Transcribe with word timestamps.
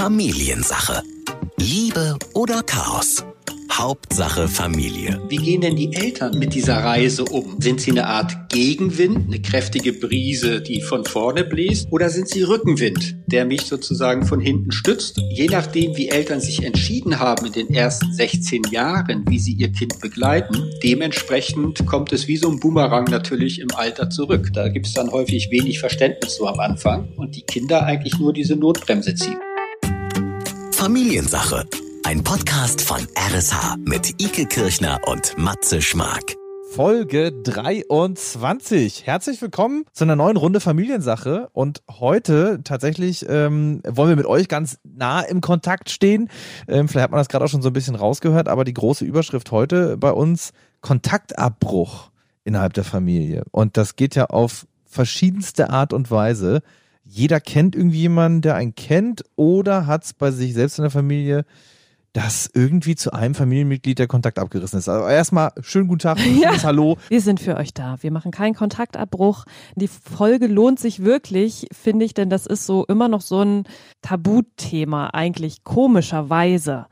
Familiensache. 0.00 1.02
Liebe 1.58 2.16
oder 2.32 2.62
Chaos? 2.62 3.22
Hauptsache 3.70 4.48
Familie. 4.48 5.20
Wie 5.28 5.36
gehen 5.36 5.60
denn 5.60 5.76
die 5.76 5.92
Eltern 5.92 6.38
mit 6.38 6.54
dieser 6.54 6.78
Reise 6.78 7.22
um? 7.26 7.60
Sind 7.60 7.82
sie 7.82 7.90
eine 7.90 8.06
Art 8.06 8.48
Gegenwind, 8.48 9.26
eine 9.26 9.42
kräftige 9.42 9.92
Brise, 9.92 10.62
die 10.62 10.80
von 10.80 11.04
vorne 11.04 11.44
bläst? 11.44 11.86
Oder 11.90 12.08
sind 12.08 12.28
sie 12.28 12.42
Rückenwind, 12.42 13.16
der 13.26 13.44
mich 13.44 13.66
sozusagen 13.66 14.24
von 14.24 14.40
hinten 14.40 14.72
stützt? 14.72 15.20
Je 15.32 15.48
nachdem, 15.48 15.94
wie 15.98 16.08
Eltern 16.08 16.40
sich 16.40 16.62
entschieden 16.62 17.20
haben 17.20 17.44
in 17.44 17.52
den 17.52 17.68
ersten 17.68 18.10
16 18.10 18.62
Jahren, 18.70 19.26
wie 19.28 19.38
sie 19.38 19.52
ihr 19.52 19.70
Kind 19.70 20.00
begleiten, 20.00 20.70
dementsprechend 20.82 21.84
kommt 21.84 22.14
es 22.14 22.26
wie 22.26 22.38
so 22.38 22.50
ein 22.50 22.58
Boomerang 22.58 23.04
natürlich 23.04 23.60
im 23.60 23.70
Alter 23.74 24.08
zurück. 24.08 24.48
Da 24.54 24.68
gibt 24.70 24.86
es 24.86 24.94
dann 24.94 25.10
häufig 25.10 25.50
wenig 25.50 25.78
Verständnis 25.78 26.36
so 26.36 26.46
am 26.46 26.58
Anfang 26.58 27.12
und 27.18 27.36
die 27.36 27.42
Kinder 27.42 27.84
eigentlich 27.84 28.18
nur 28.18 28.32
diese 28.32 28.56
Notbremse 28.56 29.14
ziehen. 29.14 29.36
Familiensache. 30.80 31.66
Ein 32.04 32.24
Podcast 32.24 32.80
von 32.80 33.06
RSH 33.14 33.76
mit 33.84 34.18
Ike 34.18 34.46
Kirchner 34.46 34.98
und 35.04 35.36
Matze 35.36 35.82
Schmark. 35.82 36.36
Folge 36.70 37.32
23. 37.32 39.06
Herzlich 39.06 39.42
willkommen 39.42 39.84
zu 39.92 40.04
einer 40.04 40.16
neuen 40.16 40.38
Runde 40.38 40.58
Familiensache. 40.58 41.50
Und 41.52 41.82
heute 41.90 42.60
tatsächlich 42.64 43.26
ähm, 43.28 43.82
wollen 43.86 44.08
wir 44.08 44.16
mit 44.16 44.24
euch 44.24 44.48
ganz 44.48 44.78
nah 44.82 45.20
im 45.20 45.42
Kontakt 45.42 45.90
stehen. 45.90 46.30
Ähm, 46.66 46.88
vielleicht 46.88 47.04
hat 47.04 47.10
man 47.10 47.20
das 47.20 47.28
gerade 47.28 47.44
auch 47.44 47.50
schon 47.50 47.60
so 47.60 47.68
ein 47.68 47.74
bisschen 47.74 47.94
rausgehört, 47.94 48.48
aber 48.48 48.64
die 48.64 48.72
große 48.72 49.04
Überschrift 49.04 49.50
heute 49.50 49.98
bei 49.98 50.12
uns 50.12 50.54
Kontaktabbruch 50.80 52.10
innerhalb 52.42 52.72
der 52.72 52.84
Familie. 52.84 53.44
Und 53.50 53.76
das 53.76 53.96
geht 53.96 54.14
ja 54.14 54.28
auf 54.30 54.66
verschiedenste 54.86 55.68
Art 55.68 55.92
und 55.92 56.10
Weise. 56.10 56.62
Jeder 57.04 57.40
kennt 57.40 57.74
irgendwie 57.74 58.00
jemanden, 58.00 58.42
der 58.42 58.54
einen 58.54 58.74
kennt 58.74 59.24
oder 59.36 59.86
hat 59.86 60.04
es 60.04 60.12
bei 60.12 60.30
sich 60.30 60.54
selbst 60.54 60.78
in 60.78 60.82
der 60.82 60.90
Familie 60.90 61.44
dass 62.12 62.50
irgendwie 62.52 62.96
zu 62.96 63.12
einem 63.12 63.34
Familienmitglied 63.34 63.98
der 63.98 64.08
Kontakt 64.08 64.38
abgerissen 64.38 64.78
ist. 64.78 64.88
Also 64.88 65.06
erstmal 65.06 65.52
schönen 65.60 65.86
guten 65.86 66.00
Tag, 66.00 66.18
Ja. 66.40 66.60
Hallo. 66.62 66.96
Wir 67.08 67.20
sind 67.20 67.40
für 67.40 67.56
euch 67.56 67.72
da. 67.72 67.96
Wir 68.00 68.10
machen 68.10 68.30
keinen 68.30 68.54
Kontaktabbruch. 68.54 69.44
Die 69.76 69.88
Folge 69.88 70.46
lohnt 70.46 70.80
sich 70.80 71.04
wirklich, 71.04 71.66
finde 71.72 72.04
ich, 72.04 72.14
denn 72.14 72.30
das 72.30 72.46
ist 72.46 72.66
so 72.66 72.84
immer 72.86 73.08
noch 73.08 73.20
so 73.20 73.42
ein 73.42 73.64
Tabuthema 74.02 75.08
eigentlich 75.08 75.62
komischerweise. 75.62 76.86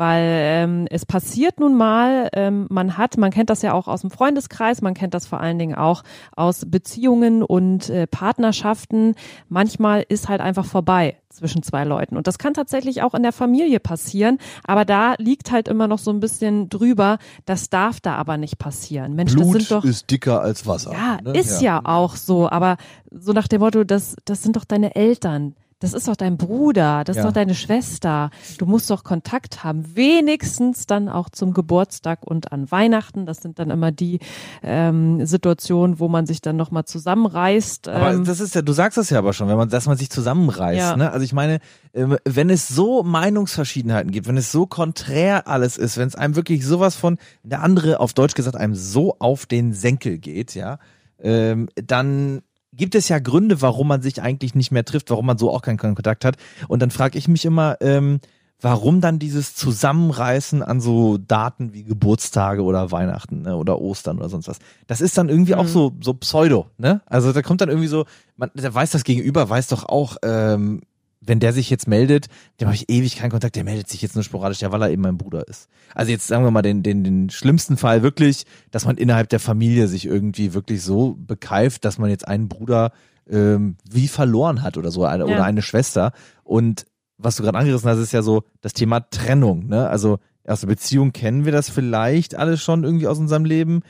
Weil 0.00 0.24
ähm, 0.24 0.86
es 0.88 1.04
passiert 1.04 1.60
nun 1.60 1.76
mal, 1.76 2.30
ähm, 2.32 2.66
man 2.70 2.96
hat, 2.96 3.18
man 3.18 3.30
kennt 3.30 3.50
das 3.50 3.60
ja 3.60 3.74
auch 3.74 3.86
aus 3.86 4.00
dem 4.00 4.10
Freundeskreis, 4.10 4.80
man 4.80 4.94
kennt 4.94 5.12
das 5.12 5.26
vor 5.26 5.42
allen 5.42 5.58
Dingen 5.58 5.74
auch 5.74 6.04
aus 6.34 6.64
Beziehungen 6.66 7.42
und 7.42 7.90
äh, 7.90 8.06
Partnerschaften. 8.06 9.14
Manchmal 9.50 10.06
ist 10.08 10.30
halt 10.30 10.40
einfach 10.40 10.64
vorbei 10.64 11.18
zwischen 11.28 11.62
zwei 11.62 11.84
Leuten. 11.84 12.16
Und 12.16 12.26
das 12.26 12.38
kann 12.38 12.54
tatsächlich 12.54 13.02
auch 13.02 13.12
in 13.12 13.22
der 13.22 13.32
Familie 13.32 13.78
passieren, 13.78 14.38
aber 14.64 14.86
da 14.86 15.16
liegt 15.18 15.52
halt 15.52 15.68
immer 15.68 15.86
noch 15.86 15.98
so 15.98 16.10
ein 16.10 16.20
bisschen 16.20 16.70
drüber, 16.70 17.18
das 17.44 17.68
darf 17.68 18.00
da 18.00 18.14
aber 18.14 18.38
nicht 18.38 18.58
passieren. 18.58 19.14
Mensch, 19.14 19.34
das 19.34 19.42
Blut 19.42 19.52
sind 19.52 19.70
doch 19.70 19.84
ist 19.84 20.10
dicker 20.10 20.40
als 20.40 20.66
Wasser. 20.66 20.94
ja, 20.94 21.18
ne? 21.22 21.38
ist 21.38 21.60
ja. 21.60 21.78
auch 21.84 22.16
so, 22.16 22.48
aber 22.48 22.78
so 23.10 23.34
nach 23.34 23.48
dem 23.48 23.60
Motto, 23.60 23.84
das, 23.84 24.16
das 24.24 24.42
sind 24.42 24.56
doch 24.56 24.64
deine 24.64 24.94
Eltern. 24.96 25.56
Das 25.80 25.94
ist 25.94 26.06
doch 26.08 26.16
dein 26.16 26.36
Bruder, 26.36 27.04
das 27.04 27.16
Ja. 27.16 27.22
ist 27.22 27.26
doch 27.26 27.32
deine 27.32 27.54
Schwester. 27.54 28.30
Du 28.58 28.66
musst 28.66 28.90
doch 28.90 29.02
Kontakt 29.02 29.64
haben, 29.64 29.96
wenigstens 29.96 30.86
dann 30.86 31.08
auch 31.08 31.30
zum 31.30 31.54
Geburtstag 31.54 32.20
und 32.22 32.52
an 32.52 32.70
Weihnachten. 32.70 33.24
Das 33.24 33.38
sind 33.38 33.58
dann 33.58 33.70
immer 33.70 33.90
die 33.90 34.20
ähm, 34.62 35.24
Situationen, 35.24 35.98
wo 35.98 36.08
man 36.08 36.26
sich 36.26 36.42
dann 36.42 36.56
nochmal 36.56 36.84
zusammenreißt. 36.84 37.88
Aber 37.88 38.12
ähm, 38.12 38.24
das 38.24 38.40
ist 38.40 38.54
ja, 38.54 38.60
du 38.62 38.72
sagst 38.72 38.98
das 38.98 39.08
ja 39.08 39.18
aber 39.18 39.32
schon, 39.32 39.48
wenn 39.48 39.56
man, 39.56 39.70
dass 39.70 39.86
man 39.86 39.96
sich 39.96 40.10
zusammenreißt. 40.10 40.78
Ja. 40.78 40.96
Ne? 40.96 41.10
Also 41.10 41.24
ich 41.24 41.32
meine, 41.32 41.60
ähm, 41.94 42.18
wenn 42.24 42.50
es 42.50 42.68
so 42.68 43.02
Meinungsverschiedenheiten 43.02 44.12
gibt, 44.12 44.28
wenn 44.28 44.36
es 44.36 44.52
so 44.52 44.66
konträr 44.66 45.48
alles 45.48 45.78
ist, 45.78 45.96
wenn 45.96 46.08
es 46.08 46.14
einem 46.14 46.36
wirklich 46.36 46.66
sowas 46.66 46.94
von, 46.94 47.16
der 47.42 47.62
andere 47.62 48.00
auf 48.00 48.12
Deutsch 48.12 48.34
gesagt 48.34 48.54
einem 48.56 48.74
so 48.74 49.16
auf 49.18 49.46
den 49.46 49.72
Senkel 49.72 50.18
geht, 50.18 50.54
ja, 50.54 50.78
ähm, 51.22 51.68
dann 51.74 52.42
gibt 52.72 52.94
es 52.94 53.08
ja 53.08 53.18
Gründe, 53.18 53.62
warum 53.62 53.88
man 53.88 54.02
sich 54.02 54.22
eigentlich 54.22 54.54
nicht 54.54 54.70
mehr 54.70 54.84
trifft, 54.84 55.10
warum 55.10 55.26
man 55.26 55.38
so 55.38 55.50
auch 55.50 55.62
keinen 55.62 55.78
Kontakt 55.78 56.24
hat. 56.24 56.36
Und 56.68 56.80
dann 56.80 56.90
frage 56.90 57.18
ich 57.18 57.28
mich 57.28 57.44
immer, 57.44 57.76
ähm, 57.80 58.20
warum 58.60 59.00
dann 59.00 59.18
dieses 59.18 59.54
Zusammenreißen 59.54 60.62
an 60.62 60.80
so 60.80 61.18
Daten 61.18 61.72
wie 61.72 61.82
Geburtstage 61.82 62.62
oder 62.62 62.90
Weihnachten 62.90 63.42
ne, 63.42 63.56
oder 63.56 63.80
Ostern 63.80 64.18
oder 64.18 64.28
sonst 64.28 64.48
was. 64.48 64.58
Das 64.86 65.00
ist 65.00 65.16
dann 65.16 65.28
irgendwie 65.28 65.54
auch 65.54 65.66
so 65.66 65.92
so 66.00 66.14
Pseudo, 66.14 66.66
ne? 66.76 67.00
Also 67.06 67.32
da 67.32 67.42
kommt 67.42 67.60
dann 67.60 67.70
irgendwie 67.70 67.88
so, 67.88 68.04
man, 68.36 68.50
der 68.54 68.72
weiß 68.72 68.90
das 68.90 69.04
Gegenüber, 69.04 69.48
weiß 69.48 69.68
doch 69.68 69.84
auch, 69.84 70.16
ähm, 70.22 70.82
wenn 71.20 71.38
der 71.38 71.52
sich 71.52 71.68
jetzt 71.68 71.86
meldet, 71.86 72.26
dem 72.60 72.66
habe 72.68 72.74
ich 72.74 72.88
ewig 72.88 73.16
keinen 73.16 73.30
Kontakt, 73.30 73.54
der 73.54 73.64
meldet 73.64 73.88
sich 73.88 74.00
jetzt 74.00 74.14
nur 74.14 74.24
sporadisch, 74.24 74.60
ja, 74.62 74.72
weil 74.72 74.82
er 74.82 74.90
eben 74.90 75.02
mein 75.02 75.18
Bruder 75.18 75.46
ist. 75.46 75.68
Also 75.94 76.10
jetzt 76.10 76.26
sagen 76.26 76.44
wir 76.44 76.50
mal 76.50 76.62
den, 76.62 76.82
den, 76.82 77.04
den 77.04 77.28
schlimmsten 77.30 77.76
Fall 77.76 78.02
wirklich, 78.02 78.46
dass 78.70 78.86
man 78.86 78.96
innerhalb 78.96 79.28
der 79.28 79.40
Familie 79.40 79.86
sich 79.86 80.06
irgendwie 80.06 80.54
wirklich 80.54 80.82
so 80.82 81.16
bekeift, 81.18 81.84
dass 81.84 81.98
man 81.98 82.08
jetzt 82.10 82.26
einen 82.26 82.48
Bruder 82.48 82.92
ähm, 83.28 83.76
wie 83.88 84.08
verloren 84.08 84.62
hat 84.62 84.76
oder 84.78 84.90
so, 84.90 85.04
eine, 85.04 85.26
Ja. 85.26 85.34
oder 85.34 85.44
eine 85.44 85.62
Schwester. 85.62 86.12
Und 86.42 86.86
was 87.18 87.36
du 87.36 87.42
gerade 87.42 87.58
angerissen 87.58 87.88
hast, 87.90 87.98
ist 87.98 88.12
ja 88.12 88.22
so 88.22 88.44
das 88.62 88.72
Thema 88.72 89.00
Trennung. 89.00 89.66
Ne? 89.66 89.88
Also 89.88 90.18
aus 90.46 90.60
der 90.60 90.68
Beziehung 90.68 91.12
kennen 91.12 91.44
wir 91.44 91.52
das 91.52 91.68
vielleicht 91.68 92.34
alles 92.34 92.62
schon 92.62 92.82
irgendwie 92.82 93.06
aus 93.06 93.18
unserem 93.18 93.44
Leben, 93.44 93.82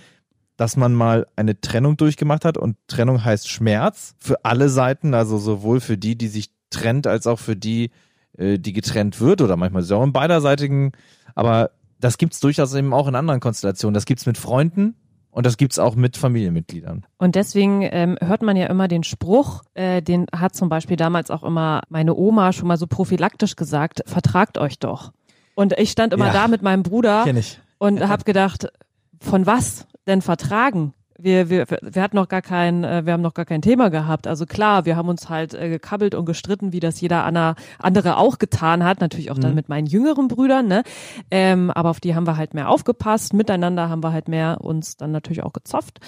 dass 0.57 0.77
man 0.77 0.93
mal 0.93 1.27
eine 1.37 1.61
Trennung 1.61 1.97
durchgemacht 1.97 2.45
hat 2.45 2.59
und 2.59 2.77
Trennung 2.89 3.25
heißt 3.25 3.49
Schmerz 3.49 4.15
für 4.19 4.45
alle 4.45 4.69
Seiten, 4.69 5.15
also 5.15 5.39
sowohl 5.39 5.81
für 5.81 5.97
die, 5.97 6.19
die 6.19 6.29
sich 6.29 6.51
trennt, 6.71 7.07
als 7.07 7.27
auch 7.27 7.39
für 7.39 7.57
die, 7.57 7.91
äh, 8.39 8.59
die 8.59 8.73
getrennt 8.73 9.21
wird 9.21 9.43
oder 9.43 9.57
manchmal 9.57 9.83
ist 9.83 9.87
es 9.87 9.93
auch 9.93 10.03
in 10.05 10.13
beiderseitigen, 10.13 10.93
aber 11.35 11.71
das 12.01 12.17
gibt's 12.19 12.41
durchaus 12.41 12.75
eben 12.75 12.95
auch 12.95 13.07
in 13.09 13.15
anderen 13.15 13.41
Konstellationen. 13.41 13.95
Das 13.95 14.07
gibt's 14.07 14.25
mit 14.27 14.39
Freunden 14.39 14.95
und 15.31 15.45
das 15.47 15.57
gibt's 15.59 15.79
auch 15.79 15.95
mit 15.97 16.17
Familienmitgliedern. 16.17 17.05
Und 17.19 17.35
deswegen 17.35 17.83
ähm, 17.83 18.17
hört 18.21 18.43
man 18.43 18.57
ja 18.57 18.67
immer 18.69 18.89
den 18.89 19.05
Spruch, 19.05 19.63
äh, 19.75 20.01
den 20.01 20.27
hat 20.35 20.55
zum 20.57 20.69
Beispiel 20.69 20.97
damals 20.97 21.31
auch 21.31 21.43
immer 21.43 21.83
meine 21.89 22.15
Oma 22.15 22.53
schon 22.53 22.69
mal 22.69 22.79
so 22.79 22.87
prophylaktisch 22.87 23.55
gesagt, 23.57 24.03
vertragt 24.07 24.57
euch 24.59 24.79
doch. 24.79 25.13
Und 25.55 25.79
ich 25.79 25.91
stand 25.91 26.15
immer 26.15 26.29
Ja. 26.29 26.33
da 26.33 26.49
mit 26.49 26.63
meinem 26.63 26.83
Bruder 26.83 27.27
und 27.79 28.09
habe 28.09 28.25
gedacht, 28.25 28.69
von 29.21 29.45
was 29.45 29.87
denn 30.07 30.23
vertragen? 30.23 30.95
Wir, 31.23 31.51
wir, 31.51 31.67
wir 31.69 32.03
hatten 32.03 32.17
noch 32.17 32.29
gar 32.29 32.43
kein, 32.43 32.85
äh, 32.85 33.05
wir 33.05 33.13
haben 33.13 33.21
noch 33.23 33.35
gar 33.35 33.45
kein 33.45 33.63
Thema 33.63 33.91
gehabt. 33.91 34.27
Also 34.27 34.47
klar, 34.47 34.85
wir 34.87 34.97
haben 34.97 35.09
uns 35.09 35.29
halt 35.29 35.55
äh, 35.55 35.69
gekabbelt 35.69 36.15
und 36.15 36.25
gestritten, 36.25 36.73
wie 36.73 36.81
das 36.81 37.01
jeder 37.01 37.25
Anna, 37.25 37.55
andere 37.79 38.17
auch 38.17 38.39
getan 38.39 38.85
hat. 38.85 39.01
Natürlich 39.01 39.31
auch 39.31 39.39
dann 39.39 39.55
mit 39.55 39.69
meinen 39.69 39.87
jüngeren 39.87 40.29
Brüdern, 40.29 40.67
ne? 40.69 40.83
Ähm, 41.31 41.71
aber 41.71 41.91
auf 41.91 42.01
die 42.01 42.15
haben 42.15 42.27
wir 42.27 42.37
halt 42.37 42.55
mehr 42.55 42.69
aufgepasst. 42.69 43.35
Miteinander 43.35 43.89
haben 43.89 44.03
wir 44.03 44.13
halt 44.13 44.29
mehr 44.29 44.59
uns 44.61 44.97
dann 44.97 45.13
natürlich 45.13 45.43
auch 45.43 45.53
gezofft. 45.53 45.99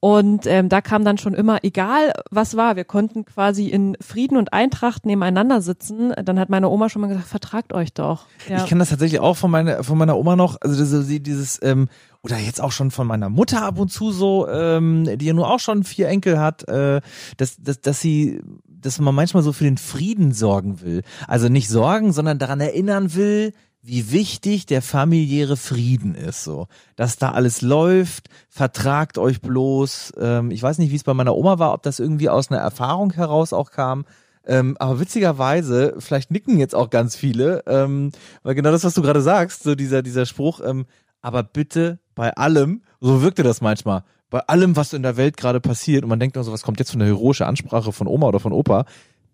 Und 0.00 0.46
ähm, 0.46 0.68
da 0.68 0.80
kam 0.80 1.04
dann 1.04 1.18
schon 1.18 1.34
immer, 1.34 1.58
egal 1.64 2.12
was 2.30 2.56
war, 2.56 2.76
wir 2.76 2.84
konnten 2.84 3.24
quasi 3.24 3.68
in 3.68 3.96
Frieden 4.00 4.36
und 4.36 4.52
Eintracht 4.52 5.06
nebeneinander 5.06 5.60
sitzen. 5.62 6.12
Dann 6.24 6.38
hat 6.38 6.50
meine 6.50 6.68
Oma 6.68 6.88
schon 6.88 7.02
mal 7.02 7.08
gesagt, 7.08 7.26
vertragt 7.26 7.72
euch 7.72 7.92
doch. 7.92 8.26
Ja. 8.48 8.58
Ich 8.58 8.66
kenne 8.66 8.80
das 8.80 8.90
tatsächlich 8.90 9.20
auch 9.20 9.36
von 9.36 9.50
meiner, 9.50 9.82
von 9.84 9.98
meiner 9.98 10.16
Oma 10.16 10.36
noch, 10.36 10.56
also 10.60 10.84
sie- 11.02 11.20
dieses, 11.20 11.58
ähm, 11.62 11.88
oder 12.22 12.38
jetzt 12.38 12.60
auch 12.60 12.72
schon 12.72 12.90
von 12.90 13.06
meiner 13.06 13.28
Mutter 13.28 13.62
ab 13.62 13.78
und 13.78 13.90
zu 13.90 14.12
so, 14.12 14.48
ähm, 14.48 15.18
die 15.18 15.26
ja 15.26 15.32
nur 15.32 15.50
auch 15.50 15.60
schon 15.60 15.82
vier 15.82 16.08
Enkel 16.08 16.38
hat, 16.38 16.68
äh, 16.68 17.00
dass, 17.36 17.56
dass, 17.58 17.80
dass 17.80 18.00
sie, 18.00 18.40
dass 18.64 19.00
man 19.00 19.14
manchmal 19.14 19.42
so 19.42 19.52
für 19.52 19.64
den 19.64 19.78
Frieden 19.78 20.32
sorgen 20.32 20.80
will. 20.80 21.02
Also 21.26 21.48
nicht 21.48 21.68
sorgen, 21.68 22.12
sondern 22.12 22.38
daran 22.38 22.60
erinnern 22.60 23.14
will, 23.14 23.52
wie 23.84 24.12
wichtig 24.12 24.66
der 24.66 24.80
familiäre 24.80 25.56
Frieden 25.56 26.14
ist, 26.14 26.44
so. 26.44 26.68
Dass 26.94 27.16
da 27.16 27.32
alles 27.32 27.62
läuft, 27.62 28.28
vertragt 28.48 29.18
euch 29.18 29.40
bloß. 29.40 30.12
Ähm, 30.20 30.52
ich 30.52 30.62
weiß 30.62 30.78
nicht, 30.78 30.92
wie 30.92 30.96
es 30.96 31.02
bei 31.02 31.14
meiner 31.14 31.34
Oma 31.34 31.58
war, 31.58 31.74
ob 31.74 31.82
das 31.82 31.98
irgendwie 31.98 32.28
aus 32.28 32.50
einer 32.50 32.60
Erfahrung 32.60 33.12
heraus 33.12 33.52
auch 33.52 33.72
kam. 33.72 34.04
Ähm, 34.46 34.76
aber 34.78 35.00
witzigerweise, 35.00 35.96
vielleicht 35.98 36.30
nicken 36.30 36.58
jetzt 36.58 36.74
auch 36.74 36.90
ganz 36.90 37.16
viele, 37.16 37.62
ähm, 37.66 38.12
weil 38.44 38.54
genau 38.54 38.70
das, 38.70 38.84
was 38.84 38.94
du 38.94 39.02
gerade 39.02 39.22
sagst, 39.22 39.64
so 39.64 39.74
dieser, 39.74 40.02
dieser 40.02 40.26
Spruch, 40.26 40.60
ähm, 40.64 40.86
aber 41.22 41.42
bitte 41.42 41.98
bei 42.14 42.34
allem, 42.34 42.82
so 43.00 43.22
wirkte 43.22 43.42
das 43.42 43.60
manchmal, 43.60 44.04
bei 44.28 44.40
allem, 44.40 44.76
was 44.76 44.92
in 44.92 45.02
der 45.02 45.16
Welt 45.16 45.36
gerade 45.36 45.60
passiert, 45.60 46.04
und 46.04 46.08
man 46.08 46.20
denkt 46.20 46.36
nur 46.36 46.44
so, 46.44 46.52
was 46.52 46.62
kommt 46.62 46.78
jetzt 46.78 46.90
für 46.90 46.96
eine 46.96 47.06
heroische 47.06 47.46
Ansprache 47.46 47.92
von 47.92 48.06
Oma 48.06 48.26
oder 48.28 48.40
von 48.40 48.52
Opa, 48.52 48.84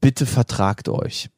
bitte 0.00 0.26
vertragt 0.26 0.88
euch. 0.88 1.30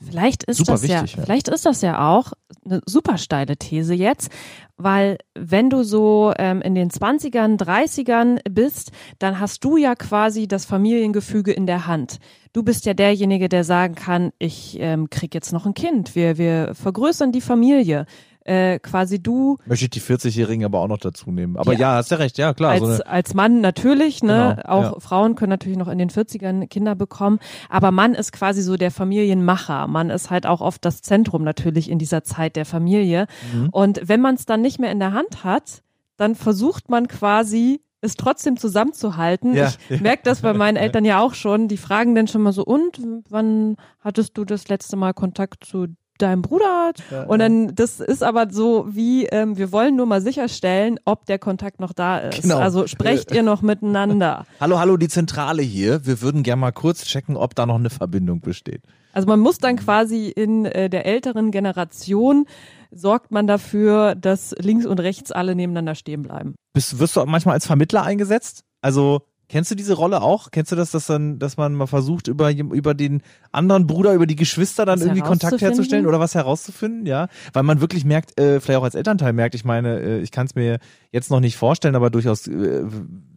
Vielleicht 0.00 0.44
ist 0.44 0.58
Super 0.58 0.72
das 0.72 0.86
ja, 0.86 1.02
wichtig, 1.02 1.16
ja. 1.16 1.24
vielleicht 1.24 1.48
ist 1.48 1.66
das 1.66 1.82
ja 1.82 2.08
auch 2.08 2.32
eine 2.64 2.80
super 2.86 3.18
steile 3.18 3.56
These 3.56 3.94
jetzt, 3.94 4.30
weil 4.76 5.18
wenn 5.34 5.70
du 5.70 5.82
so 5.82 6.32
ähm, 6.38 6.62
in 6.62 6.76
den 6.76 6.90
20ern, 6.90 7.58
30ern 7.58 8.38
bist, 8.48 8.92
dann 9.18 9.40
hast 9.40 9.64
du 9.64 9.76
ja 9.76 9.96
quasi 9.96 10.46
das 10.46 10.66
Familiengefüge 10.66 11.50
in 11.52 11.66
der 11.66 11.88
Hand. 11.88 12.18
Du 12.52 12.62
bist 12.62 12.86
ja 12.86 12.94
derjenige, 12.94 13.48
der 13.48 13.64
sagen 13.64 13.96
kann, 13.96 14.30
ich 14.38 14.76
ähm, 14.78 15.10
krieg 15.10 15.34
jetzt 15.34 15.52
noch 15.52 15.66
ein 15.66 15.74
Kind, 15.74 16.14
wir, 16.14 16.38
wir 16.38 16.76
vergrößern 16.76 17.32
die 17.32 17.40
Familie. 17.40 18.06
Äh, 18.48 18.78
quasi 18.78 19.22
du. 19.22 19.58
Möchte 19.66 19.84
ich 19.84 19.90
die 19.90 20.00
40-Jährigen 20.00 20.64
aber 20.64 20.80
auch 20.80 20.88
noch 20.88 20.98
dazu 20.98 21.30
nehmen. 21.30 21.56
Aber 21.56 21.74
ja, 21.74 21.78
ja 21.78 21.94
hast 21.96 22.10
ja 22.10 22.16
recht, 22.16 22.38
ja 22.38 22.54
klar. 22.54 22.72
Als, 22.72 22.96
so 22.96 23.04
als 23.04 23.34
Mann 23.34 23.60
natürlich, 23.60 24.22
ne? 24.22 24.56
Genau, 24.56 24.68
auch 24.68 24.82
ja. 24.94 25.00
Frauen 25.00 25.34
können 25.34 25.50
natürlich 25.50 25.76
noch 25.76 25.88
in 25.88 25.98
den 25.98 26.08
40ern 26.08 26.66
Kinder 26.66 26.94
bekommen. 26.94 27.40
Aber 27.68 27.90
Mann 27.90 28.14
ist 28.14 28.32
quasi 28.32 28.62
so 28.62 28.76
der 28.76 28.90
Familienmacher. 28.90 29.86
Man 29.86 30.08
ist 30.08 30.30
halt 30.30 30.46
auch 30.46 30.62
oft 30.62 30.84
das 30.84 31.02
Zentrum 31.02 31.44
natürlich 31.44 31.90
in 31.90 31.98
dieser 31.98 32.24
Zeit 32.24 32.56
der 32.56 32.64
Familie. 32.64 33.26
Mhm. 33.52 33.68
Und 33.68 34.00
wenn 34.02 34.20
man 34.20 34.36
es 34.36 34.46
dann 34.46 34.62
nicht 34.62 34.80
mehr 34.80 34.92
in 34.92 34.98
der 34.98 35.12
Hand 35.12 35.44
hat, 35.44 35.82
dann 36.16 36.34
versucht 36.34 36.88
man 36.88 37.06
quasi 37.06 37.82
es 38.00 38.14
trotzdem 38.14 38.56
zusammenzuhalten. 38.56 39.54
Ja, 39.54 39.68
ich 39.88 39.96
ja. 39.96 40.00
merke 40.00 40.22
das 40.24 40.40
bei 40.40 40.54
meinen 40.54 40.76
Eltern 40.76 41.04
ja 41.04 41.20
auch 41.20 41.34
schon. 41.34 41.68
Die 41.68 41.76
fragen 41.76 42.14
dann 42.14 42.28
schon 42.28 42.42
mal 42.42 42.52
so, 42.52 42.64
und 42.64 43.00
wann 43.28 43.76
hattest 44.00 44.38
du 44.38 44.44
das 44.44 44.68
letzte 44.68 44.96
Mal 44.96 45.12
Kontakt 45.12 45.64
zu 45.64 45.88
deinem 46.18 46.42
Bruder? 46.42 46.92
Und 47.26 47.38
dann, 47.38 47.74
das 47.74 48.00
ist 48.00 48.22
aber 48.22 48.48
so 48.50 48.86
wie, 48.88 49.26
ähm, 49.26 49.56
wir 49.56 49.72
wollen 49.72 49.96
nur 49.96 50.06
mal 50.06 50.20
sicherstellen, 50.20 50.98
ob 51.04 51.26
der 51.26 51.38
Kontakt 51.38 51.80
noch 51.80 51.92
da 51.92 52.18
ist. 52.18 52.42
Genau. 52.42 52.58
Also 52.58 52.86
sprecht 52.86 53.32
ihr 53.32 53.42
noch 53.42 53.62
miteinander? 53.62 54.46
Hallo, 54.60 54.78
hallo, 54.78 54.96
die 54.96 55.08
Zentrale 55.08 55.62
hier. 55.62 56.04
Wir 56.06 56.20
würden 56.20 56.42
gerne 56.42 56.60
mal 56.60 56.72
kurz 56.72 57.04
checken, 57.04 57.36
ob 57.36 57.54
da 57.54 57.66
noch 57.66 57.76
eine 57.76 57.90
Verbindung 57.90 58.40
besteht. 58.40 58.82
Also 59.12 59.26
man 59.26 59.40
muss 59.40 59.58
dann 59.58 59.76
quasi 59.76 60.28
in 60.28 60.64
äh, 60.64 60.90
der 60.90 61.06
älteren 61.06 61.50
Generation 61.50 62.46
sorgt 62.90 63.30
man 63.30 63.46
dafür, 63.46 64.14
dass 64.14 64.54
links 64.58 64.86
und 64.86 65.00
rechts 65.00 65.32
alle 65.32 65.54
nebeneinander 65.54 65.94
stehen 65.94 66.22
bleiben. 66.22 66.54
Bist, 66.72 66.98
wirst 66.98 67.16
du 67.16 67.24
manchmal 67.26 67.54
als 67.54 67.66
Vermittler 67.66 68.02
eingesetzt? 68.02 68.64
Also 68.80 69.22
kennst 69.48 69.70
du 69.70 69.74
diese 69.74 69.94
Rolle 69.94 70.22
auch? 70.22 70.50
Kennst 70.50 70.72
du 70.72 70.76
das, 70.76 70.90
dass 70.90 71.06
dann, 71.06 71.38
dass 71.38 71.56
man 71.56 71.74
mal 71.74 71.86
versucht, 71.86 72.28
über, 72.28 72.50
über 72.52 72.94
den 72.94 73.22
anderen 73.50 73.86
Bruder, 73.86 74.14
über 74.14 74.26
die 74.26 74.36
Geschwister 74.36 74.84
dann 74.84 75.00
Was 75.00 75.06
irgendwie 75.06 75.22
Kontakt 75.22 75.60
herzustellen 75.60 76.06
oder 76.06 76.20
was 76.20 76.34
herauszufinden? 76.34 77.06
Ja, 77.06 77.28
weil 77.52 77.62
man 77.62 77.80
wirklich 77.80 78.04
merkt, 78.04 78.38
äh, 78.38 78.60
vielleicht 78.60 78.78
auch 78.78 78.84
als 78.84 78.94
Elternteil 78.94 79.32
merkt, 79.32 79.54
ich 79.54 79.64
meine, 79.64 80.00
äh, 80.00 80.20
ich 80.20 80.30
kann 80.30 80.46
es 80.46 80.54
mir 80.54 80.78
jetzt 81.12 81.30
noch 81.30 81.40
nicht 81.40 81.56
vorstellen, 81.56 81.96
aber 81.96 82.10
durchaus 82.10 82.46
äh, 82.46 82.84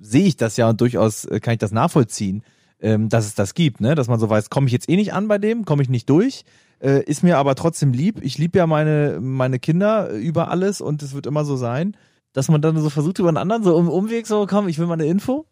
sehe 0.02 0.26
ich 0.26 0.38
das 0.38 0.58
ja 0.58 0.70
und 0.70 0.82
durchaus 0.82 1.26
äh, 1.26 1.40
kann 1.40 1.54
ich 1.54 1.60
das 1.60 1.72
nachvollziehen, 1.72 2.44
ähm, 2.82 3.10
dass 3.10 3.26
es 3.26 3.36
das 3.36 3.54
gibt, 3.54 3.80
ne? 3.80 3.96
Dass 3.96 4.08
man 4.08 4.20
so 4.20 4.30
weiß, 4.30 4.50
komme 4.50 4.68
ich 4.68 4.74
jetzt 4.74 4.90
eh 4.90 4.96
nicht 4.96 5.14
an 5.14 5.28
bei 5.28 5.38
dem, 5.38 5.66
komme 5.66 5.84
ich 5.84 5.90
nicht 5.90 6.10
durch. 6.10 6.44
Äh, 6.82 7.04
ist 7.04 7.24
mir 7.24 7.38
aber 7.38 7.56
trotzdem 7.56 7.94
lieb. 7.94 8.20
Ich 8.24 8.38
liebe 8.38 8.58
ja 8.58 8.66
meine, 8.66 9.20
meine 9.22 9.60
Kinder 9.60 10.12
äh, 10.12 10.18
über 10.18 10.50
alles 10.50 10.82
und 10.82 11.04
es 11.04 11.14
wird 11.14 11.28
immer 11.28 11.46
so 11.46 11.56
sein, 11.56 11.96
dass 12.34 12.50
man 12.50 12.62
dann 12.62 12.80
so 12.82 12.90
versucht, 12.90 13.20
über 13.20 13.28
einen 13.28 13.38
anderen 13.38 13.64
so 13.64 13.76
um 13.76 13.88
Umweg 13.88 14.26
so, 14.26 14.48
komm, 14.48 14.68
ich 14.68 14.80
will 14.80 14.88
mal 14.88 14.94
eine 14.94 15.06
Info. 15.06 15.46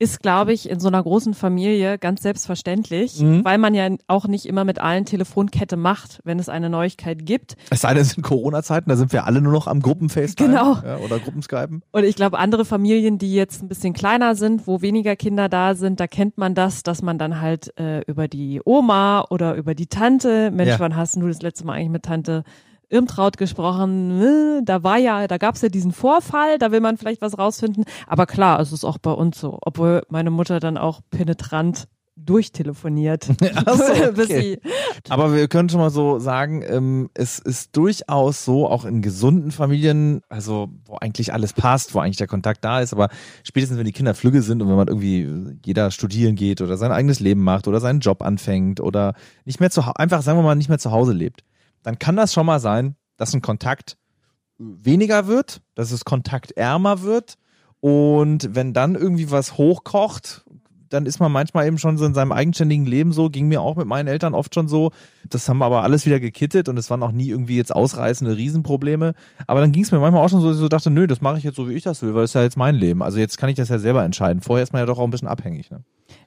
Ist, 0.00 0.22
glaube 0.22 0.52
ich, 0.52 0.68
in 0.68 0.80
so 0.80 0.88
einer 0.88 1.00
großen 1.02 1.34
Familie 1.34 1.98
ganz 1.98 2.20
selbstverständlich, 2.22 3.20
Mhm. 3.20 3.44
weil 3.44 3.58
man 3.58 3.74
ja 3.74 3.88
auch 4.08 4.26
nicht 4.26 4.44
immer 4.46 4.64
mit 4.64 4.80
allen 4.80 5.04
Telefonkette 5.04 5.76
macht, 5.76 6.18
wenn 6.24 6.40
es 6.40 6.48
eine 6.48 6.68
Neuigkeit 6.68 7.24
gibt. 7.24 7.54
Es 7.70 7.82
sei 7.82 7.94
denn, 7.94 8.02
es 8.02 8.10
sind 8.10 8.22
Corona-Zeiten, 8.24 8.88
da 8.88 8.96
sind 8.96 9.12
wir 9.12 9.24
alle 9.24 9.40
nur 9.40 9.52
noch 9.52 9.68
am 9.68 9.80
Gruppen-FaceTime 9.80 10.48
Genau. 10.50 10.78
ja, 10.84 10.96
oder 10.98 11.20
Gruppenskypen. 11.20 11.82
Und 11.92 12.04
ich 12.04 12.16
glaube, 12.16 12.38
andere 12.38 12.64
Familien, 12.64 13.18
die 13.18 13.34
jetzt 13.34 13.62
ein 13.62 13.68
bisschen 13.68 13.92
kleiner 13.92 14.34
sind, 14.34 14.66
wo 14.66 14.82
weniger 14.82 15.14
Kinder 15.14 15.48
da 15.48 15.74
sind, 15.76 16.00
da 16.00 16.08
kennt 16.08 16.38
man 16.38 16.56
das, 16.56 16.82
dass 16.82 17.00
man 17.00 17.16
dann 17.16 17.40
halt 17.40 17.72
äh, 17.78 18.00
über 18.08 18.26
die 18.26 18.60
Oma 18.64 19.24
oder 19.30 19.54
über 19.54 19.76
die 19.76 19.86
Tante, 19.86 20.50
Mensch, 20.50 20.70
Ja. 20.72 20.80
wann 20.80 20.96
hast 20.96 21.14
du 21.16 21.28
das 21.28 21.40
letzte 21.40 21.64
Mal 21.66 21.74
eigentlich 21.74 21.90
mit 21.90 22.02
Tante 22.04 22.42
Irmtraut 22.94 23.36
gesprochen? 23.36 24.22
Äh, 24.22 24.62
Da 24.64 24.82
war 24.82 24.98
ja, 24.98 25.26
da 25.26 25.36
gab's 25.38 25.62
ja 25.62 25.68
diesen 25.68 25.92
Vorfall, 25.92 26.58
da 26.58 26.70
will 26.72 26.80
man 26.80 26.96
vielleicht 26.96 27.20
was 27.20 27.36
rausfinden. 27.38 27.84
Aber 28.06 28.26
klar, 28.26 28.60
es 28.60 28.72
ist 28.72 28.84
auch 28.84 28.98
bei 28.98 29.10
uns 29.10 29.38
so, 29.40 29.58
obwohl 29.62 30.02
meine 30.08 30.30
Mutter 30.30 30.60
dann 30.60 30.78
auch 30.78 31.00
penetrant 31.10 31.88
durchtelefoniert. 32.16 33.28
Ach 33.66 33.74
so, 33.76 34.12
bis 34.14 34.30
okay. 34.30 34.60
Aber 35.08 35.34
wir 35.34 35.48
können 35.48 35.68
schon 35.68 35.80
mal 35.80 35.90
so 35.90 36.18
sagen, 36.18 36.62
ähm, 36.66 37.10
es 37.14 37.38
ist 37.38 37.76
durchaus 37.76 38.44
so, 38.44 38.68
auch 38.68 38.84
in 38.84 39.02
gesunden 39.02 39.50
Familien, 39.50 40.22
also 40.28 40.68
wo 40.86 40.96
eigentlich 40.96 41.32
alles 41.32 41.52
passt, 41.52 41.94
wo 41.94 41.98
eigentlich 41.98 42.16
der 42.16 42.28
Kontakt 42.28 42.64
da 42.64 42.80
ist, 42.80 42.92
aber 42.92 43.08
spätestens 43.42 43.78
wenn 43.78 43.86
die 43.86 43.92
Kinder 43.92 44.14
flügge 44.14 44.42
sind 44.42 44.62
und 44.62 44.68
wenn 44.68 44.76
man 44.76 44.88
irgendwie 44.88 45.58
jeder 45.64 45.90
studieren 45.90 46.36
geht 46.36 46.60
oder 46.60 46.76
sein 46.76 46.92
eigenes 46.92 47.20
Leben 47.20 47.42
macht 47.42 47.66
oder 47.66 47.80
seinen 47.80 48.00
Job 48.00 48.22
anfängt 48.22 48.80
oder 48.80 49.14
nicht 49.44 49.60
mehr 49.60 49.70
zu 49.70 49.82
einfach 49.96 50.22
sagen 50.22 50.38
wir 50.38 50.42
mal 50.42 50.54
nicht 50.54 50.68
mehr 50.68 50.78
zu 50.78 50.92
Hause 50.92 51.12
lebt, 51.12 51.42
dann 51.84 52.00
kann 52.00 52.16
das 52.16 52.32
schon 52.32 52.46
mal 52.46 52.58
sein, 52.58 52.96
dass 53.16 53.32
ein 53.32 53.42
Kontakt 53.42 53.96
weniger 54.58 55.28
wird, 55.28 55.62
dass 55.76 55.92
es 55.92 56.04
kontaktärmer 56.04 57.02
wird 57.02 57.36
und 57.80 58.54
wenn 58.54 58.72
dann 58.72 58.94
irgendwie 58.94 59.30
was 59.30 59.58
hochkocht, 59.58 60.44
dann 60.88 61.06
ist 61.06 61.18
man 61.18 61.30
manchmal 61.30 61.66
eben 61.66 61.76
schon 61.76 61.98
so 61.98 62.06
in 62.06 62.14
seinem 62.14 62.32
eigenständigen 62.32 62.86
Leben 62.86 63.12
so, 63.12 63.28
ging 63.28 63.48
mir 63.48 63.60
auch 63.60 63.76
mit 63.76 63.86
meinen 63.86 64.06
Eltern 64.06 64.32
oft 64.32 64.54
schon 64.54 64.68
so. 64.68 64.90
Das 65.28 65.48
haben 65.48 65.60
aber 65.62 65.82
alles 65.82 66.06
wieder 66.06 66.20
gekittet 66.20 66.68
und 66.68 66.78
es 66.78 66.88
waren 66.88 67.02
auch 67.02 67.12
nie 67.12 67.28
irgendwie 67.28 67.56
jetzt 67.56 67.74
ausreißende 67.74 68.36
Riesenprobleme. 68.36 69.14
Aber 69.46 69.60
dann 69.60 69.72
ging 69.72 69.82
es 69.82 69.92
mir 69.92 69.98
manchmal 69.98 70.24
auch 70.24 70.28
schon 70.28 70.40
so, 70.40 70.48
dass 70.48 70.56
ich 70.56 70.62
so 70.62 70.68
dachte, 70.68 70.90
nö, 70.90 71.06
das 71.06 71.20
mache 71.20 71.38
ich 71.38 71.44
jetzt 71.44 71.56
so, 71.56 71.68
wie 71.68 71.74
ich 71.74 71.82
das 71.82 72.00
will, 72.00 72.14
weil 72.14 72.22
das 72.22 72.30
ist 72.30 72.34
ja 72.34 72.42
jetzt 72.42 72.56
mein 72.56 72.74
Leben. 72.74 73.02
Also 73.02 73.18
jetzt 73.18 73.38
kann 73.38 73.50
ich 73.50 73.56
das 73.56 73.68
ja 73.68 73.78
selber 73.78 74.04
entscheiden. 74.04 74.40
Vorher 74.40 74.62
ist 74.62 74.72
man 74.72 74.80
ja 74.80 74.86
doch 74.86 74.98
auch 74.98 75.04
ein 75.04 75.10
bisschen 75.10 75.28
abhängig. 75.28 75.70
Ne? 75.70 75.82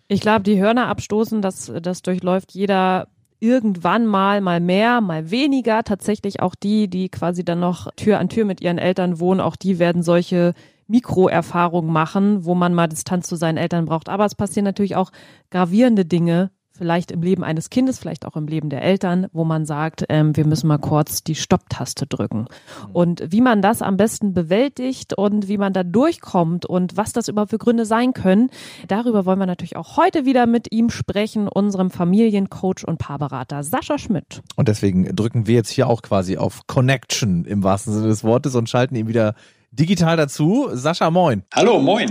Ich 0.07 0.21
glaube, 0.21 0.44
die 0.44 0.60
Hörner 0.60 0.88
abstoßen, 0.89 1.42
das, 1.42 1.71
das 1.81 2.01
durchläuft 2.01 2.53
jeder 2.53 3.07
irgendwann 3.39 4.06
mal, 4.06 4.42
mal 4.42 4.60
mehr, 4.60 5.01
mal 5.01 5.31
weniger. 5.31 5.84
Tatsächlich 5.84 6.42
auch 6.42 6.56
die, 6.56 6.88
die 6.88 7.10
quasi 7.10 7.44
dann 7.45 7.60
noch 7.60 7.92
Tür 7.95 8.19
an 8.19 8.30
Tür 8.30 8.45
mit 8.45 8.62
ihren 8.62 8.78
Eltern 8.78 9.19
wohnen, 9.19 9.42
auch 9.42 9.56
die 9.56 9.80
werden 9.80 10.04
solche 10.04 10.54
Mikroerfahrungen 10.88 11.92
machen, 11.92 12.45
wo 12.45 12.56
man 12.56 12.74
mal 12.74 12.88
Distanz 12.88 13.28
zu 13.28 13.36
seinen 13.36 13.57
Eltern 13.57 13.86
braucht. 13.86 14.10
Aber 14.10 14.25
es 14.25 14.36
passieren 14.36 14.66
natürlich 14.66 14.95
auch 14.95 15.12
gravierende 15.51 16.06
Dinge, 16.06 16.51
vielleicht 16.77 17.12
im 17.12 17.21
Leben 17.21 17.44
eines 17.44 17.69
Kindes, 17.69 18.00
vielleicht 18.00 18.25
auch 18.25 18.35
im 18.35 18.47
Leben 18.47 18.69
der 18.69 18.81
Eltern, 18.81 19.27
wo 19.33 19.44
man 19.44 19.65
sagt, 19.65 20.06
ähm, 20.09 20.35
wir 20.35 20.45
müssen 20.45 20.68
mal 20.68 20.77
kurz 20.77 21.24
die 21.24 21.35
Stopptaste 21.35 22.07
drücken. 22.07 22.45
Und 22.94 23.24
wie 23.31 23.41
man 23.41 23.62
das 23.62 23.81
am 23.81 23.97
besten 23.97 24.33
bewältigt 24.33 25.13
und 25.13 25.47
wie 25.47 25.57
man 25.57 25.74
da 25.74 25.83
durchkommt 25.83 26.65
und 26.65 26.97
was 26.97 27.13
das 27.13 27.27
überhaupt 27.27 27.51
für 27.51 27.57
Gründe 27.57 27.85
sein 27.85 28.13
können, 28.13 28.50
darüber 28.88 29.25
wollen 29.25 29.39
wir 29.39 29.45
natürlich 29.45 29.75
auch 29.75 29.97
heute 29.97 30.25
wieder 30.25 30.45
mit 30.45 30.71
ihm 30.71 30.89
sprechen, 30.89 31.47
unserem 31.47 31.89
Familiencoach 31.89 32.88
und 32.88 33.00
Paarberater 33.00 33.63
Sascha 33.63 33.97
Schmidt. 33.97 34.41
Und 34.56 34.68
deswegen 34.68 35.15
drücken 35.15 35.47
wir 35.47 35.56
jetzt 35.56 35.69
hier 35.69 35.88
auch 35.88 36.01
quasi 36.01 36.38
auf 36.38 36.68
Connection 36.68 37.45
im 37.45 37.63
wahrsten 37.63 37.94
Sinne 37.94 38.07
des 38.07 38.24
Wortes 38.24 38.56
und 38.56 38.69
schalten 38.69 38.95
ihn 38.95 39.07
wieder 39.07 39.35
digital 39.71 40.18
dazu. 40.18 40.69
Sascha, 40.74 41.12
moin. 41.12 41.44
Hallo, 41.53 41.79
moin. 41.79 42.09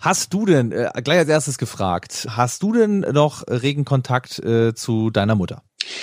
Hast 0.00 0.32
du 0.32 0.46
denn, 0.46 0.70
äh, 0.70 0.90
gleich 1.02 1.18
als 1.18 1.28
erstes 1.28 1.58
gefragt, 1.58 2.28
hast 2.30 2.62
du 2.62 2.72
denn 2.72 3.00
noch 3.00 3.42
regen 3.48 3.84
Kontakt 3.84 4.38
äh, 4.38 4.72
zu 4.72 5.10
deiner 5.10 5.34
Mutter? 5.34 5.62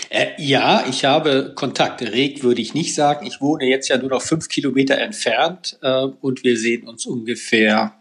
Äh, 0.09 0.31
ja, 0.37 0.83
ich 0.89 1.05
habe 1.05 1.53
Kontakt. 1.55 2.01
Reg 2.01 2.43
würde 2.43 2.61
ich 2.61 2.73
nicht 2.73 2.93
sagen. 2.93 3.25
Ich 3.25 3.39
wohne 3.39 3.65
jetzt 3.65 3.87
ja 3.87 3.97
nur 3.97 4.09
noch 4.09 4.21
fünf 4.21 4.49
Kilometer 4.49 4.97
entfernt 4.97 5.77
äh, 5.81 6.03
und 6.03 6.43
wir 6.43 6.57
sehen 6.57 6.87
uns 6.87 7.05
ungefähr 7.05 7.93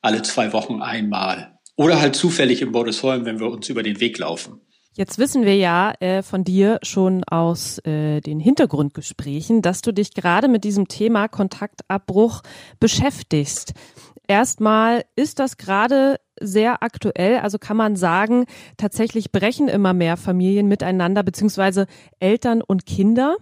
alle 0.00 0.22
zwei 0.22 0.52
Wochen 0.52 0.82
einmal. 0.82 1.58
Oder 1.74 2.00
halt 2.00 2.14
zufällig 2.14 2.62
in 2.62 2.70
Bordesholm, 2.70 3.24
wenn 3.24 3.40
wir 3.40 3.50
uns 3.50 3.68
über 3.68 3.82
den 3.82 3.98
Weg 4.00 4.18
laufen. 4.18 4.60
Jetzt 4.96 5.18
wissen 5.18 5.44
wir 5.44 5.56
ja 5.56 5.94
äh, 6.00 6.22
von 6.22 6.44
dir 6.44 6.78
schon 6.82 7.24
aus 7.24 7.78
äh, 7.86 8.20
den 8.20 8.40
Hintergrundgesprächen, 8.40 9.62
dass 9.62 9.82
du 9.82 9.92
dich 9.92 10.14
gerade 10.14 10.48
mit 10.48 10.64
diesem 10.64 10.88
Thema 10.88 11.28
Kontaktabbruch 11.28 12.42
beschäftigst. 12.80 13.72
Erstmal 14.30 15.06
ist 15.16 15.40
das 15.40 15.56
gerade 15.56 16.20
sehr 16.40 16.82
aktuell, 16.82 17.38
also 17.38 17.58
kann 17.58 17.76
man 17.76 17.96
sagen, 17.96 18.46
tatsächlich 18.76 19.30
brechen 19.30 19.68
immer 19.68 19.92
mehr 19.92 20.16
Familien 20.16 20.66
miteinander, 20.66 21.22
beziehungsweise 21.22 21.86
Eltern 22.18 22.62
und 22.62 22.86
Kinder. 22.86 23.36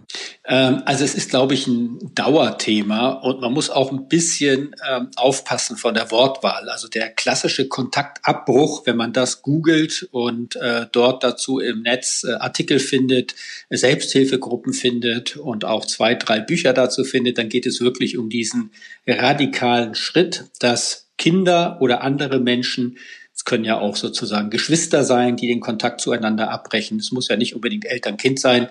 Ähm, 0.45 0.81
also 0.85 1.03
es 1.03 1.15
ist, 1.15 1.29
glaube 1.29 1.53
ich, 1.53 1.67
ein 1.67 2.13
Dauerthema 2.13 3.09
und 3.09 3.41
man 3.41 3.53
muss 3.53 3.69
auch 3.69 3.91
ein 3.91 4.07
bisschen 4.07 4.75
ähm, 4.89 5.09
aufpassen 5.15 5.77
von 5.77 5.93
der 5.93 6.11
Wortwahl. 6.11 6.69
Also 6.69 6.87
der 6.87 7.09
klassische 7.09 7.67
Kontaktabbruch, 7.67 8.85
wenn 8.85 8.97
man 8.97 9.13
das 9.13 9.41
googelt 9.41 10.07
und 10.11 10.55
äh, 10.57 10.85
dort 10.91 11.23
dazu 11.23 11.59
im 11.59 11.81
Netz 11.81 12.25
äh, 12.27 12.33
Artikel 12.33 12.79
findet, 12.79 13.35
Selbsthilfegruppen 13.69 14.73
findet 14.73 15.37
und 15.37 15.65
auch 15.65 15.85
zwei, 15.85 16.15
drei 16.15 16.39
Bücher 16.39 16.73
dazu 16.73 17.03
findet, 17.03 17.37
dann 17.37 17.49
geht 17.49 17.65
es 17.65 17.81
wirklich 17.81 18.17
um 18.17 18.29
diesen 18.29 18.71
radikalen 19.07 19.95
Schritt, 19.95 20.45
dass 20.59 21.08
Kinder 21.19 21.77
oder 21.81 22.01
andere 22.01 22.39
Menschen 22.39 22.97
es 23.35 23.45
können 23.45 23.63
ja 23.63 23.79
auch 23.79 23.95
sozusagen 23.95 24.49
Geschwister 24.49 25.05
sein, 25.05 25.37
die 25.37 25.47
den 25.47 25.61
Kontakt 25.61 26.01
zueinander 26.01 26.51
abbrechen. 26.51 26.99
Es 26.99 27.13
muss 27.13 27.29
ja 27.29 27.37
nicht 27.37 27.55
unbedingt 27.55 27.85
Eltern-Kind 27.85 28.37
sein 28.37 28.67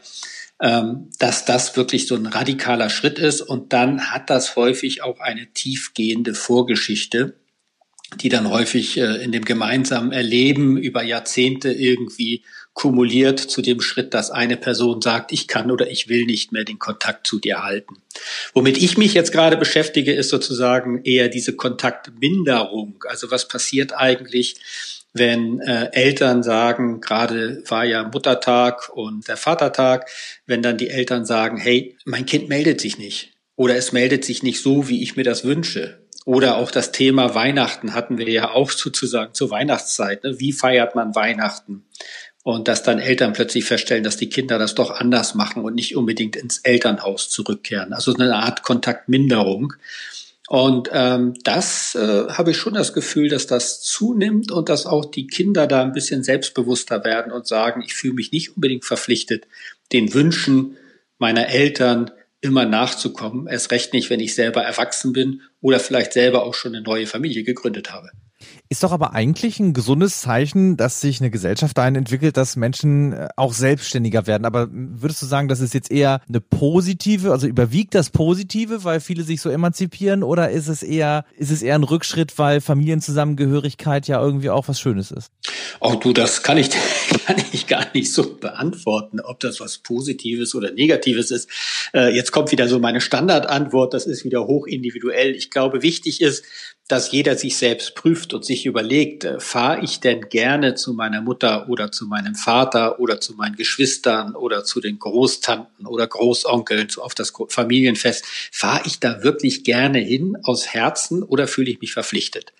ähm, 0.60 1.10
dass 1.18 1.44
das 1.44 1.76
wirklich 1.76 2.06
so 2.06 2.16
ein 2.16 2.26
radikaler 2.26 2.90
Schritt 2.90 3.18
ist. 3.18 3.40
Und 3.40 3.72
dann 3.72 4.10
hat 4.10 4.30
das 4.30 4.56
häufig 4.56 5.02
auch 5.02 5.20
eine 5.20 5.52
tiefgehende 5.52 6.34
Vorgeschichte, 6.34 7.36
die 8.20 8.28
dann 8.28 8.50
häufig 8.50 8.98
äh, 8.98 9.22
in 9.22 9.32
dem 9.32 9.44
gemeinsamen 9.44 10.12
Erleben 10.12 10.76
über 10.76 11.02
Jahrzehnte 11.02 11.70
irgendwie 11.72 12.44
kumuliert 12.78 13.40
zu 13.40 13.60
dem 13.60 13.80
Schritt, 13.80 14.14
dass 14.14 14.30
eine 14.30 14.56
Person 14.56 15.02
sagt, 15.02 15.32
ich 15.32 15.48
kann 15.48 15.72
oder 15.72 15.90
ich 15.90 16.08
will 16.08 16.26
nicht 16.26 16.52
mehr 16.52 16.62
den 16.62 16.78
Kontakt 16.78 17.26
zu 17.26 17.40
dir 17.40 17.64
halten. 17.64 17.96
Womit 18.54 18.78
ich 18.78 18.96
mich 18.96 19.14
jetzt 19.14 19.32
gerade 19.32 19.56
beschäftige, 19.56 20.12
ist 20.12 20.28
sozusagen 20.28 21.02
eher 21.02 21.28
diese 21.28 21.56
Kontaktminderung. 21.56 23.02
Also 23.08 23.32
was 23.32 23.48
passiert 23.48 23.94
eigentlich, 23.94 24.54
wenn 25.12 25.58
äh, 25.58 25.90
Eltern 25.90 26.44
sagen, 26.44 27.00
gerade 27.00 27.64
war 27.66 27.84
ja 27.84 28.04
Muttertag 28.04 28.90
und 28.90 29.26
der 29.26 29.36
Vatertag, 29.36 30.08
wenn 30.46 30.62
dann 30.62 30.78
die 30.78 30.90
Eltern 30.90 31.26
sagen, 31.26 31.56
hey, 31.56 31.96
mein 32.04 32.26
Kind 32.26 32.48
meldet 32.48 32.80
sich 32.80 32.96
nicht 32.96 33.32
oder 33.56 33.74
es 33.74 33.90
meldet 33.90 34.24
sich 34.24 34.44
nicht 34.44 34.62
so, 34.62 34.88
wie 34.88 35.02
ich 35.02 35.16
mir 35.16 35.24
das 35.24 35.42
wünsche. 35.42 35.98
Oder 36.28 36.58
auch 36.58 36.70
das 36.70 36.92
Thema 36.92 37.34
Weihnachten 37.34 37.94
hatten 37.94 38.18
wir 38.18 38.28
ja 38.28 38.50
auch 38.50 38.70
sozusagen 38.70 39.32
zur 39.32 39.50
Weihnachtszeit. 39.50 40.24
Ne? 40.24 40.38
Wie 40.38 40.52
feiert 40.52 40.94
man 40.94 41.14
Weihnachten? 41.14 41.86
Und 42.48 42.66
dass 42.66 42.82
dann 42.82 42.98
Eltern 42.98 43.34
plötzlich 43.34 43.66
feststellen, 43.66 44.04
dass 44.04 44.16
die 44.16 44.30
Kinder 44.30 44.58
das 44.58 44.74
doch 44.74 44.90
anders 44.90 45.34
machen 45.34 45.64
und 45.64 45.74
nicht 45.74 45.94
unbedingt 45.96 46.34
ins 46.34 46.60
Elternhaus 46.60 47.28
zurückkehren. 47.28 47.92
Also 47.92 48.14
eine 48.14 48.34
Art 48.36 48.62
Kontaktminderung. 48.62 49.74
Und 50.48 50.88
ähm, 50.90 51.34
das 51.44 51.94
äh, 51.94 52.28
habe 52.30 52.52
ich 52.52 52.56
schon 52.56 52.72
das 52.72 52.94
Gefühl, 52.94 53.28
dass 53.28 53.46
das 53.46 53.82
zunimmt 53.82 54.50
und 54.50 54.70
dass 54.70 54.86
auch 54.86 55.04
die 55.04 55.26
Kinder 55.26 55.66
da 55.66 55.82
ein 55.82 55.92
bisschen 55.92 56.22
selbstbewusster 56.22 57.04
werden 57.04 57.32
und 57.32 57.46
sagen, 57.46 57.82
ich 57.84 57.92
fühle 57.92 58.14
mich 58.14 58.32
nicht 58.32 58.56
unbedingt 58.56 58.86
verpflichtet, 58.86 59.46
den 59.92 60.14
Wünschen 60.14 60.78
meiner 61.18 61.48
Eltern 61.48 62.10
immer 62.40 62.64
nachzukommen. 62.64 63.46
Erst 63.46 63.72
recht 63.72 63.92
nicht, 63.92 64.08
wenn 64.08 64.20
ich 64.20 64.34
selber 64.34 64.62
erwachsen 64.62 65.12
bin 65.12 65.42
oder 65.60 65.80
vielleicht 65.80 66.14
selber 66.14 66.44
auch 66.44 66.54
schon 66.54 66.74
eine 66.74 66.82
neue 66.82 67.06
Familie 67.06 67.44
gegründet 67.44 67.92
habe. 67.92 68.08
Ist 68.70 68.82
doch 68.82 68.92
aber 68.92 69.14
eigentlich 69.14 69.60
ein 69.60 69.72
gesundes 69.72 70.20
Zeichen, 70.20 70.76
dass 70.76 71.00
sich 71.00 71.20
eine 71.20 71.30
Gesellschaft 71.30 71.78
dahin 71.78 71.94
entwickelt, 71.94 72.36
dass 72.36 72.54
Menschen 72.54 73.14
äh, 73.14 73.28
auch 73.34 73.54
selbstständiger 73.54 74.26
werden. 74.26 74.44
Aber 74.44 74.68
würdest 74.70 75.22
du 75.22 75.26
sagen, 75.26 75.48
das 75.48 75.60
ist 75.60 75.72
jetzt 75.72 75.90
eher 75.90 76.20
eine 76.28 76.42
positive, 76.42 77.32
also 77.32 77.46
überwiegt 77.46 77.94
das 77.94 78.10
Positive, 78.10 78.84
weil 78.84 79.00
viele 79.00 79.22
sich 79.22 79.40
so 79.40 79.48
emanzipieren, 79.48 80.22
oder 80.22 80.50
ist 80.50 80.68
es 80.68 80.82
eher, 80.82 81.24
ist 81.38 81.50
es 81.50 81.62
eher 81.62 81.76
ein 81.76 81.84
Rückschritt, 81.84 82.38
weil 82.38 82.60
Familienzusammengehörigkeit 82.60 84.06
ja 84.06 84.20
irgendwie 84.20 84.50
auch 84.50 84.68
was 84.68 84.78
Schönes 84.78 85.12
ist? 85.12 85.30
Auch 85.80 85.94
du, 85.94 86.12
das 86.12 86.42
kann 86.42 86.58
ich, 86.58 86.68
kann 87.26 87.36
ich 87.52 87.68
gar 87.68 87.86
nicht 87.94 88.12
so 88.12 88.36
beantworten, 88.36 89.20
ob 89.20 89.40
das 89.40 89.60
was 89.60 89.78
Positives 89.78 90.54
oder 90.54 90.72
Negatives 90.72 91.30
ist. 91.30 91.48
Äh, 91.94 92.14
jetzt 92.14 92.32
kommt 92.32 92.52
wieder 92.52 92.68
so 92.68 92.78
meine 92.78 93.00
Standardantwort, 93.00 93.94
das 93.94 94.06
ist 94.06 94.26
wieder 94.26 94.46
hoch 94.46 94.66
individuell. 94.66 95.34
Ich 95.34 95.50
glaube, 95.50 95.82
wichtig 95.82 96.20
ist, 96.20 96.44
dass 96.88 97.12
jeder 97.12 97.36
sich 97.36 97.58
selbst 97.58 97.94
prüft 97.94 98.32
und 98.32 98.46
sich 98.46 98.64
überlegt, 98.64 99.24
äh, 99.24 99.38
fahre 99.38 99.84
ich 99.84 100.00
denn 100.00 100.28
gerne 100.30 100.74
zu 100.74 100.94
meiner 100.94 101.20
Mutter 101.20 101.68
oder 101.68 101.92
zu 101.92 102.06
meinem 102.06 102.34
Vater 102.34 102.98
oder 102.98 103.20
zu 103.20 103.34
meinen 103.34 103.56
Geschwistern 103.56 104.34
oder 104.34 104.64
zu 104.64 104.80
den 104.80 104.98
Großtanten 104.98 105.86
oder 105.86 106.06
Großonkeln 106.06 106.88
auf 106.96 107.14
das 107.14 107.32
Familienfest, 107.48 108.24
fahre 108.50 108.82
ich 108.86 108.98
da 108.98 109.22
wirklich 109.22 109.64
gerne 109.64 109.98
hin 109.98 110.36
aus 110.42 110.68
Herzen 110.68 111.22
oder 111.22 111.46
fühle 111.46 111.70
ich 111.70 111.80
mich 111.80 111.92
verpflichtet? 111.92 112.52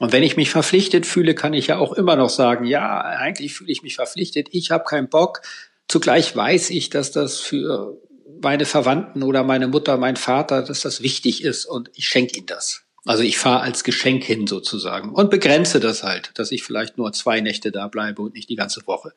Und 0.00 0.12
wenn 0.12 0.24
ich 0.24 0.36
mich 0.36 0.50
verpflichtet 0.50 1.06
fühle, 1.06 1.36
kann 1.36 1.54
ich 1.54 1.68
ja 1.68 1.78
auch 1.78 1.92
immer 1.92 2.16
noch 2.16 2.30
sagen, 2.30 2.64
ja, 2.64 3.00
eigentlich 3.00 3.54
fühle 3.54 3.70
ich 3.70 3.84
mich 3.84 3.94
verpflichtet, 3.94 4.48
ich 4.50 4.72
habe 4.72 4.84
keinen 4.84 5.08
Bock. 5.08 5.42
Zugleich 5.86 6.34
weiß 6.34 6.70
ich, 6.70 6.90
dass 6.90 7.12
das 7.12 7.38
für 7.38 7.96
meine 8.42 8.64
Verwandten 8.64 9.22
oder 9.22 9.44
meine 9.44 9.68
Mutter, 9.68 9.96
mein 9.96 10.16
Vater, 10.16 10.62
dass 10.62 10.80
das 10.80 11.02
wichtig 11.02 11.44
ist 11.44 11.66
und 11.66 11.90
ich 11.94 12.08
schenke 12.08 12.36
ihnen 12.36 12.46
das. 12.46 12.83
Also 13.06 13.22
ich 13.22 13.38
fahre 13.38 13.60
als 13.60 13.84
Geschenk 13.84 14.24
hin 14.24 14.46
sozusagen 14.46 15.10
und 15.10 15.30
begrenze 15.30 15.78
das 15.78 16.02
halt, 16.02 16.30
dass 16.34 16.52
ich 16.52 16.62
vielleicht 16.62 16.96
nur 16.96 17.12
zwei 17.12 17.40
Nächte 17.40 17.70
da 17.70 17.88
bleibe 17.88 18.22
und 18.22 18.34
nicht 18.34 18.48
die 18.48 18.56
ganze 18.56 18.86
Woche. 18.86 19.12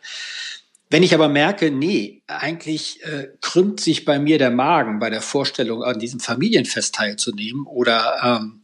Wenn 0.90 1.04
ich 1.04 1.14
aber 1.14 1.28
merke, 1.28 1.70
nee, 1.70 2.22
eigentlich 2.28 3.04
äh, 3.04 3.30
krümmt 3.42 3.82
sich 3.82 4.06
bei 4.06 4.20
mir 4.20 4.38
der 4.38 4.52
Magen 4.52 5.00
bei 5.00 5.10
der 5.10 5.22
Vorstellung, 5.22 5.84
an 5.84 6.00
diesem 6.00 6.22
Familienfest 6.22 6.96
teilzunehmen 6.96 7.66
oder 7.66 8.40
ähm, 8.42 8.62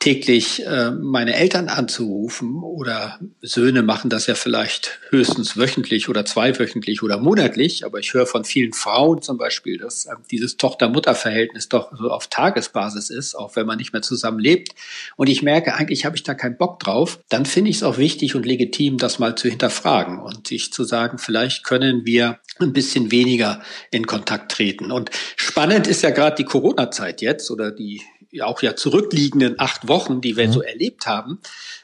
täglich 0.00 0.66
äh, 0.66 0.90
meine 0.90 1.34
Eltern 1.34 1.68
anzurufen 1.68 2.62
oder 2.62 3.20
Söhne 3.42 3.82
machen 3.82 4.08
das 4.08 4.26
ja 4.26 4.34
vielleicht 4.34 4.98
höchstens 5.10 5.58
wöchentlich 5.58 6.08
oder 6.08 6.24
zweiwöchentlich 6.24 7.02
oder 7.02 7.18
monatlich, 7.18 7.84
aber 7.84 7.98
ich 7.98 8.14
höre 8.14 8.24
von 8.24 8.44
vielen 8.44 8.72
Frauen 8.72 9.20
zum 9.20 9.36
Beispiel, 9.36 9.76
dass 9.76 10.06
äh, 10.06 10.14
dieses 10.30 10.56
Tochter-Mutter-Verhältnis 10.56 11.68
doch 11.68 11.92
so 11.96 12.10
auf 12.10 12.28
Tagesbasis 12.28 13.10
ist, 13.10 13.34
auch 13.34 13.56
wenn 13.56 13.66
man 13.66 13.76
nicht 13.76 13.92
mehr 13.92 14.00
zusammen 14.00 14.38
lebt. 14.38 14.74
Und 15.16 15.28
ich 15.28 15.42
merke, 15.42 15.74
eigentlich 15.74 16.06
habe 16.06 16.16
ich 16.16 16.22
da 16.22 16.32
keinen 16.32 16.56
Bock 16.56 16.80
drauf. 16.80 17.20
Dann 17.28 17.44
finde 17.44 17.70
ich 17.70 17.76
es 17.76 17.82
auch 17.82 17.98
wichtig 17.98 18.34
und 18.34 18.46
legitim, 18.46 18.96
das 18.96 19.18
mal 19.18 19.36
zu 19.36 19.48
hinterfragen 19.48 20.18
und 20.18 20.46
sich 20.46 20.72
zu 20.72 20.84
sagen, 20.84 21.18
vielleicht 21.18 21.62
können 21.62 22.06
wir 22.06 22.38
ein 22.58 22.72
bisschen 22.72 23.10
weniger 23.10 23.62
in 23.90 24.06
Kontakt 24.06 24.52
treten. 24.52 24.92
Und 24.92 25.10
spannend 25.36 25.86
ist 25.86 26.02
ja 26.02 26.10
gerade 26.10 26.36
die 26.36 26.44
Corona-Zeit 26.44 27.20
jetzt 27.20 27.50
oder 27.50 27.70
die 27.70 28.00
auch 28.42 28.62
ja 28.62 28.76
zurückliegenden 28.76 29.58
acht 29.58 29.88
Wochen, 29.88 30.20
die 30.20 30.36
wir 30.36 30.48
mhm. 30.48 30.52
so 30.52 30.62
erlebt 30.62 31.06
haben, 31.06 31.40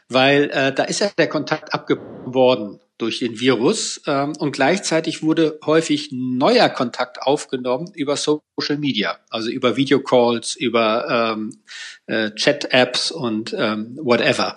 weil 0.08 0.50
äh, 0.50 0.72
da 0.72 0.84
ist 0.84 1.00
ja 1.00 1.10
der 1.16 1.28
Kontakt 1.28 1.74
abgebrochen 1.74 2.34
worden 2.34 2.80
durch 2.98 3.18
den 3.18 3.40
Virus 3.40 4.00
ähm, 4.06 4.32
und 4.38 4.52
gleichzeitig 4.52 5.22
wurde 5.22 5.58
häufig 5.64 6.10
neuer 6.12 6.68
Kontakt 6.68 7.22
aufgenommen 7.22 7.92
über 7.94 8.16
Social 8.16 8.78
Media, 8.78 9.18
also 9.28 9.50
über 9.50 9.76
Videocalls, 9.76 10.56
über 10.56 11.34
ähm, 11.36 11.58
äh, 12.06 12.30
Chat-Apps 12.30 13.10
und 13.10 13.54
ähm, 13.56 13.98
whatever. 14.00 14.54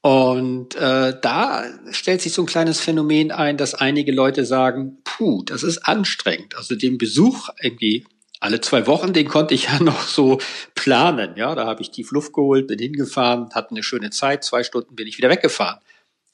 Und 0.00 0.76
äh, 0.76 1.14
da 1.20 1.64
stellt 1.90 2.22
sich 2.22 2.32
so 2.32 2.42
ein 2.42 2.46
kleines 2.46 2.78
Phänomen 2.78 3.32
ein, 3.32 3.56
dass 3.56 3.74
einige 3.74 4.12
Leute 4.12 4.44
sagen, 4.44 4.98
puh, 5.02 5.42
das 5.42 5.64
ist 5.64 5.78
anstrengend. 5.78 6.56
Also 6.56 6.76
den 6.76 6.96
Besuch 6.96 7.48
irgendwie 7.60 8.06
alle 8.46 8.60
zwei 8.60 8.86
Wochen, 8.86 9.12
den 9.12 9.28
konnte 9.28 9.54
ich 9.54 9.64
ja 9.70 9.82
noch 9.82 10.02
so 10.02 10.38
planen. 10.74 11.34
Ja, 11.36 11.54
da 11.54 11.66
habe 11.66 11.82
ich 11.82 11.90
tief 11.90 12.12
Luft 12.12 12.32
geholt, 12.32 12.66
bin 12.68 12.78
hingefahren, 12.78 13.50
hatte 13.54 13.72
eine 13.72 13.82
schöne 13.82 14.10
Zeit, 14.10 14.44
zwei 14.44 14.62
Stunden 14.62 14.94
bin 14.94 15.06
ich 15.06 15.18
wieder 15.18 15.28
weggefahren. 15.28 15.80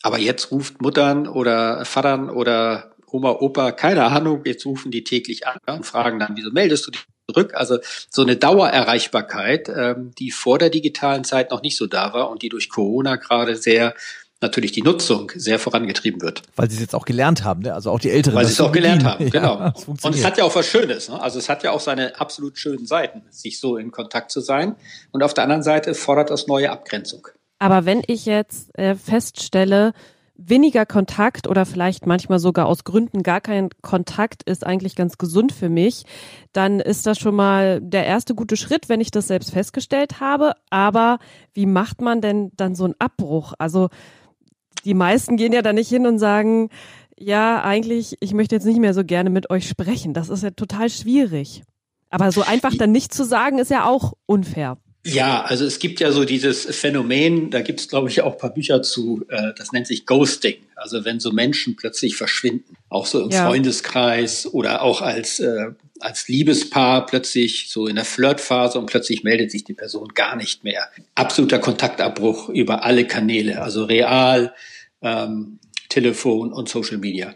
Aber 0.03 0.19
jetzt 0.19 0.51
ruft 0.51 0.83
Muttern 0.83 1.27
oder 1.27 1.85
Vatern 1.85 2.29
oder 2.29 2.93
Oma, 3.07 3.31
Opa, 3.31 3.73
keine 3.73 4.05
Ahnung, 4.05 4.43
jetzt 4.45 4.67
rufen 4.67 4.91
die 4.91 5.05
täglich 5.05 5.47
an 5.47 5.59
und 5.67 5.87
fragen 5.87 6.19
dann, 6.19 6.33
wieso 6.35 6.51
meldest 6.51 6.87
du 6.87 6.91
dich 6.91 7.05
zurück? 7.29 7.53
Also 7.55 7.79
so 8.11 8.23
eine 8.23 8.37
Dauererreichbarkeit, 8.37 9.69
ähm, 9.69 10.13
die 10.19 10.31
vor 10.31 10.59
der 10.59 10.71
digitalen 10.71 11.25
Zeit 11.25 11.51
noch 11.51 11.63
nicht 11.63 11.77
so 11.77 11.87
da 11.87 12.13
war 12.15 12.31
und 12.31 12.43
die 12.43 12.49
durch 12.49 12.69
Corona 12.69 13.17
gerade 13.17 13.57
sehr 13.57 13.95
natürlich 14.43 14.73
die 14.73 14.83
Nutzung 14.83 15.33
sehr 15.35 15.59
vorangetrieben 15.59 16.21
wird. 16.21 16.43
Weil 16.57 16.69
sie 16.69 16.77
es 16.77 16.81
jetzt 16.81 16.95
auch 16.95 17.05
gelernt 17.05 17.45
haben, 17.45 17.63
ne? 17.63 17.75
also 17.75 17.91
auch 17.91 18.01
die 18.01 18.11
Älteren. 18.11 18.37
Weil 18.37 18.47
sie 18.47 18.53
es 18.53 18.61
auch 18.61 18.73
gelernt 18.73 19.05
haben, 19.05 19.31
genau. 19.31 19.59
Ja, 19.59 19.75
und 20.03 20.15
es 20.15 20.25
hat 20.25 20.39
ja 20.39 20.45
auch 20.45 20.55
was 20.55 20.67
Schönes. 20.67 21.09
Ne? 21.09 21.21
Also 21.21 21.39
es 21.39 21.49
hat 21.49 21.63
ja 21.63 21.71
auch 21.71 21.81
seine 21.81 22.21
absolut 22.21 22.59
schönen 22.59 22.87
Seiten, 22.87 23.23
sich 23.31 23.61
so 23.61 23.77
in 23.77 23.91
Kontakt 23.91 24.31
zu 24.31 24.41
sein. 24.41 24.77
Und 25.13 25.23
auf 25.23 25.35
der 25.35 25.45
anderen 25.45 25.63
Seite 25.63 25.95
fordert 25.95 26.31
das 26.31 26.47
neue 26.47 26.71
Abgrenzung. 26.71 27.29
Aber 27.59 27.85
wenn 27.87 28.03
ich 28.07 28.27
jetzt 28.27 28.77
äh, 28.77 28.97
feststelle, 28.97 29.93
weniger 30.35 30.87
Kontakt 30.87 31.47
oder 31.47 31.67
vielleicht 31.67 32.07
manchmal 32.07 32.39
sogar 32.39 32.67
aus 32.67 32.85
Gründen 32.85 33.23
gar 33.23 33.41
kein 33.41 33.69
Kontakt 33.83 34.43
ist 34.43 34.67
eigentlich 34.67 34.97
ganz 34.97 35.19
gesund 35.19 35.53
für 35.53 35.69
mich, 35.69 36.05
dann 36.53 36.81
ist 36.81 37.07
das 37.07 37.19
schon 37.19 37.35
mal 37.35 37.81
der 37.81 38.07
erste 38.07 38.35
gute 38.35 38.57
Schritt, 38.57 38.89
wenn 38.89 39.01
ich 39.01 39.11
das 39.11 39.29
selbst 39.29 39.53
festgestellt 39.53 40.21
habe. 40.21 40.55
Aber 40.71 41.19
wie 41.53 41.67
macht 41.67 42.01
man 42.01 42.21
denn 42.21 42.51
dann 42.57 42.75
so 42.75 42.85
einen 42.85 42.95
Abbruch? 42.99 43.55
Also 43.59 43.91
die 44.85 44.95
meisten 44.95 45.37
gehen 45.37 45.53
ja 45.53 45.63
da 45.63 45.73
nicht 45.73 45.89
hin 45.89 46.07
und 46.07 46.19
sagen, 46.19 46.69
ja, 47.19 47.63
eigentlich, 47.63 48.17
ich 48.21 48.35
möchte 48.35 48.55
jetzt 48.55 48.65
nicht 48.65 48.81
mehr 48.81 48.95
so 48.95 49.05
gerne 49.05 49.31
mit 49.31 49.51
euch 49.51 49.69
sprechen. 49.69 50.15
Das 50.15 50.29
ist 50.29 50.43
ja 50.43 50.51
total 50.51 50.91
schwierig. 50.91 51.63
Aber 52.11 52.31
so 52.33 52.43
einfach 52.43 52.75
dann 52.77 52.93
nicht 52.93 53.15
zu 53.15 53.25
sagen, 53.25 53.59
ist 53.59 53.71
ja 53.71 53.87
auch 53.87 54.13
unfair. 54.27 54.77
Ja, 55.05 55.43
also 55.43 55.65
es 55.65 55.81
gibt 55.81 55.99
ja 55.99 56.13
so 56.13 56.25
dieses 56.25 56.65
Phänomen, 56.77 57.51
da 57.51 57.61
gibt 57.61 57.81
es, 57.81 57.89
glaube 57.89 58.09
ich, 58.09 58.23
auch 58.23 58.33
ein 58.35 58.39
paar 58.39 58.55
Bücher 58.55 58.83
zu, 58.83 59.25
äh, 59.29 59.53
das 59.57 59.73
nennt 59.73 59.89
sich 59.89 60.07
Ghosting. 60.07 60.57
Also 60.77 61.05
wenn 61.05 61.19
so 61.19 61.33
Menschen 61.33 61.75
plötzlich 61.75 62.15
verschwinden, 62.15 62.77
auch 62.89 63.07
so 63.07 63.21
im 63.25 63.31
ja. 63.31 63.47
Freundeskreis 63.47 64.47
oder 64.47 64.83
auch 64.83 65.03
als, 65.03 65.41
äh, 65.41 65.73
als 65.99 66.29
Liebespaar 66.29 67.07
plötzlich 67.07 67.67
so 67.69 67.89
in 67.89 67.97
der 67.97 68.05
Flirtphase 68.05 68.79
und 68.79 68.87
plötzlich 68.87 69.25
meldet 69.25 69.51
sich 69.51 69.65
die 69.65 69.75
Person 69.75 70.09
gar 70.15 70.37
nicht 70.37 70.63
mehr. 70.63 70.89
Absoluter 71.17 71.59
Kontaktabbruch 71.59 72.49
über 72.49 72.85
alle 72.85 73.05
Kanäle, 73.05 73.61
also 73.61 73.85
real, 73.85 74.55
ähm, 75.03 75.59
Telefon 75.89 76.53
und 76.53 76.69
Social 76.69 76.99
Media. 76.99 77.35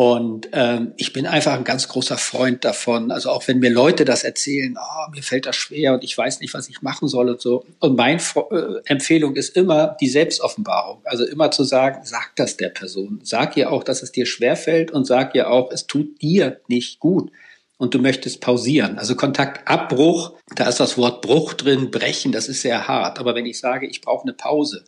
Und 0.00 0.48
ähm, 0.52 0.94
ich 0.96 1.12
bin 1.12 1.26
einfach 1.26 1.52
ein 1.52 1.64
ganz 1.64 1.86
großer 1.86 2.16
Freund 2.16 2.64
davon. 2.64 3.10
Also 3.10 3.28
auch 3.28 3.46
wenn 3.48 3.58
mir 3.58 3.68
Leute 3.68 4.06
das 4.06 4.24
erzählen, 4.24 4.78
oh, 4.80 5.10
mir 5.10 5.22
fällt 5.22 5.44
das 5.44 5.56
schwer 5.56 5.92
und 5.92 6.02
ich 6.02 6.16
weiß 6.16 6.40
nicht, 6.40 6.54
was 6.54 6.70
ich 6.70 6.80
machen 6.80 7.06
soll 7.06 7.28
und 7.28 7.42
so. 7.42 7.66
Und 7.80 7.98
meine 7.98 8.18
äh, 8.18 8.80
Empfehlung 8.86 9.36
ist 9.36 9.54
immer 9.58 9.98
die 10.00 10.08
Selbstoffenbarung. 10.08 11.02
Also 11.04 11.26
immer 11.26 11.50
zu 11.50 11.64
sagen, 11.64 12.00
sag 12.04 12.34
das 12.36 12.56
der 12.56 12.70
Person. 12.70 13.20
Sag 13.24 13.58
ihr 13.58 13.70
auch, 13.70 13.84
dass 13.84 14.02
es 14.02 14.10
dir 14.10 14.24
schwer 14.24 14.56
fällt 14.56 14.90
und 14.90 15.06
sag 15.06 15.34
ihr 15.34 15.50
auch, 15.50 15.70
es 15.70 15.86
tut 15.86 16.22
dir 16.22 16.62
nicht 16.66 16.98
gut 16.98 17.30
und 17.76 17.92
du 17.92 17.98
möchtest 17.98 18.40
pausieren. 18.40 18.98
Also 18.98 19.16
Kontaktabbruch, 19.16 20.32
da 20.56 20.66
ist 20.66 20.80
das 20.80 20.96
Wort 20.96 21.20
Bruch 21.20 21.52
drin, 21.52 21.90
brechen, 21.90 22.32
das 22.32 22.48
ist 22.48 22.62
sehr 22.62 22.88
hart. 22.88 23.18
Aber 23.18 23.34
wenn 23.34 23.44
ich 23.44 23.60
sage, 23.60 23.86
ich 23.86 24.00
brauche 24.00 24.22
eine 24.22 24.32
Pause, 24.32 24.82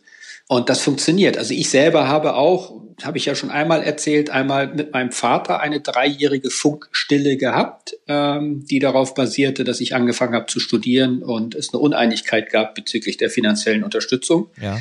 und 0.47 0.69
das 0.69 0.81
funktioniert. 0.81 1.37
Also 1.37 1.53
ich 1.53 1.69
selber 1.69 2.07
habe 2.07 2.35
auch, 2.35 2.81
habe 3.03 3.17
ich 3.17 3.25
ja 3.25 3.35
schon 3.35 3.49
einmal 3.49 3.81
erzählt, 3.81 4.29
einmal 4.29 4.67
mit 4.67 4.93
meinem 4.93 5.11
Vater 5.11 5.61
eine 5.61 5.79
dreijährige 5.79 6.49
Funkstille 6.49 7.37
gehabt, 7.37 7.95
ähm, 8.07 8.65
die 8.69 8.79
darauf 8.79 9.13
basierte, 9.15 9.63
dass 9.63 9.81
ich 9.81 9.95
angefangen 9.95 10.35
habe 10.35 10.47
zu 10.47 10.59
studieren 10.59 11.23
und 11.23 11.55
es 11.55 11.73
eine 11.73 11.81
Uneinigkeit 11.81 12.49
gab 12.51 12.75
bezüglich 12.75 13.17
der 13.17 13.29
finanziellen 13.29 13.83
Unterstützung. 13.83 14.49
Ja. 14.61 14.79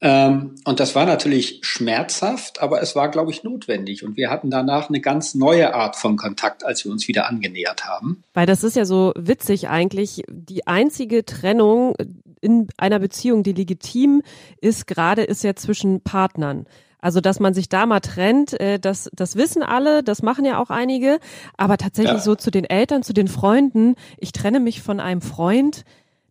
Ähm, 0.00 0.54
und 0.64 0.78
das 0.78 0.94
war 0.94 1.06
natürlich 1.06 1.58
schmerzhaft, 1.62 2.62
aber 2.62 2.80
es 2.82 2.94
war, 2.94 3.08
glaube 3.10 3.32
ich, 3.32 3.42
notwendig. 3.42 4.04
Und 4.04 4.16
wir 4.16 4.30
hatten 4.30 4.50
danach 4.50 4.88
eine 4.88 5.00
ganz 5.00 5.34
neue 5.34 5.74
Art 5.74 5.96
von 5.96 6.16
Kontakt, 6.16 6.64
als 6.64 6.84
wir 6.84 6.92
uns 6.92 7.08
wieder 7.08 7.28
angenähert 7.28 7.84
haben. 7.84 8.22
Weil 8.32 8.46
das 8.46 8.62
ist 8.62 8.76
ja 8.76 8.84
so 8.84 9.12
witzig 9.16 9.68
eigentlich. 9.68 10.22
Die 10.28 10.66
einzige 10.66 11.24
Trennung 11.24 11.96
in 12.40 12.68
einer 12.76 13.00
Beziehung, 13.00 13.42
die 13.42 13.52
legitim 13.52 14.22
ist, 14.60 14.86
gerade 14.86 15.22
ist 15.22 15.42
ja 15.42 15.56
zwischen 15.56 16.00
Partnern. 16.02 16.66
Also, 17.00 17.20
dass 17.20 17.38
man 17.38 17.54
sich 17.54 17.68
da 17.68 17.86
mal 17.86 18.00
trennt, 18.00 18.58
äh, 18.60 18.78
das, 18.78 19.08
das 19.12 19.36
wissen 19.36 19.62
alle, 19.62 20.02
das 20.02 20.22
machen 20.22 20.44
ja 20.44 20.60
auch 20.60 20.70
einige. 20.70 21.18
Aber 21.56 21.76
tatsächlich 21.76 22.18
ja. 22.18 22.20
so 22.20 22.34
zu 22.34 22.50
den 22.50 22.64
Eltern, 22.64 23.02
zu 23.02 23.12
den 23.12 23.28
Freunden, 23.28 23.94
ich 24.16 24.32
trenne 24.32 24.60
mich 24.60 24.82
von 24.82 24.98
einem 24.98 25.20
Freund, 25.20 25.84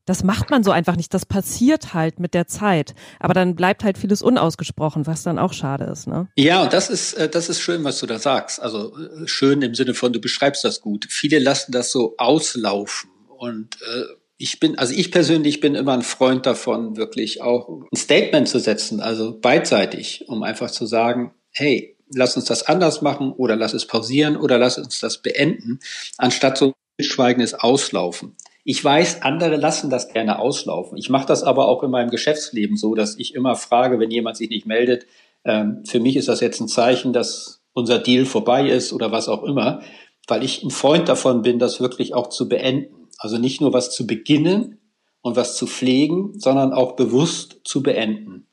das 0.08 0.24
macht 0.24 0.50
man 0.50 0.64
so 0.64 0.72
einfach 0.72 0.96
nicht. 0.96 1.14
Das 1.14 1.26
passiert 1.26 1.94
halt 1.94 2.20
mit 2.20 2.34
der 2.34 2.48
Zeit. 2.48 2.96
Aber 3.20 3.34
dann 3.34 3.56
bleibt 3.56 3.84
halt 3.84 3.98
vieles 3.98 4.22
unausgesprochen, 4.22 5.06
was 5.06 5.22
dann 5.22 5.38
auch 5.38 5.54
schade 5.54 5.84
ist. 5.84 6.08
Ne? 6.08 6.30
Ja, 6.36 6.64
und 6.64 6.74
das 6.74 6.90
ist, 6.90 7.14
äh, 7.14 7.30
das 7.30 7.50
ist 7.50 7.60
schön, 7.60 7.84
was 7.84 8.00
du 8.00 8.06
da 8.06 8.18
sagst. 8.18 8.62
Also 8.62 8.98
äh, 8.98 9.28
schön 9.28 9.62
im 9.62 9.76
Sinne 9.76 9.94
von, 9.94 10.14
du 10.14 10.20
beschreibst 10.20 10.64
das 10.64 10.82
gut. 10.82 11.08
Viele 11.10 11.40
lassen 11.40 11.74
das 11.74 11.92
so 11.92 12.16
auslaufen. 12.18 13.10
Und 13.28 13.76
äh, 13.82 14.04
ich 14.38 14.62
bin, 14.62 14.78
also 14.78 14.94
ich 14.94 15.12
persönlich 15.12 15.60
bin 15.60 15.76
immer 15.76 15.94
ein 15.94 16.04
Freund 16.04 16.46
davon, 16.46 16.96
wirklich 16.96 17.42
auch 17.42 17.68
ein 17.68 17.98
Statement 17.98 18.48
zu 18.48 18.60
setzen, 18.60 19.02
also 19.02 19.38
beidseitig, 19.38 20.26
um 20.28 20.42
einfach 20.44 20.72
zu 20.72 20.86
sagen, 20.86 21.34
hey, 21.52 21.98
lass 22.14 22.38
uns 22.38 22.46
das 22.46 22.64
anders 22.64 23.02
machen 23.02 23.34
oder 23.34 23.58
lass 23.58 23.74
es 23.74 23.86
pausieren 23.86 24.38
oder 24.38 24.58
lass 24.58 24.78
uns 24.78 25.02
das 25.02 25.22
beenden, 25.22 25.80
anstatt 26.18 26.58
so 26.58 26.74
schweigendes 27.00 27.54
Auslaufen. 27.54 28.36
Ich 28.70 28.84
weiß, 28.84 29.22
andere 29.22 29.56
lassen 29.56 29.90
das 29.90 30.10
gerne 30.10 30.40
auslaufen. 30.40 30.98
Ich 30.98 31.10
mache 31.10 31.26
das 31.26 31.42
aber 31.42 31.70
auch 31.70 31.84
in 31.84 31.90
meinem 31.90 32.10
Geschäftsleben 32.10 32.76
so, 32.76 32.96
dass 32.96 33.18
ich 33.18 33.34
immer 33.34 33.56
frage, 33.56 33.98
wenn 33.98 34.12
jemand 34.12 34.36
sich 34.36 34.50
nicht 34.50 34.66
meldet, 34.66 35.06
ähm, 35.46 35.86
für 35.86 36.02
mich 36.02 36.18
ist 36.18 36.28
das 36.28 36.42
jetzt 36.42 36.60
ein 36.60 36.68
Zeichen, 36.68 37.14
dass 37.14 37.62
unser 37.72 37.98
Deal 37.98 38.26
vorbei 38.26 38.68
ist 38.68 38.92
oder 38.92 39.10
was 39.10 39.30
auch 39.30 39.44
immer, 39.44 39.80
weil 40.28 40.44
ich 40.44 40.64
ein 40.64 40.70
Freund 40.70 41.08
davon 41.08 41.44
bin, 41.44 41.60
das 41.60 41.80
wirklich 41.80 42.14
auch 42.14 42.28
zu 42.28 42.50
beenden. 42.50 43.08
Also 43.18 43.38
nicht 43.38 43.62
nur 43.62 43.72
was 43.72 43.96
zu 43.96 44.06
beginnen 44.06 44.82
und 45.22 45.38
was 45.38 45.56
zu 45.56 45.66
pflegen, 45.66 46.38
sondern 46.38 46.74
auch 46.74 46.98
bewusst 46.98 47.62
zu 47.64 47.82
beenden. 47.82 48.48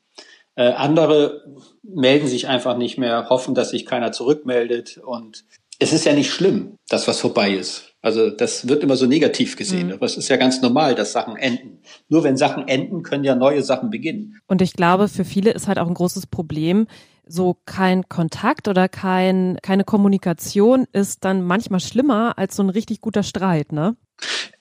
Äh, 0.55 0.71
andere 0.71 1.43
melden 1.83 2.27
sich 2.27 2.47
einfach 2.47 2.77
nicht 2.77 2.97
mehr, 2.97 3.27
hoffen, 3.29 3.53
dass 3.53 3.71
sich 3.71 3.85
keiner 3.85 4.13
zurückmeldet 4.13 4.97
und 4.97 5.43
es 5.77 5.91
ist 5.91 6.05
ja 6.05 6.13
nicht 6.13 6.31
schlimm, 6.31 6.77
dass 6.87 7.05
was 7.09 7.19
vorbei 7.19 7.51
ist. 7.51 7.94
Also 8.05 8.29
das 8.29 8.67
wird 8.67 8.83
immer 8.83 8.97
so 8.97 9.07
negativ 9.07 9.55
gesehen. 9.55 9.87
Mhm. 9.87 9.93
Aber 9.93 10.05
es 10.05 10.15
ist 10.15 10.29
ja 10.29 10.37
ganz 10.37 10.61
normal, 10.61 10.93
dass 10.93 11.11
Sachen 11.11 11.37
enden. 11.37 11.79
Nur 12.07 12.23
wenn 12.23 12.37
Sachen 12.37 12.67
enden, 12.67 13.01
können 13.01 13.23
ja 13.23 13.33
neue 13.33 13.63
Sachen 13.63 13.89
beginnen. 13.89 14.39
Und 14.45 14.61
ich 14.61 14.73
glaube, 14.73 15.07
für 15.07 15.25
viele 15.25 15.49
ist 15.49 15.67
halt 15.67 15.79
auch 15.79 15.87
ein 15.87 15.95
großes 15.95 16.27
Problem, 16.27 16.85
so 17.25 17.57
kein 17.65 18.07
Kontakt 18.07 18.67
oder 18.67 18.87
kein, 18.89 19.57
keine 19.63 19.83
Kommunikation 19.85 20.85
ist 20.91 21.25
dann 21.25 21.41
manchmal 21.41 21.79
schlimmer 21.79 22.37
als 22.37 22.55
so 22.55 22.61
ein 22.61 22.69
richtig 22.69 23.01
guter 23.01 23.23
Streit, 23.23 23.71
ne? 23.71 23.97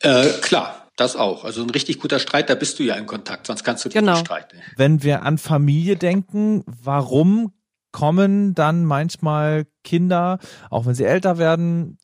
Äh, 0.00 0.24
klar, 0.40 0.88
das 0.96 1.14
auch. 1.14 1.44
Also 1.44 1.62
ein 1.64 1.68
richtig 1.68 1.98
guter 1.98 2.20
Streit, 2.20 2.48
da 2.48 2.54
bist 2.54 2.78
du 2.78 2.82
ja 2.82 2.94
in 2.94 3.04
Kontakt, 3.04 3.46
sonst 3.46 3.62
kannst 3.62 3.84
du 3.84 3.90
dich 3.90 3.98
genau. 3.98 4.12
nicht 4.12 4.24
streiten. 4.24 4.56
Wenn 4.78 5.02
wir 5.02 5.22
an 5.22 5.36
Familie 5.36 5.96
denken, 5.96 6.64
warum 6.66 7.52
kommen 7.92 8.54
dann 8.54 8.86
manchmal 8.86 9.66
Kinder, 9.84 10.38
auch 10.70 10.86
wenn 10.86 10.94
sie 10.94 11.04
älter 11.04 11.36
werden, 11.36 11.98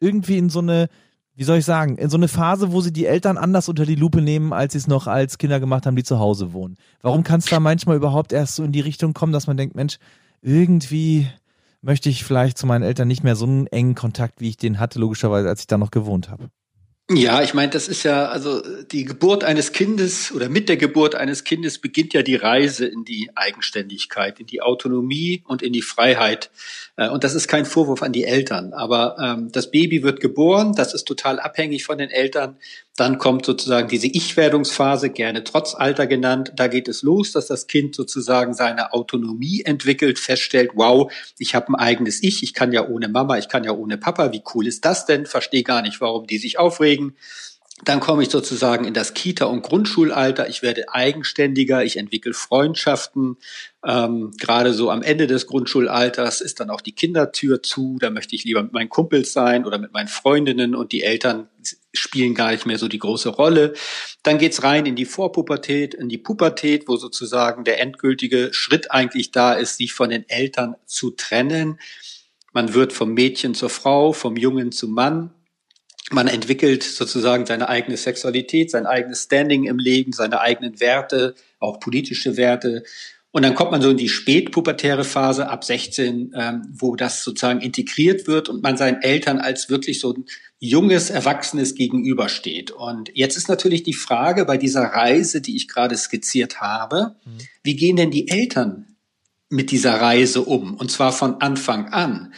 irgendwie 0.00 0.38
in 0.38 0.50
so 0.50 0.60
eine, 0.60 0.88
wie 1.34 1.44
soll 1.44 1.58
ich 1.58 1.64
sagen, 1.64 1.96
in 1.96 2.10
so 2.10 2.16
eine 2.16 2.28
Phase, 2.28 2.72
wo 2.72 2.80
sie 2.80 2.92
die 2.92 3.06
Eltern 3.06 3.38
anders 3.38 3.68
unter 3.68 3.86
die 3.86 3.94
Lupe 3.94 4.22
nehmen, 4.22 4.52
als 4.52 4.72
sie 4.72 4.78
es 4.78 4.86
noch 4.86 5.06
als 5.06 5.38
Kinder 5.38 5.60
gemacht 5.60 5.86
haben, 5.86 5.96
die 5.96 6.04
zu 6.04 6.18
Hause 6.18 6.52
wohnen. 6.52 6.76
Warum 7.02 7.22
kann 7.22 7.40
es 7.40 7.46
da 7.46 7.60
manchmal 7.60 7.96
überhaupt 7.96 8.32
erst 8.32 8.56
so 8.56 8.64
in 8.64 8.72
die 8.72 8.80
Richtung 8.80 9.12
kommen, 9.14 9.32
dass 9.32 9.46
man 9.46 9.56
denkt, 9.56 9.74
Mensch, 9.74 9.98
irgendwie 10.42 11.28
möchte 11.82 12.08
ich 12.08 12.24
vielleicht 12.24 12.58
zu 12.58 12.66
meinen 12.66 12.82
Eltern 12.82 13.08
nicht 13.08 13.22
mehr 13.22 13.36
so 13.36 13.46
einen 13.46 13.66
engen 13.68 13.94
Kontakt, 13.94 14.40
wie 14.40 14.48
ich 14.48 14.56
den 14.56 14.80
hatte, 14.80 14.98
logischerweise, 14.98 15.48
als 15.48 15.60
ich 15.60 15.66
da 15.66 15.78
noch 15.78 15.90
gewohnt 15.90 16.30
habe. 16.30 16.50
Ja, 17.08 17.40
ich 17.40 17.54
meine, 17.54 17.70
das 17.70 17.86
ist 17.86 18.02
ja, 18.02 18.26
also 18.26 18.60
die 18.86 19.04
Geburt 19.04 19.44
eines 19.44 19.70
Kindes 19.70 20.32
oder 20.32 20.48
mit 20.48 20.68
der 20.68 20.76
Geburt 20.76 21.14
eines 21.14 21.44
Kindes 21.44 21.78
beginnt 21.78 22.14
ja 22.14 22.22
die 22.22 22.34
Reise 22.34 22.86
in 22.86 23.04
die 23.04 23.30
Eigenständigkeit, 23.36 24.40
in 24.40 24.46
die 24.46 24.60
Autonomie 24.60 25.44
und 25.46 25.62
in 25.62 25.72
die 25.72 25.82
Freiheit. 25.82 26.50
Äh, 26.96 27.08
und 27.08 27.24
das 27.24 27.34
ist 27.34 27.48
kein 27.48 27.64
Vorwurf 27.64 28.02
an 28.02 28.12
die 28.12 28.24
Eltern, 28.24 28.72
aber 28.72 29.16
ähm, 29.22 29.52
das 29.52 29.70
Baby 29.70 30.02
wird 30.02 30.20
geboren, 30.20 30.74
das 30.74 30.94
ist 30.94 31.04
total 31.04 31.38
abhängig 31.38 31.84
von 31.84 31.98
den 31.98 32.10
Eltern. 32.10 32.56
Dann 32.96 33.18
kommt 33.18 33.44
sozusagen 33.44 33.88
diese 33.88 34.06
Ich-Werdungsphase, 34.06 35.10
gerne 35.10 35.44
Trotzalter 35.44 36.06
genannt. 36.06 36.52
Da 36.56 36.66
geht 36.66 36.88
es 36.88 37.02
los, 37.02 37.32
dass 37.32 37.46
das 37.46 37.66
Kind 37.66 37.94
sozusagen 37.94 38.54
seine 38.54 38.94
Autonomie 38.94 39.62
entwickelt, 39.64 40.18
feststellt, 40.18 40.70
wow, 40.74 41.12
ich 41.38 41.54
habe 41.54 41.68
ein 41.68 41.74
eigenes 41.74 42.22
Ich, 42.22 42.42
ich 42.42 42.54
kann 42.54 42.72
ja 42.72 42.88
ohne 42.88 43.08
Mama, 43.08 43.36
ich 43.36 43.48
kann 43.48 43.64
ja 43.64 43.72
ohne 43.72 43.98
Papa, 43.98 44.32
wie 44.32 44.42
cool 44.54 44.66
ist 44.66 44.84
das 44.86 45.04
denn? 45.04 45.26
Verstehe 45.26 45.62
gar 45.62 45.82
nicht, 45.82 46.00
warum 46.00 46.26
die 46.26 46.38
sich 46.38 46.58
aufregen. 46.58 47.16
Dann 47.84 48.00
komme 48.00 48.22
ich 48.22 48.30
sozusagen 48.30 48.86
in 48.86 48.94
das 48.94 49.12
Kita- 49.12 49.44
und 49.44 49.62
Grundschulalter. 49.62 50.48
Ich 50.48 50.62
werde 50.62 50.94
eigenständiger, 50.94 51.84
ich 51.84 51.98
entwickle 51.98 52.32
Freundschaften. 52.32 53.36
Ähm, 53.84 54.32
Gerade 54.38 54.72
so 54.72 54.90
am 54.90 55.02
Ende 55.02 55.26
des 55.26 55.46
Grundschulalters 55.46 56.40
ist 56.40 56.58
dann 56.58 56.70
auch 56.70 56.80
die 56.80 56.94
Kindertür 56.94 57.62
zu. 57.62 57.98
Da 58.00 58.08
möchte 58.08 58.34
ich 58.34 58.44
lieber 58.44 58.62
mit 58.62 58.72
meinen 58.72 58.88
Kumpels 58.88 59.34
sein 59.34 59.66
oder 59.66 59.78
mit 59.78 59.92
meinen 59.92 60.08
Freundinnen 60.08 60.74
und 60.74 60.92
die 60.92 61.02
Eltern 61.02 61.50
spielen 61.92 62.34
gar 62.34 62.52
nicht 62.52 62.64
mehr 62.64 62.78
so 62.78 62.88
die 62.88 62.98
große 62.98 63.28
Rolle. 63.28 63.74
Dann 64.22 64.38
geht's 64.38 64.62
rein 64.62 64.86
in 64.86 64.96
die 64.96 65.04
Vorpubertät, 65.04 65.92
in 65.92 66.08
die 66.08 66.18
Pubertät, 66.18 66.88
wo 66.88 66.96
sozusagen 66.96 67.64
der 67.64 67.80
endgültige 67.80 68.48
Schritt 68.52 68.90
eigentlich 68.90 69.32
da 69.32 69.52
ist, 69.52 69.76
sich 69.76 69.92
von 69.92 70.08
den 70.08 70.26
Eltern 70.30 70.76
zu 70.86 71.10
trennen. 71.10 71.78
Man 72.54 72.72
wird 72.72 72.94
vom 72.94 73.12
Mädchen 73.12 73.54
zur 73.54 73.68
Frau, 73.68 74.14
vom 74.14 74.38
Jungen 74.38 74.72
zum 74.72 74.92
Mann 74.92 75.35
man 76.10 76.28
entwickelt 76.28 76.82
sozusagen 76.82 77.46
seine 77.46 77.68
eigene 77.68 77.96
Sexualität, 77.96 78.70
sein 78.70 78.86
eigenes 78.86 79.24
Standing 79.24 79.64
im 79.64 79.78
Leben, 79.78 80.12
seine 80.12 80.40
eigenen 80.40 80.78
Werte, 80.80 81.34
auch 81.58 81.80
politische 81.80 82.36
Werte. 82.36 82.84
Und 83.32 83.42
dann 83.42 83.54
kommt 83.54 83.70
man 83.70 83.82
so 83.82 83.90
in 83.90 83.96
die 83.96 84.08
spätpubertäre 84.08 85.04
Phase 85.04 85.50
ab 85.50 85.64
16, 85.64 86.32
ähm, 86.34 86.62
wo 86.72 86.96
das 86.96 87.22
sozusagen 87.22 87.60
integriert 87.60 88.26
wird 88.26 88.48
und 88.48 88.62
man 88.62 88.78
seinen 88.78 89.02
Eltern 89.02 89.40
als 89.40 89.68
wirklich 89.68 90.00
so 90.00 90.14
ein 90.14 90.24
junges, 90.58 91.10
erwachsenes 91.10 91.74
gegenübersteht. 91.74 92.70
Und 92.70 93.10
jetzt 93.12 93.36
ist 93.36 93.48
natürlich 93.48 93.82
die 93.82 93.92
Frage 93.92 94.46
bei 94.46 94.56
dieser 94.56 94.84
Reise, 94.84 95.42
die 95.42 95.56
ich 95.56 95.68
gerade 95.68 95.96
skizziert 95.96 96.60
habe, 96.62 97.16
mhm. 97.24 97.38
wie 97.62 97.76
gehen 97.76 97.96
denn 97.96 98.10
die 98.10 98.28
Eltern 98.28 98.96
mit 99.50 99.70
dieser 99.70 100.00
Reise 100.00 100.42
um? 100.42 100.74
Und 100.74 100.90
zwar 100.90 101.12
von 101.12 101.40
Anfang 101.40 101.88
an. 101.92 102.32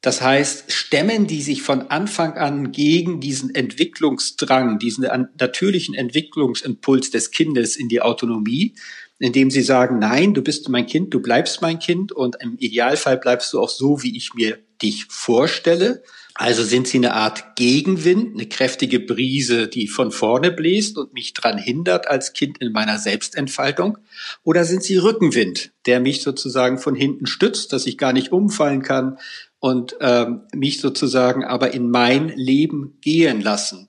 Das 0.00 0.22
heißt, 0.22 0.72
stemmen 0.72 1.26
die 1.26 1.42
sich 1.42 1.62
von 1.62 1.90
Anfang 1.90 2.34
an 2.34 2.72
gegen 2.72 3.20
diesen 3.20 3.54
Entwicklungsdrang, 3.54 4.78
diesen 4.78 5.06
natürlichen 5.38 5.94
Entwicklungsimpuls 5.94 7.10
des 7.10 7.30
Kindes 7.30 7.76
in 7.76 7.88
die 7.88 8.00
Autonomie, 8.00 8.74
indem 9.18 9.50
sie 9.50 9.62
sagen, 9.62 9.98
nein, 9.98 10.32
du 10.32 10.42
bist 10.42 10.70
mein 10.70 10.86
Kind, 10.86 11.12
du 11.12 11.20
bleibst 11.20 11.60
mein 11.60 11.78
Kind 11.78 12.12
und 12.12 12.36
im 12.40 12.56
Idealfall 12.56 13.18
bleibst 13.18 13.52
du 13.52 13.60
auch 13.60 13.68
so, 13.68 14.02
wie 14.02 14.16
ich 14.16 14.32
mir 14.32 14.58
dich 14.82 15.04
vorstelle. 15.10 16.02
Also 16.34 16.64
sind 16.64 16.88
sie 16.88 16.96
eine 16.96 17.12
Art 17.12 17.56
Gegenwind, 17.56 18.34
eine 18.34 18.48
kräftige 18.48 18.98
Brise, 18.98 19.68
die 19.68 19.88
von 19.88 20.10
vorne 20.10 20.50
bläst 20.50 20.96
und 20.96 21.12
mich 21.12 21.34
dran 21.34 21.58
hindert 21.58 22.08
als 22.08 22.32
Kind 22.32 22.56
in 22.58 22.72
meiner 22.72 22.96
Selbstentfaltung? 22.96 23.98
Oder 24.42 24.64
sind 24.64 24.82
sie 24.82 24.96
Rückenwind, 24.96 25.72
der 25.84 26.00
mich 26.00 26.22
sozusagen 26.22 26.78
von 26.78 26.94
hinten 26.94 27.26
stützt, 27.26 27.74
dass 27.74 27.84
ich 27.84 27.98
gar 27.98 28.14
nicht 28.14 28.32
umfallen 28.32 28.80
kann, 28.80 29.18
und 29.60 29.96
ähm, 30.00 30.42
mich 30.54 30.80
sozusagen 30.80 31.44
aber 31.44 31.72
in 31.72 31.90
mein 31.90 32.28
Leben 32.30 32.98
gehen 33.00 33.40
lassen. 33.40 33.88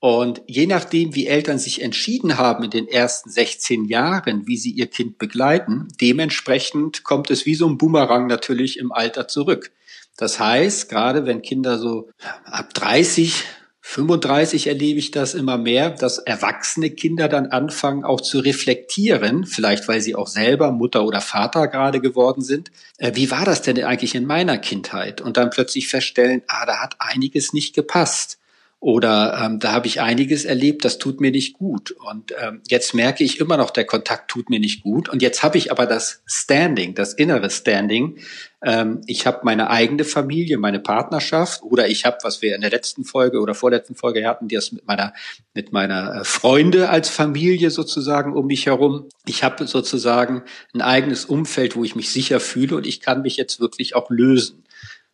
Und 0.00 0.40
je 0.46 0.66
nachdem, 0.66 1.14
wie 1.14 1.26
Eltern 1.26 1.58
sich 1.58 1.82
entschieden 1.82 2.38
haben 2.38 2.64
in 2.64 2.70
den 2.70 2.88
ersten 2.88 3.28
16 3.28 3.84
Jahren, 3.84 4.46
wie 4.46 4.56
sie 4.56 4.70
ihr 4.70 4.86
Kind 4.86 5.18
begleiten, 5.18 5.88
dementsprechend 6.00 7.04
kommt 7.04 7.30
es 7.30 7.44
wie 7.44 7.54
so 7.54 7.68
ein 7.68 7.76
Boomerang 7.76 8.26
natürlich 8.26 8.78
im 8.78 8.92
Alter 8.92 9.28
zurück. 9.28 9.72
Das 10.16 10.40
heißt, 10.40 10.88
gerade 10.88 11.26
wenn 11.26 11.42
Kinder 11.42 11.78
so 11.78 12.08
ab 12.44 12.72
30 12.72 13.44
35 13.90 14.68
erlebe 14.68 15.00
ich 15.00 15.10
das 15.10 15.34
immer 15.34 15.58
mehr, 15.58 15.90
dass 15.90 16.18
erwachsene 16.18 16.90
Kinder 16.90 17.28
dann 17.28 17.46
anfangen 17.46 18.04
auch 18.04 18.20
zu 18.20 18.38
reflektieren, 18.38 19.44
vielleicht 19.46 19.88
weil 19.88 20.00
sie 20.00 20.14
auch 20.14 20.28
selber 20.28 20.70
Mutter 20.70 21.04
oder 21.04 21.20
Vater 21.20 21.66
gerade 21.66 22.00
geworden 22.00 22.40
sind. 22.40 22.70
Äh, 22.98 23.16
wie 23.16 23.32
war 23.32 23.44
das 23.44 23.62
denn 23.62 23.82
eigentlich 23.82 24.14
in 24.14 24.26
meiner 24.26 24.58
Kindheit? 24.58 25.20
Und 25.20 25.36
dann 25.36 25.50
plötzlich 25.50 25.88
feststellen, 25.88 26.42
ah, 26.46 26.66
da 26.66 26.76
hat 26.76 26.94
einiges 27.00 27.52
nicht 27.52 27.74
gepasst. 27.74 28.39
Oder 28.82 29.38
ähm, 29.44 29.58
da 29.58 29.72
habe 29.72 29.86
ich 29.86 30.00
einiges 30.00 30.46
erlebt, 30.46 30.86
das 30.86 30.96
tut 30.96 31.20
mir 31.20 31.30
nicht 31.30 31.58
gut. 31.58 31.90
Und 31.90 32.32
ähm, 32.40 32.62
jetzt 32.66 32.94
merke 32.94 33.22
ich 33.22 33.38
immer 33.38 33.58
noch, 33.58 33.70
der 33.70 33.84
Kontakt 33.84 34.30
tut 34.30 34.48
mir 34.48 34.58
nicht 34.58 34.82
gut. 34.82 35.10
Und 35.10 35.20
jetzt 35.20 35.42
habe 35.42 35.58
ich 35.58 35.70
aber 35.70 35.84
das 35.84 36.22
Standing, 36.24 36.94
das 36.94 37.12
innere 37.12 37.50
Standing. 37.50 38.16
Ähm, 38.64 39.02
ich 39.06 39.26
habe 39.26 39.40
meine 39.42 39.68
eigene 39.68 40.04
Familie, 40.04 40.56
meine 40.56 40.80
Partnerschaft 40.80 41.62
oder 41.62 41.88
ich 41.88 42.06
habe, 42.06 42.16
was 42.22 42.40
wir 42.40 42.54
in 42.54 42.62
der 42.62 42.70
letzten 42.70 43.04
Folge 43.04 43.40
oder 43.40 43.54
vorletzten 43.54 43.94
Folge 43.94 44.26
hatten, 44.26 44.48
die 44.48 44.54
das 44.54 44.72
mit 44.72 44.86
meiner, 44.86 45.12
mit 45.52 45.72
meiner 45.72 46.14
äh, 46.14 46.24
Freunde 46.24 46.88
als 46.88 47.10
Familie 47.10 47.68
sozusagen 47.68 48.32
um 48.32 48.46
mich 48.46 48.64
herum. 48.64 49.10
Ich 49.26 49.44
habe 49.44 49.66
sozusagen 49.66 50.42
ein 50.72 50.80
eigenes 50.80 51.26
Umfeld, 51.26 51.76
wo 51.76 51.84
ich 51.84 51.96
mich 51.96 52.08
sicher 52.08 52.40
fühle 52.40 52.76
und 52.76 52.86
ich 52.86 53.02
kann 53.02 53.20
mich 53.20 53.36
jetzt 53.36 53.60
wirklich 53.60 53.94
auch 53.94 54.08
lösen. 54.08 54.64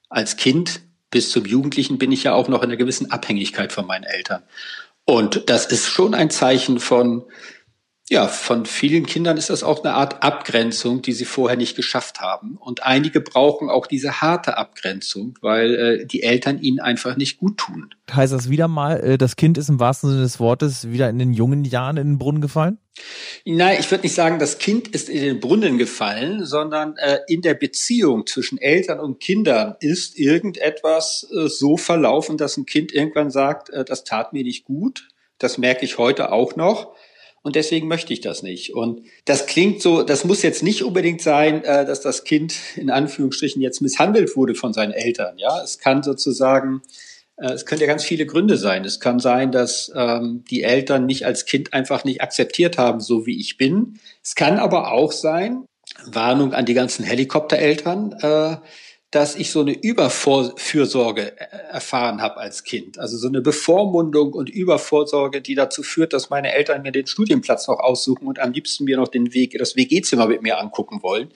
Als 0.09 0.37
Kind 0.37 0.83
bis 1.17 1.31
zum 1.31 1.47
Jugendlichen 1.47 1.97
bin 1.97 2.13
ich 2.13 2.25
ja 2.25 2.35
auch 2.35 2.47
noch 2.47 2.63
in 2.63 2.69
einer 2.69 2.77
gewissen 2.77 3.11
Abhängigkeit 3.11 3.73
von 3.73 3.87
meinen 3.87 4.05
Eltern. 4.05 4.43
Und 5.07 5.49
das 5.49 5.65
ist 5.65 5.89
schon 5.89 6.15
ein 6.15 6.29
Zeichen 6.29 6.79
von, 6.79 7.25
ja, 8.09 8.29
von 8.29 8.67
vielen 8.67 9.05
Kindern 9.05 9.37
ist 9.37 9.51
das 9.51 9.65
auch 9.65 9.83
eine 9.83 9.95
Art 9.95 10.23
Abgrenzung, 10.23 11.03
die 11.03 11.13
sie 11.13 11.25
vorher 11.25 11.57
nicht 11.57 11.75
geschafft 11.75 12.21
haben. 12.21 12.57
Und 12.57 12.85
einige 12.85 13.21
brauchen 13.21 13.69
auch 13.69 13.89
diese 13.89 14.21
harte 14.21 14.57
Abgrenzung, 14.57 15.37
weil 15.41 15.75
äh, 15.75 16.07
die 16.07 16.23
Eltern 16.23 16.61
ihnen 16.61 16.79
einfach 16.79 17.17
nicht 17.17 17.39
gut 17.39 17.59
tun. 17.59 17.93
Heißt 18.13 18.33
das 18.33 18.49
wieder 18.49 18.69
mal, 18.69 19.01
äh, 19.01 19.19
das 19.19 19.35
Kind 19.35 19.59
ist 19.59 19.69
im 19.69 19.81
wahrsten 19.81 20.11
Sinne 20.11 20.23
des 20.23 20.39
Wortes 20.39 20.89
wieder 20.93 21.11
in 21.11 21.19
den 21.19 21.33
jungen 21.33 21.65
Jahren 21.65 21.97
in 21.97 22.07
den 22.07 22.19
Brunnen 22.19 22.41
gefallen? 22.41 22.79
Nein, 23.45 23.79
ich 23.81 23.91
würde 23.91 24.05
nicht 24.05 24.15
sagen, 24.15 24.39
das 24.39 24.59
Kind 24.59 24.87
ist 24.87 25.09
in 25.09 25.23
den 25.23 25.41
Brunnen 25.41 25.77
gefallen, 25.77 26.47
sondern 26.47 26.97
äh, 26.99 27.19
in 27.27 27.43
der 27.43 27.55
Beziehung 27.55 28.25
zwischen 28.27 28.59
Eltern 28.59 29.01
und 29.01 29.19
Kindern 29.19 29.75
ist 29.81 30.17
irgendetwas 30.17 31.27
äh, 31.37 31.49
so 31.49 31.77
verlaufen, 31.77 32.37
dass 32.37 32.57
ein 32.57 32.67
Kind 32.67 32.93
irgendwann 32.93 33.31
sagt, 33.31 33.71
äh, 33.71 33.85
das 33.85 34.05
tat 34.05 34.33
mir 34.33 34.45
nicht 34.45 34.65
gut. 34.65 35.09
Das 35.39 35.59
merke 35.59 35.85
ich 35.85 35.99
heute 35.99 36.31
auch 36.31 36.55
noch. 36.55 36.95
Und 37.47 37.55
deswegen 37.55 37.87
möchte 37.87 38.13
ich 38.13 38.21
das 38.21 38.43
nicht. 38.43 38.75
Und 38.75 39.03
das 39.25 39.47
klingt 39.47 39.81
so, 39.81 40.03
das 40.03 40.25
muss 40.25 40.43
jetzt 40.43 40.65
nicht 40.65 40.83
unbedingt 40.83 41.23
sein, 41.23 41.63
äh, 41.63 41.87
dass 41.87 42.01
das 42.01 42.25
Kind 42.25 42.57
in 42.75 42.91
Anführungsstrichen 42.91 43.63
jetzt 43.63 43.81
misshandelt 43.81 44.35
wurde 44.35 44.57
von 44.57 44.73
seinen 44.73 44.91
Eltern. 44.91 45.39
Ja, 45.39 45.63
es 45.63 45.79
kann 45.79 46.03
sozusagen 46.03 46.83
äh, 47.37 47.53
es 47.53 47.65
können 47.65 47.81
ja 47.81 47.87
ganz 47.87 48.03
viele 48.03 48.27
Gründe 48.27 48.57
sein. 48.57 48.85
Es 48.85 48.99
kann 48.99 49.21
sein, 49.21 49.53
dass 49.53 49.93
ähm, 49.95 50.43
die 50.51 50.65
Eltern 50.65 51.07
mich 51.07 51.25
als 51.25 51.45
Kind 51.45 51.73
einfach 51.73 52.03
nicht 52.03 52.21
akzeptiert 52.21 52.79
haben, 52.79 52.99
so 52.99 53.27
wie 53.27 53.39
ich 53.39 53.57
bin. 53.57 54.01
Es 54.25 54.35
kann 54.35 54.59
aber 54.59 54.91
auch 54.91 55.13
sein, 55.13 55.67
Warnung 56.05 56.53
an 56.53 56.67
die 56.67 56.75
ganzen 56.75 57.05
Helikoptereltern, 57.05 58.11
äh, 58.23 58.57
dass 59.11 59.37
ich 59.37 59.51
so 59.51 59.61
eine 59.61 59.73
Überfürsorge 59.73 61.39
äh, 61.41 61.57
erfahren 61.71 62.21
habe 62.21 62.39
als 62.39 62.65
Kind. 62.65 62.99
Also 62.99 63.17
so 63.17 63.29
eine 63.29 63.41
Bevormundung 63.41 64.33
und 64.33 64.51
Übervorsorge, 64.51 65.41
die 65.41 65.55
dazu 65.55 65.83
führt, 65.83 66.13
dass 66.13 66.29
meine 66.29 66.53
Eltern 66.53 66.83
mir 66.83 66.93
den 66.93 67.07
Studienplatz 67.07 67.69
noch 67.69 67.79
aussuchen 67.79 68.27
und 68.27 68.41
am 68.41 68.53
liebsten 68.53 68.85
mir 68.85 68.97
noch 68.97 69.09
den 69.09 69.33
Weg, 69.33 69.57
das 69.59 69.77
WG-Zimmer 69.77 70.27
mit 70.27 70.43
mir 70.43 70.59
angucken 70.59 71.03
wollen. 71.03 71.31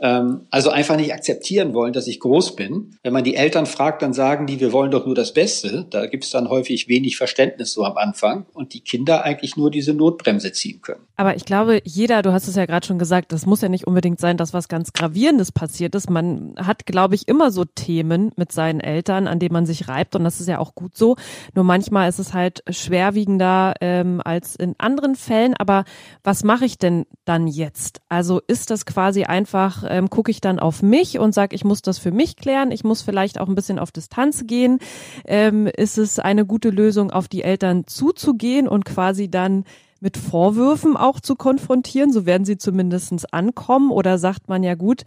Ähm, 0.00 0.46
also 0.50 0.70
einfach 0.70 0.96
nicht 0.96 1.12
akzeptieren 1.12 1.74
wollen, 1.74 1.92
dass 1.92 2.06
ich 2.06 2.20
groß 2.20 2.54
bin. 2.56 2.96
Wenn 3.02 3.12
man 3.12 3.24
die 3.24 3.34
Eltern 3.34 3.66
fragt, 3.66 4.02
dann 4.02 4.12
sagen 4.12 4.46
die, 4.46 4.60
wir 4.60 4.72
wollen 4.72 4.90
doch 4.90 5.06
nur 5.06 5.14
das 5.14 5.34
Beste. 5.34 5.86
Da 5.90 6.06
gibt 6.06 6.24
es 6.24 6.30
dann 6.30 6.48
häufig 6.48 6.88
wenig 6.88 7.16
Verständnis 7.16 7.72
so 7.72 7.84
am 7.84 7.96
Anfang 7.96 8.46
und 8.54 8.74
die 8.74 8.80
Kinder 8.80 9.24
eigentlich 9.24 9.56
nur 9.56 9.70
diese 9.70 9.94
Notbremse 9.94 10.52
ziehen 10.52 10.80
können. 10.82 11.00
Aber 11.16 11.34
ich 11.34 11.44
glaube, 11.44 11.80
jeder, 11.84 12.22
du 12.22 12.32
hast 12.32 12.46
es 12.46 12.54
ja 12.54 12.66
gerade 12.66 12.86
schon 12.86 12.98
gesagt, 12.98 13.32
das 13.32 13.44
muss 13.44 13.60
ja 13.60 13.68
nicht 13.68 13.86
unbedingt 13.86 14.20
sein, 14.20 14.36
dass 14.36 14.54
was 14.54 14.68
ganz 14.68 14.92
Gravierendes 14.92 15.50
passiert 15.50 15.94
ist. 15.96 16.08
Man 16.08 16.54
hat, 16.56 16.86
glaube 16.86 17.16
ich, 17.16 17.26
immer 17.26 17.50
so 17.50 17.64
Themen 17.64 18.30
mit 18.36 18.52
seinen 18.52 18.80
Eltern, 18.80 19.26
an 19.26 19.40
denen 19.40 19.52
man 19.52 19.66
sich 19.66 19.88
reibt 19.88 20.14
und 20.14 20.22
das 20.22 20.40
ist 20.40 20.46
ja 20.46 20.58
auch 20.58 20.76
gut 20.76 20.96
so. 20.96 21.16
Nur 21.54 21.64
manchmal 21.64 22.08
ist 22.08 22.20
es 22.20 22.34
halt 22.34 22.62
schwerwiegender 22.68 23.74
ähm, 23.80 24.22
als 24.24 24.54
in 24.54 24.76
anderen 24.78 25.16
Fällen. 25.16 25.54
Aber 25.54 25.84
was 26.22 26.44
mache 26.44 26.64
ich 26.64 26.78
denn 26.78 27.04
dann 27.24 27.48
jetzt? 27.48 28.00
Also 28.08 28.40
ist 28.46 28.70
das 28.70 28.86
quasi 28.86 29.24
einfach 29.24 29.87
ähm, 29.90 30.10
gucke 30.10 30.30
ich 30.30 30.40
dann 30.40 30.58
auf 30.58 30.82
mich 30.82 31.18
und 31.18 31.34
sage, 31.34 31.54
ich 31.54 31.64
muss 31.64 31.82
das 31.82 31.98
für 31.98 32.12
mich 32.12 32.36
klären, 32.36 32.70
ich 32.70 32.84
muss 32.84 33.02
vielleicht 33.02 33.40
auch 33.40 33.48
ein 33.48 33.54
bisschen 33.54 33.78
auf 33.78 33.92
Distanz 33.92 34.46
gehen. 34.46 34.78
Ähm, 35.26 35.66
ist 35.66 35.98
es 35.98 36.18
eine 36.18 36.46
gute 36.46 36.70
Lösung, 36.70 37.10
auf 37.10 37.28
die 37.28 37.42
Eltern 37.42 37.86
zuzugehen 37.86 38.68
und 38.68 38.84
quasi 38.84 39.30
dann 39.30 39.64
mit 40.00 40.16
Vorwürfen 40.16 40.96
auch 40.96 41.20
zu 41.20 41.34
konfrontieren, 41.34 42.12
so 42.12 42.24
werden 42.24 42.44
sie 42.44 42.56
zumindestens 42.56 43.24
ankommen. 43.24 43.90
Oder 43.90 44.18
sagt 44.18 44.48
man 44.48 44.62
ja 44.62 44.74
gut, 44.74 45.02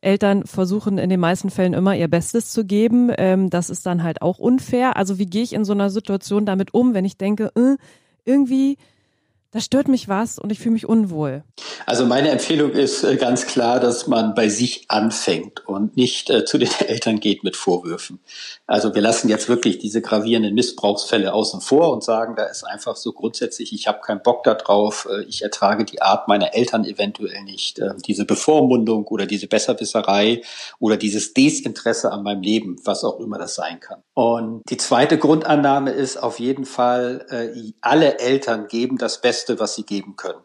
Eltern 0.00 0.46
versuchen 0.46 0.98
in 0.98 1.10
den 1.10 1.20
meisten 1.20 1.50
Fällen 1.50 1.74
immer 1.74 1.96
ihr 1.96 2.08
Bestes 2.08 2.52
zu 2.52 2.64
geben. 2.64 3.10
Ähm, 3.16 3.50
das 3.50 3.70
ist 3.70 3.86
dann 3.86 4.02
halt 4.02 4.22
auch 4.22 4.38
unfair. 4.38 4.96
Also 4.96 5.18
wie 5.18 5.26
gehe 5.26 5.42
ich 5.42 5.52
in 5.52 5.64
so 5.64 5.72
einer 5.72 5.90
Situation 5.90 6.46
damit 6.46 6.74
um, 6.74 6.94
wenn 6.94 7.04
ich 7.04 7.16
denke, 7.16 7.50
äh, 7.56 7.76
irgendwie 8.24 8.76
da 9.52 9.60
stört 9.60 9.88
mich 9.88 10.08
was 10.08 10.38
und 10.38 10.52
ich 10.52 10.58
fühle 10.58 10.74
mich 10.74 10.86
unwohl. 10.86 11.42
Also 11.86 12.04
meine 12.04 12.30
Empfehlung 12.30 12.72
ist 12.72 13.04
äh, 13.04 13.16
ganz 13.16 13.46
klar, 13.46 13.80
dass 13.80 14.06
man 14.06 14.34
bei 14.34 14.48
sich 14.48 14.84
anfängt 14.88 15.66
und 15.66 15.96
nicht 15.96 16.28
äh, 16.30 16.44
zu 16.44 16.58
den 16.58 16.68
Eltern 16.86 17.20
geht 17.20 17.44
mit 17.44 17.56
Vorwürfen. 17.56 18.18
Also 18.66 18.94
wir 18.94 19.02
lassen 19.02 19.28
jetzt 19.28 19.48
wirklich 19.48 19.78
diese 19.78 20.02
gravierenden 20.02 20.54
Missbrauchsfälle 20.54 21.32
außen 21.32 21.60
vor 21.60 21.92
und 21.92 22.02
sagen, 22.04 22.34
da 22.36 22.44
ist 22.44 22.64
einfach 22.64 22.96
so 22.96 23.12
grundsätzlich, 23.12 23.72
ich 23.72 23.86
habe 23.86 24.00
keinen 24.00 24.22
Bock 24.22 24.42
darauf, 24.42 25.08
äh, 25.10 25.22
ich 25.22 25.42
ertrage 25.42 25.84
die 25.84 26.02
Art 26.02 26.28
meiner 26.28 26.54
Eltern 26.54 26.84
eventuell 26.84 27.42
nicht, 27.44 27.78
äh, 27.78 27.90
diese 28.04 28.24
Bevormundung 28.24 29.06
oder 29.06 29.26
diese 29.26 29.46
Besserwisserei 29.46 30.42
oder 30.80 30.96
dieses 30.96 31.32
Desinteresse 31.34 32.10
an 32.10 32.22
meinem 32.24 32.42
Leben, 32.42 32.76
was 32.84 33.04
auch 33.04 33.20
immer 33.20 33.38
das 33.38 33.54
sein 33.54 33.80
kann. 33.80 34.02
Und 34.14 34.62
die 34.68 34.76
zweite 34.76 35.18
Grundannahme 35.18 35.92
ist 35.92 36.16
auf 36.16 36.40
jeden 36.40 36.64
Fall, 36.64 37.24
äh, 37.30 37.72
alle 37.80 38.18
Eltern 38.18 38.66
geben 38.66 38.98
das 38.98 39.20
Beste 39.20 39.35
Beste, 39.36 39.60
was 39.60 39.74
sie 39.74 39.82
geben 39.82 40.16
können. 40.16 40.40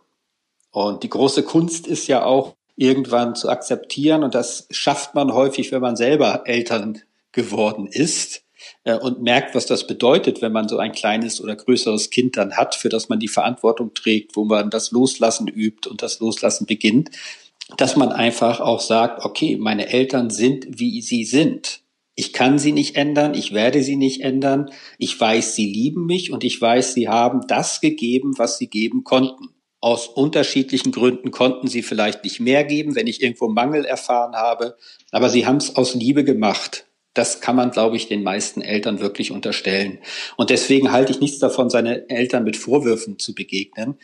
Und 0.72 1.04
die 1.04 1.10
große 1.10 1.44
Kunst 1.44 1.88
ist 1.88 2.08
ja 2.08 2.26
auch, 2.26 2.56
irgendwann 2.76 3.36
zu 3.36 3.48
akzeptieren. 3.48 4.24
Und 4.24 4.36
das 4.36 4.68
schafft 4.70 5.16
man 5.16 5.34
häufig, 5.34 5.72
wenn 5.72 5.82
man 5.82 5.96
selber 5.96 6.44
Eltern 6.46 7.02
geworden 7.32 7.88
ist 7.88 8.44
äh, 8.84 8.98
und 8.98 9.22
merkt, 9.22 9.56
was 9.56 9.66
das 9.66 9.88
bedeutet, 9.88 10.42
wenn 10.42 10.52
man 10.52 10.68
so 10.68 10.78
ein 10.78 10.92
kleines 10.92 11.40
oder 11.42 11.56
größeres 11.56 12.10
Kind 12.10 12.36
dann 12.36 12.58
hat, 12.58 12.76
für 12.76 12.90
das 12.90 13.08
man 13.08 13.20
die 13.20 13.28
Verantwortung 13.28 13.94
trägt, 13.94 14.36
wo 14.36 14.44
man 14.44 14.70
das 14.70 14.92
Loslassen 14.92 15.48
übt 15.48 15.88
und 15.90 16.02
das 16.02 16.20
Loslassen 16.20 16.66
beginnt, 16.66 17.12
dass 17.78 17.96
man 17.96 18.12
einfach 18.12 18.60
auch 18.60 18.82
sagt, 18.82 19.24
okay, 19.24 19.58
meine 19.58 19.88
Eltern 19.88 20.30
sind, 20.30 20.66
wie 20.68 21.02
sie 21.02 21.24
sind. 21.24 21.81
Ich 22.16 22.34
kann 22.34 22.60
sie 22.60 22.72
nicht 22.72 22.96
ändern, 22.98 23.34
ich 23.34 23.54
werde 23.54 23.82
sie 23.84 23.96
nicht 23.96 24.22
ändern. 24.22 24.70
Ich 24.98 25.20
weiß, 25.20 25.56
sie 25.56 25.66
lieben 25.66 26.06
mich 26.06 26.32
und 26.32 26.44
ich 26.44 26.60
weiß, 26.60 26.94
sie 26.94 27.08
haben 27.08 27.42
das 27.48 27.82
gegeben, 27.82 28.34
was 28.38 28.58
sie 28.58 28.68
geben 28.68 29.04
konnten. 29.04 29.50
Aus 29.80 30.08
unterschiedlichen 30.08 30.92
Gründen 30.92 31.32
konnten 31.32 31.68
sie 31.68 31.82
vielleicht 31.82 32.24
nicht 32.24 32.40
mehr 32.40 32.64
geben, 32.64 32.96
wenn 32.96 33.08
ich 33.08 33.24
irgendwo 33.24 33.48
Mangel 33.48 33.86
erfahren 33.86 34.36
habe, 34.36 34.78
aber 35.12 35.30
sie 35.30 35.48
haben 35.48 35.58
es 35.58 35.76
aus 35.76 35.96
Liebe 35.96 36.24
gemacht. 36.24 36.86
Das 37.14 37.42
kann 37.42 37.56
man, 37.56 37.72
glaube 37.72 37.98
ich, 37.98 38.08
den 38.08 38.24
meisten 38.24 38.62
Eltern 38.62 39.00
wirklich 39.00 39.32
unterstellen. 39.32 40.00
Und 40.38 40.50
deswegen 40.50 40.92
halte 40.92 41.12
ich 41.12 41.20
nichts 41.20 41.40
davon, 41.40 41.70
seine 41.70 42.08
Eltern 42.10 42.44
mit 42.44 42.56
Vorwürfen 42.56 43.20
zu 43.20 43.34
begegnen 43.34 43.98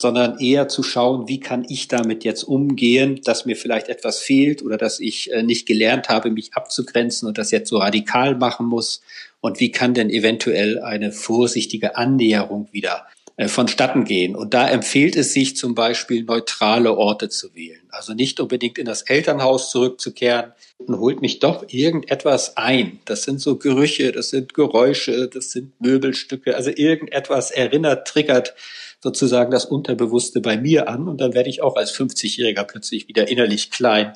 sondern 0.00 0.38
eher 0.38 0.68
zu 0.68 0.82
schauen, 0.82 1.28
wie 1.28 1.40
kann 1.40 1.64
ich 1.68 1.88
damit 1.88 2.24
jetzt 2.24 2.42
umgehen, 2.42 3.20
dass 3.24 3.46
mir 3.46 3.56
vielleicht 3.56 3.88
etwas 3.88 4.18
fehlt 4.18 4.62
oder 4.62 4.76
dass 4.76 5.00
ich 5.00 5.32
äh, 5.32 5.42
nicht 5.42 5.66
gelernt 5.66 6.08
habe, 6.08 6.30
mich 6.30 6.54
abzugrenzen 6.54 7.28
und 7.28 7.38
das 7.38 7.50
jetzt 7.50 7.70
so 7.70 7.78
radikal 7.78 8.34
machen 8.34 8.66
muss. 8.66 9.02
Und 9.40 9.60
wie 9.60 9.70
kann 9.70 9.94
denn 9.94 10.10
eventuell 10.10 10.80
eine 10.80 11.12
vorsichtige 11.12 11.96
Annäherung 11.96 12.68
wieder 12.72 13.06
äh, 13.36 13.48
vonstatten 13.48 14.04
gehen. 14.04 14.36
Und 14.36 14.54
da 14.54 14.68
empfiehlt 14.68 15.16
es 15.16 15.32
sich 15.32 15.56
zum 15.56 15.74
Beispiel 15.74 16.22
neutrale 16.22 16.96
Orte 16.96 17.28
zu 17.28 17.54
wählen. 17.54 17.80
Also 17.90 18.14
nicht 18.14 18.38
unbedingt 18.38 18.78
in 18.78 18.86
das 18.86 19.02
Elternhaus 19.02 19.70
zurückzukehren 19.70 20.52
und 20.78 20.98
holt 21.00 21.20
mich 21.20 21.40
doch 21.40 21.64
irgendetwas 21.68 22.56
ein. 22.56 23.00
Das 23.06 23.24
sind 23.24 23.40
so 23.40 23.56
Gerüche, 23.56 24.12
das 24.12 24.30
sind 24.30 24.54
Geräusche, 24.54 25.28
das 25.28 25.50
sind 25.50 25.72
Möbelstücke, 25.80 26.54
also 26.54 26.70
irgendetwas 26.70 27.50
erinnert, 27.50 28.06
triggert 28.06 28.54
sozusagen 29.02 29.50
das 29.50 29.64
Unterbewusste 29.64 30.40
bei 30.40 30.56
mir 30.56 30.88
an 30.88 31.08
und 31.08 31.20
dann 31.20 31.34
werde 31.34 31.50
ich 31.50 31.60
auch 31.60 31.76
als 31.76 31.92
50-Jähriger 31.92 32.64
plötzlich 32.64 33.08
wieder 33.08 33.28
innerlich 33.28 33.70
klein 33.70 34.12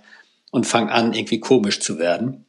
und 0.51 0.67
fange 0.67 0.93
an, 0.93 1.13
irgendwie 1.13 1.41
komisch 1.41 1.81
zu 1.81 1.99
werden. 1.99 2.47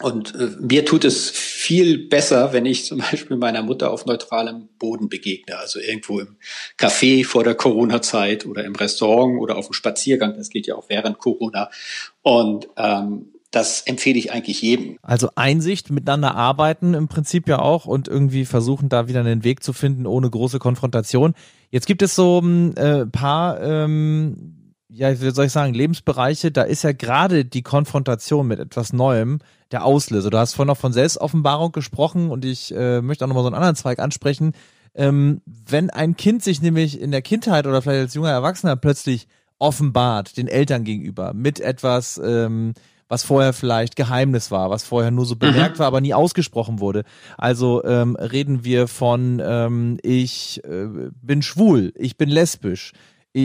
Und 0.00 0.34
äh, 0.34 0.50
mir 0.60 0.84
tut 0.84 1.04
es 1.04 1.30
viel 1.30 2.08
besser, 2.08 2.52
wenn 2.52 2.66
ich 2.66 2.84
zum 2.84 2.98
Beispiel 2.98 3.36
meiner 3.36 3.62
Mutter 3.62 3.90
auf 3.90 4.06
neutralem 4.06 4.68
Boden 4.78 5.08
begegne, 5.08 5.58
also 5.58 5.80
irgendwo 5.80 6.20
im 6.20 6.36
Café 6.78 7.24
vor 7.24 7.42
der 7.44 7.54
Corona-Zeit 7.54 8.46
oder 8.46 8.64
im 8.64 8.76
Restaurant 8.76 9.40
oder 9.40 9.56
auf 9.56 9.66
dem 9.66 9.72
Spaziergang. 9.72 10.36
Das 10.36 10.50
geht 10.50 10.66
ja 10.66 10.76
auch 10.76 10.88
während 10.88 11.18
Corona. 11.18 11.70
Und 12.22 12.68
ähm, 12.76 13.32
das 13.50 13.80
empfehle 13.82 14.18
ich 14.18 14.32
eigentlich 14.32 14.60
jedem. 14.62 14.98
Also 15.02 15.30
Einsicht, 15.34 15.90
miteinander 15.90 16.34
arbeiten 16.34 16.94
im 16.94 17.08
Prinzip 17.08 17.48
ja 17.48 17.58
auch 17.60 17.86
und 17.86 18.06
irgendwie 18.06 18.44
versuchen, 18.44 18.88
da 18.88 19.08
wieder 19.08 19.20
einen 19.20 19.42
Weg 19.42 19.62
zu 19.62 19.72
finden, 19.72 20.06
ohne 20.06 20.28
große 20.28 20.58
Konfrontation. 20.58 21.34
Jetzt 21.70 21.86
gibt 21.86 22.02
es 22.02 22.14
so 22.14 22.40
ein 22.40 22.76
äh, 22.76 23.06
paar, 23.06 23.60
ähm, 23.62 24.74
ja, 24.88 25.10
wie 25.20 25.30
soll 25.30 25.46
ich 25.46 25.52
sagen, 25.52 25.74
Lebensbereiche, 25.74 26.50
da 26.50 26.62
ist 26.62 26.84
ja 26.84 26.92
gerade 26.92 27.44
die 27.44 27.62
Konfrontation 27.62 28.46
mit 28.46 28.58
etwas 28.58 28.92
Neuem 28.92 29.38
der 29.70 29.84
Auslöser. 29.84 30.30
Du 30.30 30.38
hast 30.38 30.54
vorhin 30.54 30.68
noch 30.68 30.78
von 30.78 30.92
Selbstoffenbarung 30.92 31.72
gesprochen 31.72 32.30
und 32.30 32.44
ich 32.44 32.74
äh, 32.74 33.00
möchte 33.00 33.24
auch 33.24 33.28
nochmal 33.28 33.44
so 33.44 33.48
einen 33.48 33.56
anderen 33.56 33.76
Zweig 33.76 33.98
ansprechen. 33.98 34.52
Ähm, 34.94 35.42
wenn 35.46 35.90
ein 35.90 36.16
Kind 36.16 36.42
sich 36.42 36.62
nämlich 36.62 37.00
in 37.00 37.10
der 37.10 37.22
Kindheit 37.22 37.66
oder 37.66 37.82
vielleicht 37.82 38.00
als 38.00 38.14
junger 38.14 38.30
Erwachsener 38.30 38.76
plötzlich 38.76 39.28
offenbart 39.58 40.36
den 40.36 40.48
Eltern 40.48 40.84
gegenüber 40.84 41.34
mit 41.34 41.60
etwas, 41.60 42.20
ähm, 42.24 42.74
was 43.08 43.24
vorher 43.24 43.52
vielleicht 43.52 43.96
Geheimnis 43.96 44.50
war, 44.50 44.70
was 44.70 44.84
vorher 44.84 45.10
nur 45.10 45.24
so 45.26 45.36
bemerkt 45.36 45.76
mhm. 45.76 45.78
war, 45.80 45.86
aber 45.86 46.00
nie 46.00 46.14
ausgesprochen 46.14 46.80
wurde. 46.80 47.04
Also 47.36 47.82
ähm, 47.84 48.16
reden 48.16 48.64
wir 48.64 48.86
von 48.88 49.98
ich 50.02 50.62
äh, 50.64 50.86
bin 51.22 51.42
schwul, 51.42 51.92
ich 51.96 52.16
bin 52.16 52.28
lesbisch, 52.28 52.92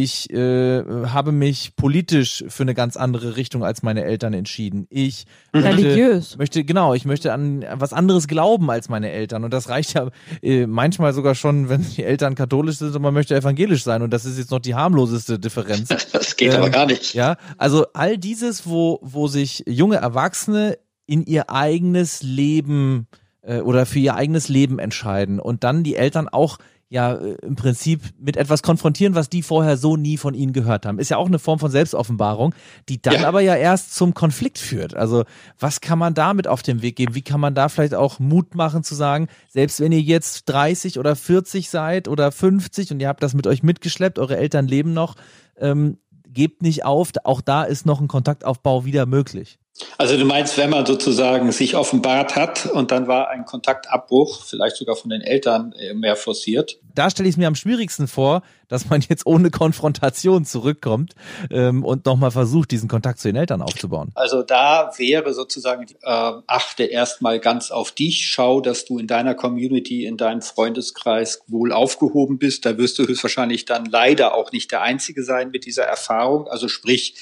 ich 0.02 0.28
äh, 0.32 0.84
habe 1.06 1.32
mich 1.32 1.76
politisch 1.76 2.44
für 2.48 2.64
eine 2.64 2.74
ganz 2.74 2.98
andere 2.98 3.36
Richtung 3.36 3.64
als 3.64 3.84
meine 3.84 4.04
Eltern 4.04 4.34
entschieden. 4.34 4.88
Ich 4.90 5.26
religiös 5.54 6.30
möchte, 6.30 6.38
möchte 6.40 6.64
genau, 6.64 6.96
ich 6.96 7.06
möchte 7.06 7.32
an 7.32 7.64
was 7.74 7.94
anderes 7.94 8.28
glauben 8.28 8.72
als 8.72 8.90
meine 8.90 9.12
Eltern 9.12 9.44
und 9.44 9.54
das 9.54 9.70
reicht 9.70 9.94
ja 9.94 10.10
äh, 10.42 10.66
manchmal 10.66 11.14
sogar 11.14 11.36
schon, 11.36 11.70
wenn 11.70 11.86
die 11.96 12.04
Eltern 12.04 12.34
katholisch 12.34 12.78
sind 12.78 12.96
und 12.96 13.04
man 13.04 13.14
möchte 13.14 13.36
evangelisch 13.36 13.84
sein 13.84 14.02
und 14.02 14.12
das 14.12 14.26
ist 14.26 14.40
jetzt 14.40 14.50
noch 14.50 14.60
die 14.60 14.74
harmloseste 14.74 15.38
Differenz. 15.38 15.90
Das 16.14 16.36
geht 16.38 16.54
ähm, 16.54 16.60
aber 16.60 16.70
gar 16.70 16.86
nicht. 16.86 17.14
Ja, 17.14 17.38
also 17.58 17.86
all 17.94 18.18
dieses, 18.18 18.68
wo 18.68 19.00
wo 19.02 19.28
sich 19.28 19.64
junge 19.68 19.98
Erwachsene 19.98 20.78
in 21.06 21.24
ihr 21.24 21.50
eigenes 21.50 22.24
Leben 22.24 23.08
äh, 23.42 23.60
oder 23.60 23.86
für 23.86 24.00
ihr 24.00 24.16
eigenes 24.16 24.50
Leben 24.50 24.80
entscheiden 24.80 25.40
und 25.40 25.64
dann 25.64 25.84
die 25.84 25.96
Eltern 25.96 26.30
auch 26.30 26.58
ja 26.94 27.16
äh, 27.16 27.36
im 27.42 27.56
Prinzip 27.56 28.02
mit 28.20 28.38
etwas 28.38 28.62
konfrontieren, 28.62 29.16
was 29.16 29.28
die 29.28 29.42
vorher 29.42 29.78
so 29.78 29.98
nie 29.98 30.18
von 30.18 30.36
ihnen 30.36 30.54
gehört 30.54 30.86
haben. 30.86 31.00
Ist 31.00 31.10
ja 31.10 31.18
auch 31.18 31.26
eine 31.26 31.40
Form 31.40 31.60
von 31.60 31.72
Selbstoffenbarung, 31.72 32.54
die 32.88 33.02
dann 33.02 33.22
ja. 33.22 33.28
aber 33.28 33.42
ja 33.42 33.56
erst 33.56 33.96
zum 33.96 34.14
Konflikt 34.14 34.60
führt. 34.60 34.96
Also 34.96 35.26
was 35.60 35.82
kann 35.82 35.98
man 35.98 36.14
damit 36.14 36.48
auf 36.48 36.62
den 36.62 36.82
Weg 36.82 36.96
geben? 36.96 37.16
Wie 37.16 37.24
kann 37.24 37.40
man 37.40 37.56
da 37.56 37.68
vielleicht 37.68 37.96
auch 37.96 38.20
Mut 38.20 38.56
machen 38.56 38.84
zu 38.84 38.94
sagen, 38.94 39.28
selbst 39.50 39.80
wenn 39.80 39.92
ihr 39.92 40.02
jetzt 40.02 40.48
30 40.50 41.00
oder 41.00 41.16
40 41.16 41.70
seid 41.70 42.08
oder 42.08 42.32
50 42.32 42.92
und 42.92 43.00
ihr 43.00 43.08
habt 43.08 43.24
das 43.24 43.34
mit 43.34 43.48
euch 43.48 43.64
mitgeschleppt, 43.64 44.20
eure 44.20 44.38
Eltern 44.38 44.68
leben 44.68 44.94
noch, 44.94 45.16
ähm, 45.58 45.98
gebt 46.28 46.62
nicht 46.62 46.86
auf, 46.86 47.12
auch 47.24 47.42
da 47.42 47.64
ist 47.64 47.86
noch 47.86 48.02
ein 48.02 48.08
Kontaktaufbau 48.08 48.86
wieder 48.86 49.06
möglich. 49.08 49.60
Also 49.98 50.18
du 50.18 50.26
meinst, 50.26 50.58
wenn 50.58 50.70
man 50.70 50.86
sozusagen 50.86 51.52
sich 51.52 51.76
offenbart 51.76 52.36
hat 52.36 52.68
und 52.68 52.92
dann 52.92 53.08
war 53.08 53.30
ein 53.30 53.46
Kontaktabbruch, 53.46 54.44
vielleicht 54.44 54.76
sogar 54.76 54.96
von 54.96 55.10
den 55.10 55.22
Eltern 55.22 55.74
äh, 55.74 55.96
mehr 55.96 56.16
forciert? 56.16 56.78
Da 56.94 57.10
stelle 57.10 57.28
ich 57.28 57.34
es 57.34 57.38
mir 57.38 57.48
am 57.48 57.56
schwierigsten 57.56 58.08
vor, 58.08 58.44
dass 58.68 58.90
man 58.90 59.02
jetzt 59.02 59.26
ohne 59.26 59.50
Konfrontation 59.50 60.46
zurückkommt 60.46 61.16
ähm, 61.50 61.84
und 61.84 62.06
nochmal 62.06 62.30
versucht, 62.30 62.70
diesen 62.70 62.88
Kontakt 62.88 63.20
zu 63.20 63.30
den 63.30 63.36
Eltern 63.36 63.64
aufzubauen. 63.64 64.12
Also 64.14 64.44
da 64.44 64.92
wäre 64.98 65.34
sozusagen, 65.34 65.88
äh, 66.04 66.32
achte 66.46 66.84
erstmal 66.84 67.40
ganz 67.40 67.72
auf 67.72 67.92
dich, 67.92 68.30
schau, 68.30 68.62
dass 68.62 68.86
du 68.86 69.00
in 69.00 69.08
deiner 69.08 69.34
Community, 69.34 70.06
in 70.06 70.18
deinem 70.18 70.44
Freundeskreis 70.44 71.42
wohl 71.48 71.72
aufgehoben 71.72 72.38
bist. 72.38 72.66
Da 72.68 72.78
wirst 72.78 73.00
du 73.00 73.08
höchstwahrscheinlich 73.08 73.66
dann 73.66 73.86
leider 73.86 74.36
auch 74.36 74.52
nicht 74.52 74.72
der 74.72 74.84
Einzige 74.84 75.24
sein 75.24 75.50
mit 75.50 75.66
dieser 75.66 75.86
Erfahrung. 75.86 76.48
Also 76.48 76.68
sprich, 76.68 77.16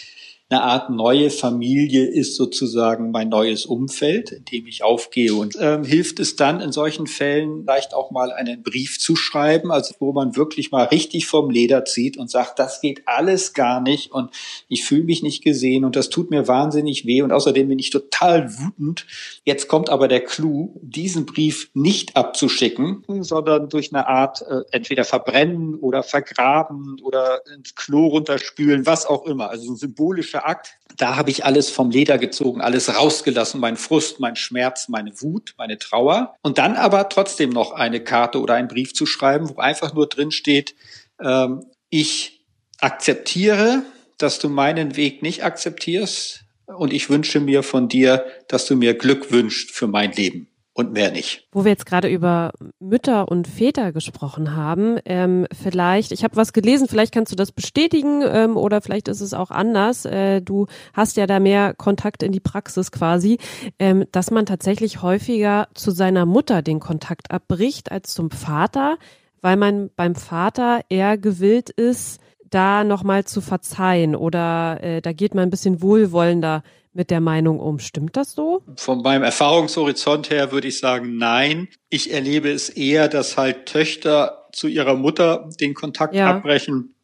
eine 0.52 0.64
Art 0.64 0.90
neue 0.90 1.30
Familie 1.30 2.06
ist 2.06 2.36
sozusagen 2.36 3.12
mein 3.12 3.30
neues 3.30 3.66
Umfeld, 3.66 4.34
in 4.34 4.44
dem 4.44 4.68
ich 4.68 4.84
aufgehe. 4.84 5.34
Und 5.34 5.56
ähm, 5.58 5.86
hilft 5.86 6.20
es 6.20 6.36
dann 6.36 6.60
in 6.60 6.74
solchen 6.74 7.08
Fällen 7.08 7.62
vielleicht 7.62 7.94
auch 7.94 8.12
mal 8.12 8.34
einen 8.34 8.62
Brief 8.62 9.00
zu 9.00 9.16
schreiben, 9.16 9.72
also 9.72 9.96
wo 10.00 10.12
man 10.12 10.36
wirklich 10.36 10.72
mal 10.72 10.84
richtig 10.84 11.28
vom 11.28 11.50
Leder 11.50 11.86
zieht 11.86 12.18
und 12.18 12.30
sagt, 12.30 12.60
das 12.60 12.82
geht 12.82 13.04
alles 13.06 13.54
gar 13.54 13.80
nicht 13.80 14.12
und 14.12 14.32
ich 14.68 14.84
fühle 14.84 15.06
mich 15.06 15.24
nicht 15.24 15.42
gesehen 15.42 15.86
und 15.86 15.96
das 15.96 16.10
tut 16.10 16.30
mir 16.30 16.50
wahnsinnig 16.50 17.06
weh 17.06 17.22
und 17.22 17.32
außerdem 17.32 17.70
bin 17.70 17.80
ich 17.80 17.90
total 17.90 18.52
wütend. 18.60 19.08
Jetzt 19.46 19.70
kommt 19.70 19.90
aber 19.90 20.10
der 20.10 20.22
Clou, 20.22 20.78
diesen 20.82 21.26
Brief 21.26 21.70
nicht 21.74 22.18
abzuschicken, 22.18 23.06
sondern 23.22 23.70
durch 23.70 23.94
eine 23.94 24.06
Art 24.08 24.42
äh, 24.42 24.64
entweder 24.72 25.06
verbrennen 25.06 25.76
oder 25.76 26.04
vergraben 26.04 27.00
oder 27.02 27.40
ins 27.56 27.74
Klo 27.76 28.08
runterspülen, 28.08 28.86
was 28.86 29.06
auch 29.06 29.26
immer. 29.26 29.50
Also 29.50 29.72
ein 29.72 29.78
symbolischer 29.78 30.41
Akt. 30.46 30.78
Da 30.98 31.16
habe 31.16 31.30
ich 31.30 31.46
alles 31.46 31.70
vom 31.70 31.90
Leder 31.90 32.18
gezogen, 32.18 32.62
alles 32.62 32.96
rausgelassen, 32.96 33.60
mein 33.60 33.78
Frust, 33.78 34.20
mein 34.20 34.36
Schmerz, 34.36 34.90
meine 34.90 35.20
Wut, 35.22 35.54
meine 35.58 35.78
Trauer. 35.78 36.36
Und 36.42 36.58
dann 36.58 36.76
aber 36.76 37.10
trotzdem 37.10 37.50
noch 37.50 37.72
eine 37.72 38.04
Karte 38.04 38.40
oder 38.42 38.56
einen 38.56 38.68
Brief 38.68 38.94
zu 38.94 39.06
schreiben, 39.06 39.50
wo 39.50 39.60
einfach 39.60 39.94
nur 39.94 40.08
drin 40.08 40.32
steht, 40.32 40.76
ähm, 41.22 41.66
ich 41.90 42.46
akzeptiere, 42.80 43.84
dass 44.18 44.40
du 44.40 44.50
meinen 44.50 44.96
Weg 44.96 45.22
nicht 45.22 45.44
akzeptierst 45.44 46.44
und 46.66 46.94
ich 46.94 47.10
wünsche 47.10 47.40
mir 47.40 47.64
von 47.64 47.88
dir, 47.88 48.26
dass 48.48 48.66
du 48.66 48.76
mir 48.76 48.94
Glück 48.94 49.32
wünschst 49.32 49.72
für 49.72 49.88
mein 49.88 50.12
Leben 50.12 50.51
und 50.82 50.94
mehr 50.94 51.12
nicht. 51.12 51.48
Wo 51.52 51.64
wir 51.64 51.72
jetzt 51.72 51.86
gerade 51.86 52.10
über 52.10 52.52
Mütter 52.80 53.30
und 53.30 53.48
Väter 53.48 53.92
gesprochen 53.92 54.56
haben, 54.56 54.98
ähm, 55.06 55.48
vielleicht, 55.54 56.12
ich 56.12 56.24
habe 56.24 56.36
was 56.36 56.54
gelesen, 56.54 56.88
vielleicht 56.88 57.14
kannst 57.14 57.32
du 57.32 57.36
das 57.36 57.52
bestätigen 57.52 58.22
ähm, 58.24 58.58
oder 58.58 58.82
vielleicht 58.82 59.08
ist 59.08 59.22
es 59.22 59.34
auch 59.34 59.52
anders. 59.52 60.06
Äh, 60.06 60.42
du 60.42 60.68
hast 60.94 61.18
ja 61.18 61.28
da 61.28 61.40
mehr 61.40 61.74
Kontakt 61.74 62.24
in 62.24 62.32
die 62.32 62.40
Praxis 62.40 62.92
quasi, 62.92 63.38
ähm, 63.80 64.06
dass 64.12 64.32
man 64.32 64.46
tatsächlich 64.46 65.02
häufiger 65.02 65.68
zu 65.74 65.92
seiner 65.92 66.26
Mutter 66.26 66.62
den 66.62 66.80
Kontakt 66.80 67.32
abbricht 67.32 67.92
als 67.92 68.14
zum 68.14 68.30
Vater, 68.30 68.98
weil 69.42 69.58
man 69.58 69.90
beim 69.96 70.16
Vater 70.16 70.82
eher 70.90 71.18
gewillt 71.18 71.70
ist, 71.70 72.20
da 72.50 72.84
nochmal 72.84 73.24
zu 73.24 73.42
verzeihen 73.42 74.16
oder 74.16 74.84
äh, 74.84 75.02
da 75.02 75.14
geht 75.14 75.34
man 75.34 75.44
ein 75.44 75.50
bisschen 75.50 75.82
wohlwollender 75.82 76.64
mit 76.94 77.10
der 77.10 77.22
Meinung 77.22 77.60
um. 77.60 77.80
Stimmt 77.80 78.18
das 78.18 78.34
so? 78.34 78.64
Von 78.76 79.02
meinem 79.02 79.24
Erfahrungshorizont 79.24 80.30
her 80.30 80.52
würde 80.52 80.68
ich 80.68 80.80
sagen, 80.80 81.18
nein. 81.18 81.68
Ich 81.90 82.14
erlebe 82.14 82.52
es 82.52 82.70
eher, 82.70 83.08
dass 83.08 83.38
halt 83.38 83.66
Töchter 83.66 84.48
zu 84.52 84.68
ihrer 84.68 84.96
Mutter 84.96 85.50
den 85.60 85.74
Kontakt 85.74 86.14
ja. 86.14 86.30
abbrechen 86.32 86.96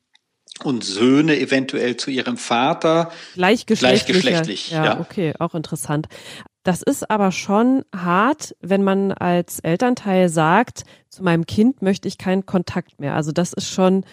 und 0.64 0.84
Söhne 0.84 1.40
eventuell 1.40 1.98
zu 1.98 2.12
ihrem 2.12 2.38
Vater. 2.38 3.12
Gleichgeschlechtlich. 3.36 4.22
Gleichgeschlechtlich, 4.22 4.72
ja, 4.72 4.86
ja. 4.86 5.00
Okay, 5.00 5.34
auch 5.40 5.56
interessant. 5.56 6.08
Das 6.64 6.82
ist 6.82 7.10
aber 7.10 7.32
schon 7.32 7.86
hart, 7.96 8.56
wenn 8.60 8.84
man 8.84 9.14
als 9.14 9.60
Elternteil 9.60 10.28
sagt, 10.28 10.84
zu 11.10 11.24
meinem 11.24 11.46
Kind 11.46 11.82
möchte 11.82 12.08
ich 12.08 12.18
keinen 12.18 12.46
Kontakt 12.46 13.00
mehr. 13.00 13.16
Also 13.16 13.32
das 13.32 13.54
ist 13.54 13.70
schon 13.70 14.04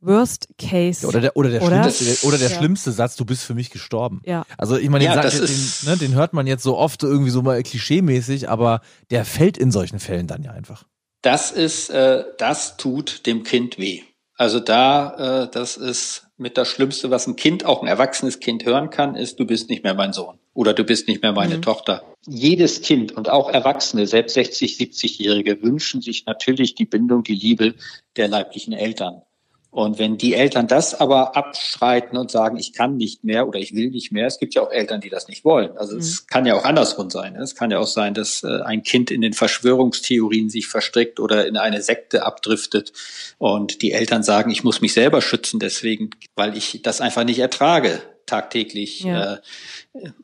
Worst 0.00 0.48
Case. 0.58 1.06
Oder 1.06 1.20
der, 1.20 1.36
oder 1.36 1.50
der, 1.50 1.62
oder? 1.62 1.90
Schlimmste, 1.90 2.26
oder 2.26 2.38
der 2.38 2.50
ja. 2.50 2.56
schlimmste 2.56 2.92
Satz, 2.92 3.16
du 3.16 3.24
bist 3.24 3.42
für 3.42 3.54
mich 3.54 3.70
gestorben. 3.70 4.20
Ja. 4.24 4.44
Also 4.56 4.76
ich 4.76 4.88
meine, 4.88 5.04
den, 5.04 5.14
ja, 5.14 5.28
den, 5.28 5.48
ne, 5.84 5.96
den, 5.96 6.14
hört 6.14 6.32
man 6.32 6.46
jetzt 6.46 6.62
so 6.62 6.76
oft 6.76 7.02
irgendwie 7.02 7.30
so 7.30 7.42
mal 7.42 7.62
klischeemäßig, 7.62 8.48
aber 8.48 8.80
der 9.10 9.24
fällt 9.24 9.58
in 9.58 9.70
solchen 9.70 9.98
Fällen 9.98 10.26
dann 10.26 10.42
ja 10.42 10.52
einfach. 10.52 10.84
Das 11.22 11.50
ist, 11.50 11.90
äh, 11.90 12.24
das 12.38 12.76
tut 12.76 13.26
dem 13.26 13.42
Kind 13.42 13.78
weh. 13.78 14.02
Also 14.36 14.60
da, 14.60 15.44
äh, 15.44 15.50
das 15.50 15.76
ist 15.76 16.28
mit 16.36 16.56
das 16.56 16.68
Schlimmste, 16.68 17.10
was 17.10 17.26
ein 17.26 17.34
Kind, 17.34 17.64
auch 17.64 17.82
ein 17.82 17.88
erwachsenes 17.88 18.38
Kind 18.38 18.64
hören 18.64 18.90
kann, 18.90 19.16
ist, 19.16 19.40
du 19.40 19.46
bist 19.46 19.68
nicht 19.68 19.82
mehr 19.82 19.94
mein 19.94 20.12
Sohn 20.12 20.38
oder 20.54 20.74
du 20.74 20.84
bist 20.84 21.08
nicht 21.08 21.22
mehr 21.22 21.32
meine 21.32 21.56
mhm. 21.56 21.62
Tochter. 21.62 22.04
Jedes 22.24 22.82
Kind 22.82 23.12
und 23.12 23.28
auch 23.28 23.50
Erwachsene, 23.50 24.06
selbst 24.06 24.34
60, 24.34 24.76
70-Jährige, 24.76 25.62
wünschen 25.62 26.00
sich 26.00 26.26
natürlich 26.26 26.76
die 26.76 26.84
Bindung, 26.84 27.24
die 27.24 27.34
Liebe 27.34 27.74
der 28.16 28.28
leiblichen 28.28 28.72
Eltern. 28.72 29.22
Und 29.70 29.98
wenn 29.98 30.16
die 30.16 30.34
Eltern 30.34 30.66
das 30.66 30.98
aber 30.98 31.36
abschreiten 31.36 32.16
und 32.16 32.30
sagen, 32.30 32.56
ich 32.56 32.72
kann 32.72 32.96
nicht 32.96 33.22
mehr 33.22 33.46
oder 33.46 33.58
ich 33.58 33.74
will 33.74 33.90
nicht 33.90 34.12
mehr, 34.12 34.26
es 34.26 34.38
gibt 34.38 34.54
ja 34.54 34.62
auch 34.62 34.70
Eltern, 34.70 35.00
die 35.00 35.10
das 35.10 35.28
nicht 35.28 35.44
wollen. 35.44 35.76
Also 35.76 35.94
mhm. 35.94 36.00
es 36.00 36.26
kann 36.26 36.46
ja 36.46 36.54
auch 36.54 36.64
andersrum 36.64 37.10
sein. 37.10 37.34
Ne? 37.34 37.42
Es 37.42 37.54
kann 37.54 37.70
ja 37.70 37.78
auch 37.78 37.86
sein, 37.86 38.14
dass 38.14 38.42
äh, 38.42 38.62
ein 38.62 38.82
Kind 38.82 39.10
in 39.10 39.20
den 39.20 39.34
Verschwörungstheorien 39.34 40.48
sich 40.48 40.68
verstrickt 40.68 41.20
oder 41.20 41.46
in 41.46 41.58
eine 41.58 41.82
Sekte 41.82 42.24
abdriftet 42.24 42.92
und 43.36 43.82
die 43.82 43.92
Eltern 43.92 44.22
sagen, 44.22 44.50
ich 44.50 44.64
muss 44.64 44.80
mich 44.80 44.94
selber 44.94 45.20
schützen 45.20 45.60
deswegen, 45.60 46.10
weil 46.34 46.56
ich 46.56 46.80
das 46.82 47.00
einfach 47.02 47.24
nicht 47.24 47.38
ertrage 47.38 48.00
tagtäglich 48.28 49.00
ja. 49.00 49.34
äh, 49.34 49.38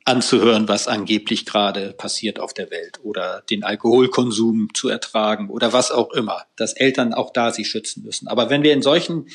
anzuhören, 0.05 0.69
was 0.69 0.87
angeblich 0.87 1.47
gerade 1.47 1.93
passiert 1.93 2.39
auf 2.39 2.55
der 2.55 2.71
Welt 2.71 3.01
oder 3.03 3.43
den 3.51 3.65
Alkoholkonsum 3.65 4.69
zu 4.75 4.89
ertragen 4.89 5.51
oder 5.51 5.73
was 5.73 5.91
auch 5.91 6.13
immer, 6.13 6.45
dass 6.57 6.75
Eltern 6.75 7.15
auch 7.15 7.33
da 7.33 7.51
sich 7.51 7.69
schützen 7.69 8.05
müssen. 8.05 8.29
Aber 8.29 8.51
wenn 8.51 8.63
wir 8.63 8.73
in 8.73 8.83
solchen 8.83 9.27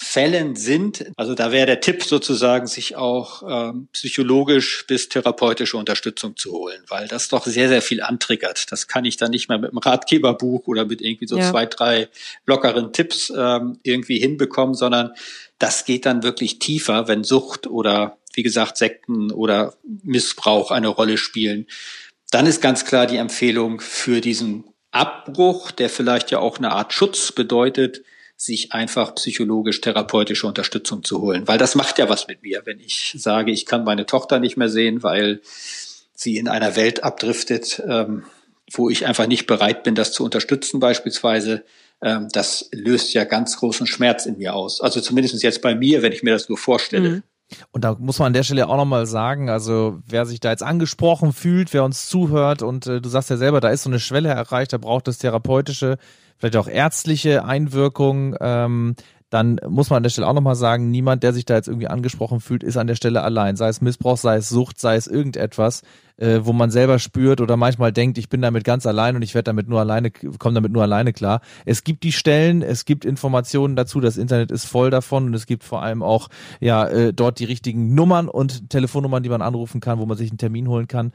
Fällen 0.00 0.54
sind, 0.54 1.06
also 1.16 1.34
da 1.34 1.50
wäre 1.50 1.66
der 1.66 1.80
Tipp 1.80 2.04
sozusagen, 2.04 2.68
sich 2.68 2.94
auch 2.94 3.42
ähm, 3.48 3.88
psychologisch 3.92 4.86
bis 4.86 5.08
therapeutische 5.08 5.76
Unterstützung 5.76 6.36
zu 6.36 6.52
holen, 6.52 6.80
weil 6.86 7.08
das 7.08 7.26
doch 7.26 7.44
sehr, 7.44 7.68
sehr 7.68 7.82
viel 7.82 8.00
antriggert. 8.00 8.70
Das 8.70 8.86
kann 8.86 9.04
ich 9.04 9.16
dann 9.16 9.32
nicht 9.32 9.48
mehr 9.48 9.58
mit 9.58 9.70
einem 9.70 9.78
Ratgeberbuch 9.78 10.68
oder 10.68 10.84
mit 10.84 11.00
irgendwie 11.02 11.26
so 11.26 11.36
ja. 11.36 11.50
zwei, 11.50 11.66
drei 11.66 12.08
lockeren 12.46 12.92
Tipps 12.92 13.32
ähm, 13.36 13.80
irgendwie 13.82 14.20
hinbekommen, 14.20 14.76
sondern 14.76 15.14
das 15.58 15.84
geht 15.84 16.06
dann 16.06 16.22
wirklich 16.22 16.60
tiefer, 16.60 17.08
wenn 17.08 17.24
Sucht 17.24 17.66
oder 17.66 18.18
wie 18.34 18.44
gesagt 18.44 18.76
Sekten 18.76 19.32
oder 19.32 19.74
Missbrauch 20.04 20.70
eine 20.70 20.88
Rolle 20.88 21.18
spielen. 21.18 21.66
Dann 22.30 22.46
ist 22.46 22.62
ganz 22.62 22.84
klar 22.84 23.08
die 23.08 23.16
Empfehlung 23.16 23.80
für 23.80 24.20
diesen 24.20 24.62
Abbruch, 24.92 25.72
der 25.72 25.90
vielleicht 25.90 26.30
ja 26.30 26.38
auch 26.38 26.58
eine 26.58 26.70
Art 26.70 26.92
Schutz 26.92 27.32
bedeutet, 27.32 28.02
sich 28.40 28.72
einfach 28.72 29.16
psychologisch 29.16 29.80
therapeutische 29.80 30.46
Unterstützung 30.46 31.02
zu 31.02 31.20
holen, 31.20 31.48
weil 31.48 31.58
das 31.58 31.74
macht 31.74 31.98
ja 31.98 32.08
was 32.08 32.28
mit 32.28 32.42
mir, 32.42 32.62
wenn 32.64 32.78
ich 32.78 33.16
sage, 33.18 33.50
ich 33.50 33.66
kann 33.66 33.82
meine 33.82 34.06
Tochter 34.06 34.38
nicht 34.38 34.56
mehr 34.56 34.68
sehen, 34.68 35.02
weil 35.02 35.40
sie 36.14 36.36
in 36.36 36.46
einer 36.46 36.76
Welt 36.76 37.02
abdriftet, 37.02 37.82
ähm, 37.86 38.22
wo 38.72 38.88
ich 38.88 39.06
einfach 39.06 39.26
nicht 39.26 39.48
bereit 39.48 39.82
bin, 39.82 39.96
das 39.96 40.12
zu 40.12 40.24
unterstützen 40.24 40.78
beispielsweise, 40.78 41.64
ähm, 42.00 42.28
das 42.30 42.68
löst 42.70 43.12
ja 43.12 43.24
ganz 43.24 43.56
großen 43.56 43.88
Schmerz 43.88 44.24
in 44.24 44.38
mir 44.38 44.54
aus. 44.54 44.80
Also 44.80 45.00
zumindest 45.00 45.42
jetzt 45.42 45.60
bei 45.60 45.74
mir, 45.74 46.02
wenn 46.02 46.12
ich 46.12 46.22
mir 46.22 46.32
das 46.32 46.48
nur 46.48 46.58
vorstelle. 46.58 47.08
Mhm. 47.08 47.22
Und 47.72 47.82
da 47.82 47.96
muss 47.98 48.20
man 48.20 48.26
an 48.26 48.32
der 48.34 48.44
Stelle 48.44 48.68
auch 48.68 48.76
nochmal 48.76 49.06
sagen, 49.06 49.48
also 49.48 49.98
wer 50.06 50.26
sich 50.26 50.38
da 50.38 50.50
jetzt 50.50 50.62
angesprochen 50.62 51.32
fühlt, 51.32 51.72
wer 51.72 51.82
uns 51.82 52.08
zuhört 52.08 52.62
und 52.62 52.86
äh, 52.86 53.00
du 53.00 53.08
sagst 53.08 53.30
ja 53.30 53.36
selber, 53.36 53.60
da 53.60 53.70
ist 53.70 53.82
so 53.82 53.90
eine 53.90 53.98
Schwelle 53.98 54.28
erreicht, 54.28 54.72
da 54.72 54.78
braucht 54.78 55.08
es 55.08 55.18
therapeutische, 55.18 55.98
vielleicht 56.38 56.56
auch 56.56 56.68
ärztliche 56.68 57.44
Einwirkung. 57.44 58.36
Ähm, 58.40 58.94
dann 59.30 59.60
muss 59.68 59.90
man 59.90 59.98
an 59.98 60.02
der 60.04 60.10
Stelle 60.10 60.26
auch 60.26 60.32
nochmal 60.32 60.54
sagen, 60.54 60.90
niemand, 60.90 61.22
der 61.22 61.34
sich 61.34 61.44
da 61.44 61.54
jetzt 61.54 61.68
irgendwie 61.68 61.88
angesprochen 61.88 62.40
fühlt, 62.40 62.62
ist 62.62 62.78
an 62.78 62.86
der 62.86 62.94
Stelle 62.94 63.22
allein. 63.22 63.56
Sei 63.56 63.68
es 63.68 63.82
Missbrauch, 63.82 64.16
sei 64.16 64.36
es 64.36 64.48
Sucht, 64.48 64.80
sei 64.80 64.96
es 64.96 65.06
irgendetwas, 65.06 65.82
äh, 66.16 66.40
wo 66.44 66.54
man 66.54 66.70
selber 66.70 66.98
spürt 66.98 67.42
oder 67.42 67.58
manchmal 67.58 67.92
denkt, 67.92 68.16
ich 68.16 68.30
bin 68.30 68.40
damit 68.40 68.64
ganz 68.64 68.86
allein 68.86 69.16
und 69.16 69.22
ich 69.22 69.34
werde 69.34 69.44
damit 69.44 69.68
nur 69.68 69.80
alleine, 69.80 70.10
komme 70.10 70.54
damit 70.54 70.72
nur 70.72 70.82
alleine 70.82 71.12
klar. 71.12 71.42
Es 71.66 71.84
gibt 71.84 72.04
die 72.04 72.12
Stellen, 72.12 72.62
es 72.62 72.86
gibt 72.86 73.04
Informationen 73.04 73.76
dazu, 73.76 74.00
das 74.00 74.16
Internet 74.16 74.50
ist 74.50 74.64
voll 74.64 74.88
davon 74.88 75.26
und 75.26 75.34
es 75.34 75.44
gibt 75.44 75.62
vor 75.62 75.82
allem 75.82 76.02
auch 76.02 76.28
ja 76.60 76.86
äh, 76.88 77.12
dort 77.12 77.38
die 77.38 77.44
richtigen 77.44 77.94
Nummern 77.94 78.28
und 78.28 78.70
Telefonnummern, 78.70 79.22
die 79.22 79.28
man 79.28 79.42
anrufen 79.42 79.80
kann, 79.80 79.98
wo 79.98 80.06
man 80.06 80.16
sich 80.16 80.30
einen 80.30 80.38
Termin 80.38 80.68
holen 80.68 80.88
kann. 80.88 81.12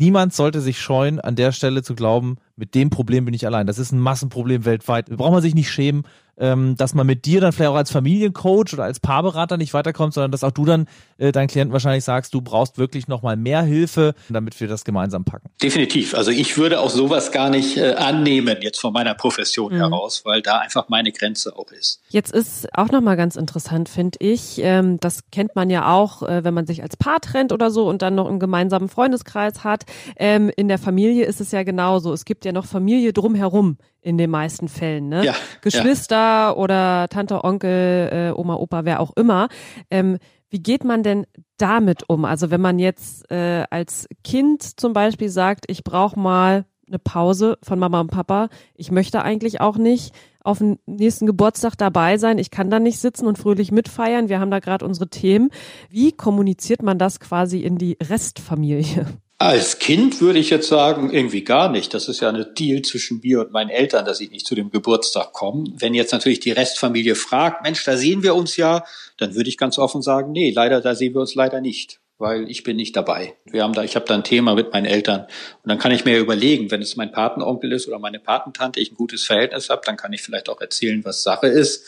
Niemand 0.00 0.32
sollte 0.32 0.60
sich 0.60 0.80
scheuen, 0.80 1.18
an 1.18 1.34
der 1.34 1.50
Stelle 1.50 1.82
zu 1.82 1.96
glauben, 1.96 2.36
mit 2.54 2.76
dem 2.76 2.88
Problem 2.88 3.24
bin 3.24 3.34
ich 3.34 3.46
allein. 3.46 3.66
Das 3.66 3.80
ist 3.80 3.90
ein 3.90 3.98
Massenproblem 3.98 4.64
weltweit. 4.64 5.10
Da 5.10 5.16
braucht 5.16 5.32
man 5.32 5.42
sich 5.42 5.56
nicht 5.56 5.72
schämen 5.72 6.04
ähm, 6.38 6.76
dass 6.76 6.94
man 6.94 7.06
mit 7.06 7.24
dir 7.24 7.40
dann 7.40 7.52
vielleicht 7.52 7.70
auch 7.70 7.76
als 7.76 7.90
Familiencoach 7.90 8.72
oder 8.72 8.84
als 8.84 9.00
Paarberater 9.00 9.56
nicht 9.56 9.74
weiterkommt, 9.74 10.14
sondern 10.14 10.30
dass 10.30 10.44
auch 10.44 10.50
du 10.50 10.64
dann 10.64 10.86
äh, 11.18 11.32
deinen 11.32 11.48
Klienten 11.48 11.72
wahrscheinlich 11.72 12.04
sagst, 12.04 12.34
du 12.34 12.40
brauchst 12.40 12.78
wirklich 12.78 13.08
nochmal 13.08 13.36
mehr 13.36 13.62
Hilfe, 13.62 14.14
damit 14.28 14.58
wir 14.60 14.68
das 14.68 14.84
gemeinsam 14.84 15.24
packen. 15.24 15.50
Definitiv. 15.62 16.14
Also 16.14 16.30
ich 16.30 16.56
würde 16.56 16.80
auch 16.80 16.90
sowas 16.90 17.32
gar 17.32 17.50
nicht 17.50 17.76
äh, 17.76 17.94
annehmen 17.94 18.58
jetzt 18.60 18.80
von 18.80 18.92
meiner 18.92 19.14
Profession 19.14 19.72
mhm. 19.72 19.78
heraus, 19.78 20.22
weil 20.24 20.42
da 20.42 20.58
einfach 20.58 20.88
meine 20.88 21.12
Grenze 21.12 21.56
auch 21.56 21.70
ist. 21.72 22.00
Jetzt 22.08 22.32
ist 22.32 22.68
auch 22.74 22.90
nochmal 22.90 23.16
ganz 23.16 23.36
interessant, 23.36 23.88
finde 23.88 24.18
ich. 24.20 24.58
Ähm, 24.58 24.98
das 25.00 25.30
kennt 25.30 25.56
man 25.56 25.70
ja 25.70 25.92
auch, 25.92 26.22
äh, 26.22 26.44
wenn 26.44 26.54
man 26.54 26.66
sich 26.66 26.82
als 26.82 26.96
Paar 26.96 27.20
trennt 27.20 27.52
oder 27.52 27.70
so 27.70 27.88
und 27.88 28.02
dann 28.02 28.14
noch 28.14 28.28
einen 28.28 28.40
gemeinsamen 28.40 28.88
Freundeskreis 28.88 29.64
hat. 29.64 29.84
Ähm, 30.16 30.50
in 30.56 30.68
der 30.68 30.78
Familie 30.78 31.24
ist 31.24 31.40
es 31.40 31.52
ja 31.52 31.62
genauso. 31.62 32.12
Es 32.12 32.24
gibt 32.24 32.44
ja 32.44 32.52
noch 32.52 32.66
Familie 32.66 33.12
drumherum 33.12 33.78
in 34.00 34.18
den 34.18 34.30
meisten 34.30 34.68
Fällen, 34.68 35.08
ne? 35.08 35.24
Ja, 35.24 35.34
Geschwister 35.60 36.16
ja. 36.16 36.56
oder 36.56 37.08
Tante, 37.08 37.44
Onkel, 37.44 38.08
äh, 38.12 38.38
Oma, 38.38 38.54
Opa, 38.54 38.84
wer 38.84 39.00
auch 39.00 39.12
immer. 39.16 39.48
Ähm, 39.90 40.18
wie 40.50 40.62
geht 40.62 40.84
man 40.84 41.02
denn 41.02 41.26
damit 41.58 42.08
um? 42.08 42.24
Also 42.24 42.50
wenn 42.50 42.60
man 42.60 42.78
jetzt 42.78 43.30
äh, 43.30 43.64
als 43.70 44.08
Kind 44.24 44.80
zum 44.80 44.92
Beispiel 44.92 45.28
sagt, 45.28 45.64
ich 45.68 45.84
brauche 45.84 46.18
mal 46.18 46.64
eine 46.86 46.98
Pause 46.98 47.58
von 47.62 47.78
Mama 47.78 48.00
und 48.00 48.10
Papa, 48.10 48.48
ich 48.74 48.90
möchte 48.90 49.22
eigentlich 49.22 49.60
auch 49.60 49.76
nicht 49.76 50.14
auf 50.42 50.58
dem 50.58 50.78
nächsten 50.86 51.26
Geburtstag 51.26 51.76
dabei 51.76 52.16
sein, 52.16 52.38
ich 52.38 52.50
kann 52.50 52.70
da 52.70 52.78
nicht 52.78 52.98
sitzen 52.98 53.26
und 53.26 53.36
fröhlich 53.36 53.70
mitfeiern, 53.70 54.30
wir 54.30 54.40
haben 54.40 54.50
da 54.50 54.60
gerade 54.60 54.86
unsere 54.86 55.10
Themen. 55.10 55.50
Wie 55.90 56.12
kommuniziert 56.12 56.82
man 56.82 56.98
das 56.98 57.20
quasi 57.20 57.60
in 57.60 57.76
die 57.76 57.98
Restfamilie? 58.02 59.06
Als 59.40 59.78
Kind 59.78 60.20
würde 60.20 60.40
ich 60.40 60.50
jetzt 60.50 60.66
sagen, 60.66 61.12
irgendwie 61.12 61.44
gar 61.44 61.70
nicht. 61.70 61.94
Das 61.94 62.08
ist 62.08 62.18
ja 62.20 62.28
eine 62.28 62.44
Deal 62.44 62.82
zwischen 62.82 63.20
mir 63.22 63.38
und 63.38 63.52
meinen 63.52 63.70
Eltern, 63.70 64.04
dass 64.04 64.20
ich 64.20 64.32
nicht 64.32 64.44
zu 64.44 64.56
dem 64.56 64.70
Geburtstag 64.70 65.32
komme. 65.32 65.64
Wenn 65.78 65.94
jetzt 65.94 66.10
natürlich 66.10 66.40
die 66.40 66.50
Restfamilie 66.50 67.14
fragt, 67.14 67.62
Mensch, 67.62 67.84
da 67.84 67.96
sehen 67.96 68.24
wir 68.24 68.34
uns 68.34 68.56
ja, 68.56 68.84
dann 69.16 69.36
würde 69.36 69.48
ich 69.48 69.56
ganz 69.56 69.78
offen 69.78 70.02
sagen, 70.02 70.32
nee, 70.32 70.50
leider, 70.50 70.80
da 70.80 70.96
sehen 70.96 71.14
wir 71.14 71.20
uns 71.20 71.36
leider 71.36 71.60
nicht, 71.60 72.00
weil 72.18 72.50
ich 72.50 72.64
bin 72.64 72.74
nicht 72.74 72.96
dabei. 72.96 73.36
Wir 73.44 73.62
haben 73.62 73.74
da, 73.74 73.84
ich 73.84 73.94
habe 73.94 74.06
da 74.06 74.14
ein 74.14 74.24
Thema 74.24 74.56
mit 74.56 74.72
meinen 74.72 74.86
Eltern 74.86 75.20
und 75.20 75.68
dann 75.68 75.78
kann 75.78 75.92
ich 75.92 76.04
mir 76.04 76.18
überlegen, 76.18 76.72
wenn 76.72 76.82
es 76.82 76.96
mein 76.96 77.12
Patenonkel 77.12 77.70
ist 77.70 77.86
oder 77.86 78.00
meine 78.00 78.18
Patentante, 78.18 78.80
ich 78.80 78.90
ein 78.90 78.96
gutes 78.96 79.22
Verhältnis 79.22 79.70
habe, 79.70 79.82
dann 79.86 79.96
kann 79.96 80.12
ich 80.12 80.20
vielleicht 80.20 80.48
auch 80.48 80.60
erzählen, 80.60 81.04
was 81.04 81.22
Sache 81.22 81.46
ist 81.46 81.84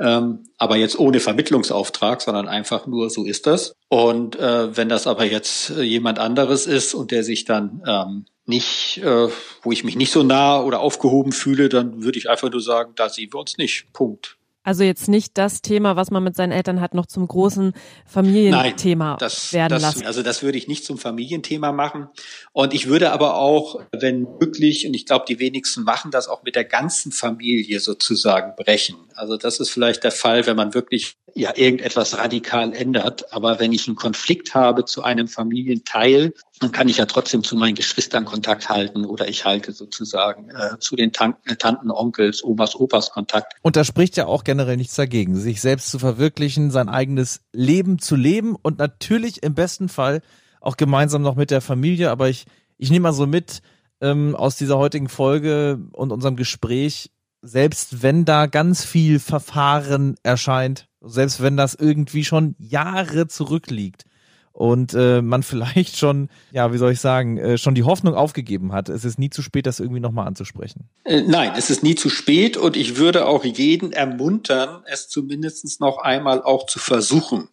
ähm, 0.00 0.48
aber 0.56 0.76
jetzt 0.76 0.98
ohne 0.98 1.20
Vermittlungsauftrag, 1.20 2.22
sondern 2.22 2.48
einfach 2.48 2.86
nur 2.86 3.10
so 3.10 3.24
ist 3.24 3.46
das. 3.46 3.74
Und 3.88 4.36
äh, 4.36 4.76
wenn 4.76 4.88
das 4.88 5.06
aber 5.06 5.24
jetzt 5.24 5.70
äh, 5.70 5.82
jemand 5.82 6.18
anderes 6.18 6.66
ist 6.66 6.94
und 6.94 7.10
der 7.10 7.22
sich 7.22 7.44
dann 7.44 7.82
ähm, 7.86 8.24
nicht, 8.46 8.98
äh, 9.04 9.28
wo 9.62 9.72
ich 9.72 9.84
mich 9.84 9.96
nicht 9.96 10.10
so 10.10 10.22
nah 10.22 10.60
oder 10.60 10.80
aufgehoben 10.80 11.32
fühle, 11.32 11.68
dann 11.68 12.02
würde 12.02 12.18
ich 12.18 12.30
einfach 12.30 12.50
nur 12.50 12.62
sagen, 12.62 12.92
da 12.96 13.08
sehen 13.08 13.32
wir 13.32 13.40
uns 13.40 13.58
nicht. 13.58 13.92
Punkt. 13.92 14.36
Also 14.62 14.84
jetzt 14.84 15.08
nicht 15.08 15.38
das 15.38 15.62
Thema, 15.62 15.96
was 15.96 16.10
man 16.10 16.22
mit 16.22 16.36
seinen 16.36 16.52
Eltern 16.52 16.82
hat, 16.82 16.92
noch 16.92 17.06
zum 17.06 17.26
großen 17.26 17.72
Familienthema 18.04 19.10
Nein, 19.10 19.16
das, 19.18 19.54
werden 19.54 19.70
das, 19.70 19.82
lassen. 19.82 20.06
Also 20.06 20.22
das 20.22 20.42
würde 20.42 20.58
ich 20.58 20.68
nicht 20.68 20.84
zum 20.84 20.98
Familienthema 20.98 21.72
machen. 21.72 22.08
Und 22.52 22.74
ich 22.74 22.86
würde 22.86 23.10
aber 23.10 23.36
auch, 23.36 23.80
wenn 23.90 24.26
möglich, 24.38 24.86
und 24.86 24.92
ich 24.92 25.06
glaube, 25.06 25.24
die 25.26 25.38
wenigsten 25.38 25.82
machen 25.82 26.10
das 26.10 26.28
auch 26.28 26.42
mit 26.42 26.56
der 26.56 26.64
ganzen 26.64 27.10
Familie 27.10 27.80
sozusagen 27.80 28.54
brechen. 28.54 28.96
Also 29.14 29.38
das 29.38 29.60
ist 29.60 29.70
vielleicht 29.70 30.04
der 30.04 30.12
Fall, 30.12 30.46
wenn 30.46 30.56
man 30.56 30.74
wirklich 30.74 31.16
ja 31.34 31.56
irgendetwas 31.56 32.18
radikal 32.18 32.74
ändert. 32.74 33.32
Aber 33.32 33.60
wenn 33.60 33.72
ich 33.72 33.86
einen 33.86 33.96
Konflikt 33.96 34.54
habe 34.54 34.84
zu 34.84 35.02
einem 35.02 35.28
Familienteil, 35.28 36.34
dann 36.60 36.72
kann 36.72 36.88
ich 36.88 36.98
ja 36.98 37.06
trotzdem 37.06 37.42
zu 37.42 37.56
meinen 37.56 37.74
Geschwistern 37.74 38.26
Kontakt 38.26 38.68
halten 38.68 39.06
oder 39.06 39.28
ich 39.28 39.46
halte 39.46 39.72
sozusagen 39.72 40.50
äh, 40.50 40.78
zu 40.78 40.94
den 40.94 41.10
Tanten, 41.10 41.56
Tanten, 41.58 41.90
Onkels, 41.90 42.44
Omas, 42.44 42.76
Opas 42.76 43.10
Kontakt. 43.10 43.54
Und 43.62 43.76
da 43.76 43.84
spricht 43.84 44.16
ja 44.18 44.26
auch 44.26 44.44
generell 44.44 44.76
nichts 44.76 44.94
dagegen, 44.94 45.36
sich 45.36 45.62
selbst 45.62 45.90
zu 45.90 45.98
verwirklichen, 45.98 46.70
sein 46.70 46.90
eigenes 46.90 47.40
Leben 47.52 47.98
zu 47.98 48.14
leben 48.14 48.56
und 48.60 48.78
natürlich 48.78 49.42
im 49.42 49.54
besten 49.54 49.88
Fall 49.88 50.20
auch 50.60 50.76
gemeinsam 50.76 51.22
noch 51.22 51.34
mit 51.34 51.50
der 51.50 51.62
Familie. 51.62 52.10
Aber 52.10 52.28
ich, 52.28 52.44
ich 52.76 52.90
nehme 52.90 53.04
mal 53.04 53.14
so 53.14 53.26
mit 53.26 53.62
ähm, 54.02 54.36
aus 54.36 54.56
dieser 54.56 54.76
heutigen 54.76 55.08
Folge 55.08 55.80
und 55.92 56.12
unserem 56.12 56.36
Gespräch, 56.36 57.10
selbst 57.40 58.02
wenn 58.02 58.26
da 58.26 58.44
ganz 58.44 58.84
viel 58.84 59.18
Verfahren 59.18 60.16
erscheint, 60.22 60.88
selbst 61.00 61.42
wenn 61.42 61.56
das 61.56 61.74
irgendwie 61.74 62.24
schon 62.24 62.54
Jahre 62.58 63.28
zurückliegt 63.28 64.04
und 64.52 64.94
äh, 64.94 65.22
man 65.22 65.42
vielleicht 65.44 65.96
schon, 65.96 66.28
ja, 66.52 66.72
wie 66.72 66.78
soll 66.78 66.92
ich 66.92 67.00
sagen, 67.00 67.38
äh, 67.38 67.58
schon 67.58 67.74
die 67.74 67.84
Hoffnung 67.84 68.14
aufgegeben 68.14 68.72
hat. 68.72 68.88
Es 68.88 69.04
ist 69.04 69.18
nie 69.18 69.30
zu 69.30 69.42
spät, 69.42 69.66
das 69.66 69.80
irgendwie 69.80 70.00
nochmal 70.00 70.26
anzusprechen. 70.26 70.88
Äh, 71.04 71.22
nein, 71.22 71.52
es 71.56 71.70
ist 71.70 71.82
nie 71.82 71.94
zu 71.94 72.08
spät 72.08 72.56
und 72.56 72.76
ich 72.76 72.96
würde 72.96 73.26
auch 73.26 73.44
jeden 73.44 73.92
ermuntern, 73.92 74.82
es 74.86 75.08
zumindest 75.08 75.80
noch 75.80 75.98
einmal 75.98 76.42
auch 76.42 76.66
zu 76.66 76.78
versuchen, 76.78 77.48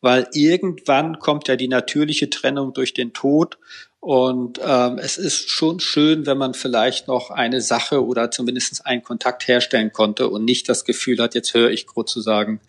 weil 0.00 0.28
irgendwann 0.32 1.18
kommt 1.18 1.48
ja 1.48 1.56
die 1.56 1.68
natürliche 1.68 2.30
Trennung 2.30 2.72
durch 2.72 2.94
den 2.94 3.12
Tod 3.12 3.58
und 4.00 4.58
ähm, 4.64 4.96
es 4.96 5.18
ist 5.18 5.50
schon 5.50 5.78
schön, 5.78 6.24
wenn 6.24 6.38
man 6.38 6.54
vielleicht 6.54 7.06
noch 7.06 7.30
eine 7.30 7.60
Sache 7.60 8.02
oder 8.02 8.30
zumindest 8.30 8.86
einen 8.86 9.02
Kontakt 9.02 9.46
herstellen 9.46 9.92
konnte 9.92 10.28
und 10.28 10.46
nicht 10.46 10.70
das 10.70 10.86
Gefühl 10.86 11.18
hat, 11.20 11.34
jetzt 11.34 11.52
höre 11.52 11.70
ich 11.70 11.86
kurz 11.86 12.10
zu 12.10 12.22
sagen, 12.22 12.60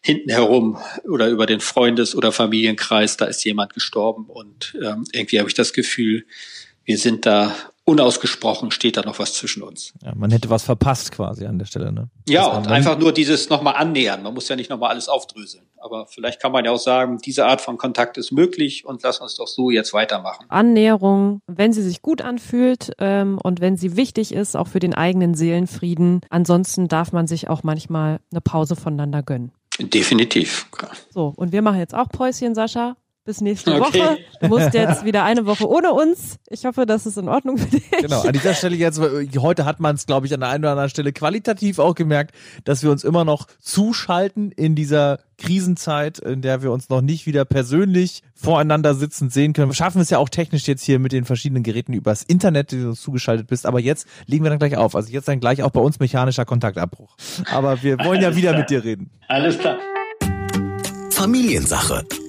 hinten 0.00 0.30
herum 0.30 0.78
oder 1.04 1.28
über 1.28 1.46
den 1.46 1.60
Freundes- 1.60 2.14
oder 2.14 2.32
Familienkreis, 2.32 3.16
da 3.16 3.26
ist 3.26 3.44
jemand 3.44 3.74
gestorben 3.74 4.26
und 4.26 4.76
ähm, 4.82 5.04
irgendwie 5.12 5.38
habe 5.38 5.48
ich 5.48 5.54
das 5.54 5.72
Gefühl, 5.72 6.24
wir 6.84 6.98
sind 6.98 7.26
da 7.26 7.54
unausgesprochen, 7.88 8.70
steht 8.70 8.98
da 8.98 9.02
noch 9.02 9.18
was 9.18 9.32
zwischen 9.32 9.62
uns. 9.62 9.94
Ja, 10.04 10.14
man 10.14 10.30
hätte 10.30 10.50
was 10.50 10.62
verpasst 10.62 11.10
quasi 11.10 11.46
an 11.46 11.58
der 11.58 11.64
Stelle, 11.64 11.90
ne? 11.90 12.10
Ja, 12.28 12.46
und 12.46 12.68
einfach 12.68 12.98
nur 12.98 13.12
dieses 13.12 13.48
nochmal 13.48 13.74
annähern. 13.76 14.22
Man 14.22 14.34
muss 14.34 14.48
ja 14.48 14.56
nicht 14.56 14.68
nochmal 14.68 14.90
alles 14.90 15.08
aufdröseln. 15.08 15.64
Aber 15.78 16.06
vielleicht 16.06 16.40
kann 16.40 16.52
man 16.52 16.66
ja 16.66 16.70
auch 16.70 16.78
sagen, 16.78 17.18
diese 17.24 17.46
Art 17.46 17.62
von 17.62 17.78
Kontakt 17.78 18.18
ist 18.18 18.30
möglich 18.30 18.84
und 18.84 19.02
lass 19.02 19.20
uns 19.20 19.36
doch 19.36 19.46
so 19.46 19.70
jetzt 19.70 19.94
weitermachen. 19.94 20.44
Annäherung, 20.48 21.40
wenn 21.46 21.72
sie 21.72 21.82
sich 21.82 22.02
gut 22.02 22.20
anfühlt 22.20 22.92
ähm, 22.98 23.38
und 23.42 23.60
wenn 23.60 23.78
sie 23.78 23.96
wichtig 23.96 24.32
ist, 24.32 24.54
auch 24.54 24.68
für 24.68 24.80
den 24.80 24.92
eigenen 24.92 25.32
Seelenfrieden. 25.32 26.20
Ansonsten 26.28 26.88
darf 26.88 27.12
man 27.12 27.26
sich 27.26 27.48
auch 27.48 27.62
manchmal 27.62 28.20
eine 28.30 28.42
Pause 28.42 28.76
voneinander 28.76 29.22
gönnen. 29.22 29.52
Definitiv. 29.78 30.66
So, 31.10 31.32
und 31.36 31.52
wir 31.52 31.62
machen 31.62 31.78
jetzt 31.78 31.94
auch 31.94 32.08
Päuschen, 32.08 32.54
Sascha. 32.54 32.96
Bis 33.28 33.42
nächste 33.42 33.74
okay. 33.74 34.00
Woche. 34.00 34.18
Du 34.40 34.48
musst 34.48 34.72
jetzt 34.72 35.04
wieder 35.04 35.22
eine 35.22 35.44
Woche 35.44 35.68
ohne 35.68 35.92
uns. 35.92 36.38
Ich 36.48 36.64
hoffe, 36.64 36.86
das 36.86 37.04
ist 37.04 37.18
in 37.18 37.28
Ordnung 37.28 37.58
für 37.58 37.66
dich. 37.66 37.90
Genau, 37.90 38.22
an 38.22 38.32
dieser 38.32 38.54
Stelle 38.54 38.74
jetzt, 38.74 38.98
heute 39.38 39.66
hat 39.66 39.80
man 39.80 39.96
es, 39.96 40.06
glaube 40.06 40.26
ich, 40.26 40.32
an 40.32 40.40
der 40.40 40.48
einen 40.48 40.64
oder 40.64 40.70
anderen 40.70 40.88
Stelle 40.88 41.12
qualitativ 41.12 41.78
auch 41.78 41.94
gemerkt, 41.94 42.34
dass 42.64 42.82
wir 42.82 42.90
uns 42.90 43.04
immer 43.04 43.26
noch 43.26 43.46
zuschalten 43.60 44.50
in 44.50 44.74
dieser 44.74 45.18
Krisenzeit, 45.36 46.18
in 46.20 46.40
der 46.40 46.62
wir 46.62 46.72
uns 46.72 46.88
noch 46.88 47.02
nicht 47.02 47.26
wieder 47.26 47.44
persönlich 47.44 48.22
voreinander 48.34 48.94
sitzend 48.94 49.30
sehen 49.30 49.52
können. 49.52 49.68
Wir 49.68 49.74
schaffen 49.74 50.00
es 50.00 50.08
ja 50.08 50.16
auch 50.16 50.30
technisch 50.30 50.66
jetzt 50.66 50.84
hier 50.84 50.98
mit 50.98 51.12
den 51.12 51.26
verschiedenen 51.26 51.62
Geräten 51.62 51.92
übers 51.92 52.22
Internet, 52.22 52.72
die 52.72 52.80
du 52.80 52.88
uns 52.88 53.02
zugeschaltet 53.02 53.46
bist. 53.46 53.66
Aber 53.66 53.78
jetzt 53.78 54.06
legen 54.24 54.42
wir 54.42 54.48
dann 54.48 54.58
gleich 54.58 54.78
auf. 54.78 54.96
Also 54.96 55.12
jetzt 55.12 55.28
dann 55.28 55.38
gleich 55.38 55.62
auch 55.62 55.70
bei 55.70 55.80
uns 55.80 56.00
mechanischer 56.00 56.46
Kontaktabbruch. 56.46 57.14
Aber 57.52 57.82
wir 57.82 57.98
wollen 57.98 58.22
ja 58.22 58.34
wieder 58.34 58.52
klar. 58.52 58.60
mit 58.60 58.70
dir 58.70 58.82
reden. 58.84 59.10
Alles 59.28 59.58
klar. 59.58 59.76
Familiensache 61.10 62.06